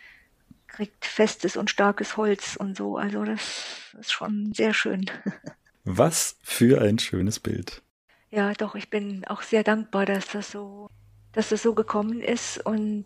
kriegt 0.68 1.04
festes 1.04 1.56
und 1.58 1.68
starkes 1.68 2.16
Holz 2.16 2.56
und 2.56 2.78
so. 2.78 2.96
Also 2.96 3.24
das 3.24 3.94
ist 4.00 4.12
schon 4.12 4.54
sehr 4.54 4.72
schön. 4.72 5.10
Was 5.84 6.38
für 6.42 6.80
ein 6.80 6.98
schönes 6.98 7.40
Bild. 7.40 7.82
Ja, 8.30 8.54
doch, 8.54 8.74
ich 8.74 8.88
bin 8.88 9.24
auch 9.26 9.42
sehr 9.42 9.62
dankbar, 9.62 10.06
dass 10.06 10.28
das 10.28 10.50
so, 10.50 10.88
dass 11.32 11.50
das 11.50 11.62
so 11.62 11.74
gekommen 11.74 12.20
ist. 12.22 12.64
Und 12.64 13.04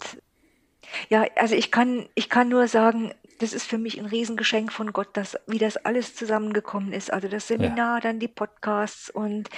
ja, 1.08 1.26
also 1.36 1.54
ich 1.54 1.70
kann, 1.70 2.08
ich 2.14 2.28
kann 2.28 2.48
nur 2.48 2.68
sagen, 2.68 3.12
das 3.38 3.52
ist 3.52 3.66
für 3.66 3.78
mich 3.78 3.98
ein 3.98 4.06
Riesengeschenk 4.06 4.72
von 4.72 4.92
Gott, 4.92 5.16
dass, 5.16 5.36
wie 5.46 5.58
das 5.58 5.76
alles 5.76 6.14
zusammengekommen 6.14 6.92
ist. 6.92 7.12
Also 7.12 7.28
das 7.28 7.48
Seminar, 7.48 7.96
ja. 7.96 8.00
dann 8.00 8.18
die 8.18 8.28
Podcasts 8.28 9.10
und 9.10 9.48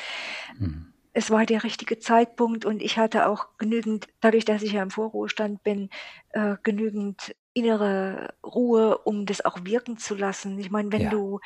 mhm. 0.58 0.92
es 1.12 1.30
war 1.30 1.46
der 1.46 1.64
richtige 1.64 1.98
Zeitpunkt 1.98 2.64
und 2.64 2.82
ich 2.82 2.98
hatte 2.98 3.26
auch 3.26 3.48
genügend, 3.58 4.08
dadurch, 4.20 4.44
dass 4.44 4.62
ich 4.62 4.72
ja 4.72 4.82
im 4.82 4.90
Vorruhestand 4.90 5.62
bin, 5.62 5.88
äh, 6.30 6.56
genügend 6.62 7.34
innere 7.52 8.34
Ruhe, 8.44 8.98
um 8.98 9.26
das 9.26 9.44
auch 9.44 9.64
wirken 9.64 9.96
zu 9.96 10.14
lassen. 10.14 10.58
Ich 10.58 10.70
meine, 10.70 10.92
wenn 10.92 11.02
ja. 11.02 11.10
du 11.10 11.40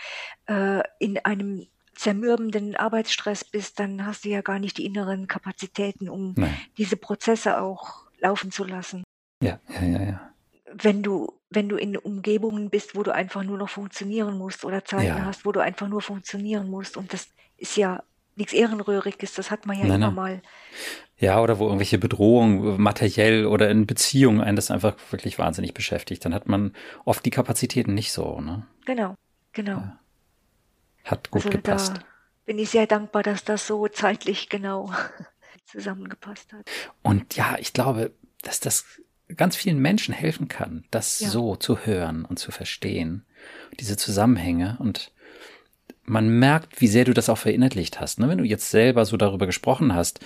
äh, 0.46 0.82
in 0.98 1.18
einem 1.24 1.66
zermürbenden 1.94 2.76
Arbeitsstress 2.76 3.44
bist, 3.44 3.78
dann 3.78 4.04
hast 4.04 4.24
du 4.24 4.28
ja 4.28 4.42
gar 4.42 4.58
nicht 4.58 4.78
die 4.78 4.84
inneren 4.84 5.28
Kapazitäten, 5.28 6.08
um 6.08 6.34
Nein. 6.36 6.54
diese 6.76 6.96
Prozesse 6.96 7.60
auch 7.60 8.04
laufen 8.18 8.50
zu 8.50 8.64
lassen. 8.64 9.04
Ja, 9.42 9.58
ja, 9.80 9.86
ja, 9.86 10.02
ja. 10.02 10.30
Wenn 10.72 11.02
du, 11.02 11.32
wenn 11.50 11.68
du 11.68 11.76
in 11.76 11.96
Umgebungen 11.96 12.70
bist, 12.70 12.96
wo 12.96 13.02
du 13.02 13.14
einfach 13.14 13.44
nur 13.44 13.58
noch 13.58 13.68
funktionieren 13.68 14.36
musst 14.38 14.64
oder 14.64 14.84
Zeiten 14.84 15.06
ja. 15.06 15.24
hast, 15.24 15.44
wo 15.44 15.52
du 15.52 15.60
einfach 15.60 15.88
nur 15.88 16.02
funktionieren 16.02 16.68
musst 16.68 16.96
und 16.96 17.12
das 17.12 17.28
ist 17.56 17.76
ja 17.76 18.02
nichts 18.36 18.52
Ehrenrühriges, 18.52 19.34
das 19.34 19.50
hat 19.50 19.66
man 19.66 19.78
ja 19.78 19.84
nein, 19.84 19.96
immer 19.96 20.06
nein. 20.06 20.14
mal. 20.14 20.42
Ja, 21.16 21.40
oder 21.40 21.58
wo 21.58 21.66
irgendwelche 21.66 21.98
Bedrohungen 21.98 22.80
materiell 22.80 23.46
oder 23.46 23.70
in 23.70 23.86
Beziehungen 23.86 24.40
einen 24.40 24.56
das 24.56 24.70
einfach 24.70 24.96
wirklich 25.10 25.38
wahnsinnig 25.38 25.72
beschäftigt, 25.72 26.24
dann 26.24 26.34
hat 26.34 26.48
man 26.48 26.74
oft 27.04 27.24
die 27.24 27.30
Kapazitäten 27.30 27.94
nicht 27.94 28.12
so, 28.12 28.40
ne? 28.40 28.66
Genau, 28.84 29.14
genau. 29.52 29.78
Ja. 29.78 30.00
Hat 31.04 31.30
gut 31.30 31.44
also 31.44 31.50
gepasst. 31.50 31.96
Da 31.96 32.02
bin 32.46 32.58
ich 32.58 32.70
sehr 32.70 32.86
dankbar, 32.86 33.22
dass 33.22 33.44
das 33.44 33.66
so 33.66 33.86
zeitlich 33.88 34.48
genau 34.48 34.90
zusammengepasst 35.66 36.52
hat. 36.52 36.68
Und 37.02 37.36
ja, 37.36 37.56
ich 37.58 37.72
glaube, 37.72 38.12
dass 38.42 38.60
das 38.60 39.00
ganz 39.36 39.56
vielen 39.56 39.78
Menschen 39.78 40.14
helfen 40.14 40.48
kann, 40.48 40.84
das 40.90 41.20
ja. 41.20 41.28
so 41.28 41.56
zu 41.56 41.86
hören 41.86 42.24
und 42.24 42.38
zu 42.38 42.52
verstehen, 42.52 43.24
diese 43.80 43.96
Zusammenhänge 43.96 44.76
und 44.80 45.12
man 46.04 46.28
merkt, 46.28 46.80
wie 46.80 46.86
sehr 46.86 47.04
du 47.04 47.14
das 47.14 47.28
auch 47.28 47.38
verinnerlicht 47.38 48.00
hast. 48.00 48.18
Ne? 48.18 48.28
Wenn 48.28 48.38
du 48.38 48.44
jetzt 48.44 48.70
selber 48.70 49.06
so 49.06 49.16
darüber 49.16 49.46
gesprochen 49.46 49.94
hast, 49.94 50.20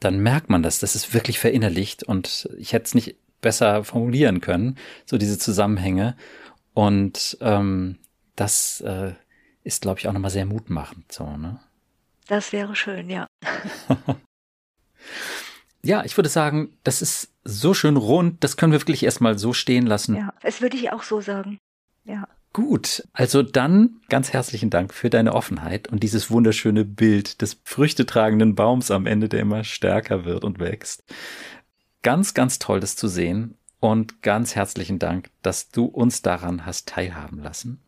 dann 0.00 0.20
merkt 0.20 0.48
man 0.48 0.62
das, 0.62 0.78
das 0.78 0.94
ist 0.94 1.12
wirklich 1.12 1.38
verinnerlicht 1.38 2.02
und 2.04 2.48
ich 2.56 2.72
hätte 2.72 2.86
es 2.86 2.94
nicht 2.94 3.16
besser 3.40 3.84
formulieren 3.84 4.40
können, 4.40 4.78
so 5.04 5.18
diese 5.18 5.38
Zusammenhänge. 5.38 6.16
Und 6.72 7.36
ähm, 7.40 7.98
das 8.36 8.80
äh, 8.80 9.12
ist, 9.64 9.82
glaube 9.82 10.00
ich, 10.00 10.08
auch 10.08 10.12
nochmal 10.12 10.30
sehr 10.30 10.46
mutmachend. 10.46 11.12
So, 11.12 11.36
ne? 11.36 11.60
Das 12.26 12.52
wäre 12.52 12.74
schön, 12.74 13.10
ja. 13.10 13.26
ja, 15.88 16.04
ich 16.04 16.18
würde 16.18 16.28
sagen, 16.28 16.76
das 16.84 17.00
ist 17.00 17.32
so 17.44 17.72
schön 17.72 17.96
rund, 17.96 18.44
das 18.44 18.58
können 18.58 18.72
wir 18.72 18.80
wirklich 18.80 19.02
erstmal 19.02 19.38
so 19.38 19.54
stehen 19.54 19.86
lassen. 19.86 20.16
Ja, 20.16 20.34
das 20.42 20.60
würde 20.60 20.76
ich 20.76 20.92
auch 20.92 21.02
so 21.02 21.22
sagen. 21.22 21.58
Ja. 22.04 22.28
Gut, 22.52 23.08
also 23.14 23.42
dann 23.42 24.00
ganz 24.10 24.34
herzlichen 24.34 24.68
Dank 24.68 24.92
für 24.92 25.08
deine 25.08 25.34
Offenheit 25.34 25.88
und 25.88 26.02
dieses 26.02 26.30
wunderschöne 26.30 26.84
Bild 26.84 27.40
des 27.40 27.58
früchtetragenden 27.64 28.54
Baums 28.54 28.90
am 28.90 29.06
Ende, 29.06 29.30
der 29.30 29.40
immer 29.40 29.64
stärker 29.64 30.26
wird 30.26 30.44
und 30.44 30.58
wächst. 30.58 31.04
Ganz, 32.02 32.34
ganz 32.34 32.58
toll, 32.58 32.80
das 32.80 32.94
zu 32.94 33.08
sehen 33.08 33.56
und 33.80 34.20
ganz 34.20 34.54
herzlichen 34.54 34.98
Dank, 34.98 35.30
dass 35.40 35.70
du 35.70 35.86
uns 35.86 36.20
daran 36.20 36.66
hast 36.66 36.86
teilhaben 36.88 37.42
lassen. 37.42 37.80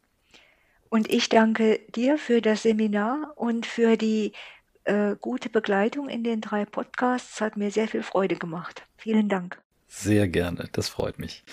Und 0.88 1.10
ich 1.10 1.28
danke 1.28 1.80
dir 1.94 2.16
für 2.16 2.40
das 2.40 2.62
Seminar 2.62 3.34
und 3.36 3.66
für 3.66 3.98
die 3.98 4.32
äh, 4.84 5.16
gute 5.20 5.48
Begleitung 5.48 6.08
in 6.08 6.24
den 6.24 6.40
drei 6.40 6.64
Podcasts. 6.64 7.40
Hat 7.40 7.56
mir 7.56 7.70
sehr 7.70 7.88
viel 7.88 8.02
Freude 8.02 8.36
gemacht. 8.36 8.82
Vielen 8.96 9.28
Dank. 9.28 9.60
Sehr 9.88 10.28
gerne, 10.28 10.68
das 10.72 10.88
freut 10.88 11.18
mich. 11.18 11.44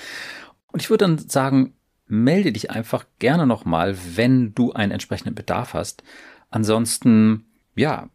Und 0.71 0.81
ich 0.81 0.89
würde 0.89 1.05
dann 1.05 1.17
sagen, 1.17 1.73
melde 2.07 2.51
dich 2.51 2.71
einfach 2.71 3.05
gerne 3.19 3.47
nochmal, 3.47 3.97
wenn 4.15 4.53
du 4.53 4.73
einen 4.73 4.91
entsprechenden 4.91 5.35
Bedarf 5.35 5.73
hast. 5.73 6.03
Ansonsten, 6.49 7.45
ja, 7.75 8.09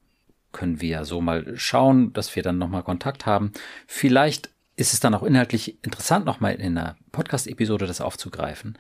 können 0.53 0.81
wir 0.81 0.89
ja 0.89 1.05
so 1.05 1.21
mal 1.21 1.57
schauen, 1.57 2.13
dass 2.13 2.35
wir 2.37 2.43
dann 2.43 2.59
nochmal 2.59 2.83
Kontakt 2.83 3.27
haben. 3.27 3.53
Vielleicht 3.87 4.51
ist 4.77 4.93
es 4.93 5.01
dann 5.01 5.15
auch 5.15 5.23
inhaltlich 5.23 5.83
interessant, 5.85 6.25
nochmal 6.25 6.55
in 6.55 6.79
einer 6.79 6.97
Podcast-Episode 7.11 7.87
das 7.87 8.01
aufzugreifen. 8.01 8.79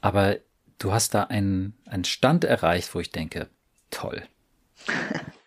Aber 0.00 0.36
du 0.78 0.92
hast 0.92 1.14
da 1.14 1.24
einen, 1.24 1.74
einen 1.86 2.04
Stand 2.04 2.44
erreicht, 2.44 2.94
wo 2.94 3.00
ich 3.00 3.10
denke, 3.10 3.48
toll. 3.90 4.22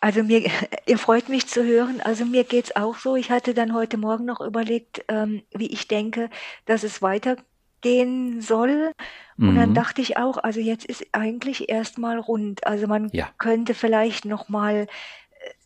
Also 0.00 0.22
mir, 0.22 0.42
ihr 0.86 0.98
freut 0.98 1.28
mich 1.28 1.46
zu 1.46 1.64
hören. 1.64 2.00
Also 2.00 2.24
mir 2.24 2.44
geht's 2.44 2.74
auch 2.76 2.96
so. 2.96 3.16
Ich 3.16 3.30
hatte 3.30 3.54
dann 3.54 3.74
heute 3.74 3.96
Morgen 3.96 4.24
noch 4.24 4.40
überlegt, 4.40 5.04
ähm, 5.08 5.42
wie 5.52 5.68
ich 5.68 5.88
denke, 5.88 6.30
dass 6.66 6.82
es 6.82 7.02
weitergehen 7.02 8.40
soll. 8.40 8.92
Und 9.38 9.54
mhm. 9.54 9.56
dann 9.56 9.74
dachte 9.74 10.02
ich 10.02 10.16
auch, 10.16 10.38
also 10.38 10.60
jetzt 10.60 10.84
ist 10.84 11.06
eigentlich 11.12 11.68
erstmal 11.68 12.18
rund. 12.18 12.66
Also 12.66 12.86
man 12.86 13.10
ja. 13.12 13.28
könnte 13.38 13.74
vielleicht 13.74 14.24
noch 14.24 14.48
mal 14.48 14.86
äh, 14.86 14.86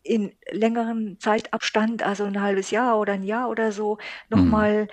in 0.02 0.32
längeren 0.50 1.18
Zeitabstand, 1.20 2.02
also 2.02 2.24
ein 2.24 2.40
halbes 2.40 2.70
Jahr 2.70 2.98
oder 2.98 3.14
ein 3.14 3.24
Jahr 3.24 3.48
oder 3.48 3.72
so, 3.72 3.98
noch 4.28 4.40
mhm. 4.40 4.50
mal 4.50 4.88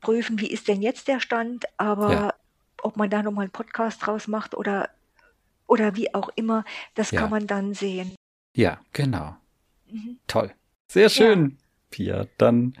prüfen, 0.00 0.40
wie 0.40 0.50
ist 0.50 0.68
denn 0.68 0.82
jetzt 0.82 1.08
der 1.08 1.20
Stand. 1.20 1.64
Aber 1.76 2.12
ja 2.12 2.34
ob 2.82 2.96
man 2.96 3.10
da 3.10 3.22
nochmal 3.22 3.44
einen 3.44 3.52
Podcast 3.52 4.06
draus 4.06 4.28
macht 4.28 4.54
oder, 4.54 4.90
oder 5.66 5.96
wie 5.96 6.14
auch 6.14 6.30
immer, 6.34 6.64
das 6.94 7.10
ja. 7.10 7.20
kann 7.20 7.30
man 7.30 7.46
dann 7.46 7.74
sehen. 7.74 8.14
Ja, 8.58 8.80
genau. 8.92 9.36
Mhm. 9.88 10.18
Toll. 10.26 10.50
Sehr 10.88 11.10
schön, 11.10 11.50
ja. 11.50 11.56
Pia. 11.90 12.26
Dann 12.38 12.74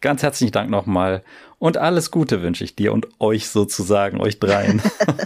ganz 0.00 0.22
herzlichen 0.22 0.52
Dank 0.52 0.70
nochmal 0.70 1.22
und 1.58 1.76
alles 1.76 2.10
Gute 2.10 2.40
wünsche 2.40 2.64
ich 2.64 2.76
dir 2.76 2.94
und 2.94 3.08
euch 3.20 3.50
sozusagen, 3.50 4.22
euch 4.22 4.38
dreien. 4.38 4.80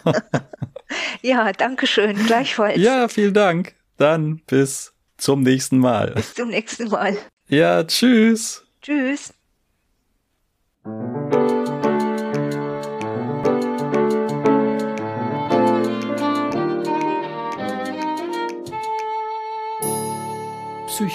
ja, 1.23 1.53
danke 1.53 1.87
schön, 1.87 2.17
gleichfalls. 2.27 2.79
Ja, 2.79 3.07
vielen 3.07 3.33
Dank. 3.33 3.77
Dann 3.97 4.39
bis 4.49 4.93
zum 5.19 5.43
nächsten 5.43 5.79
Mal. 5.79 6.11
Bis 6.17 6.35
zum 6.35 6.49
nächsten 6.49 6.89
Mal. 6.89 7.17
Ja, 7.47 7.85
tschüss. 7.85 8.65
Tschüss. 8.81 9.33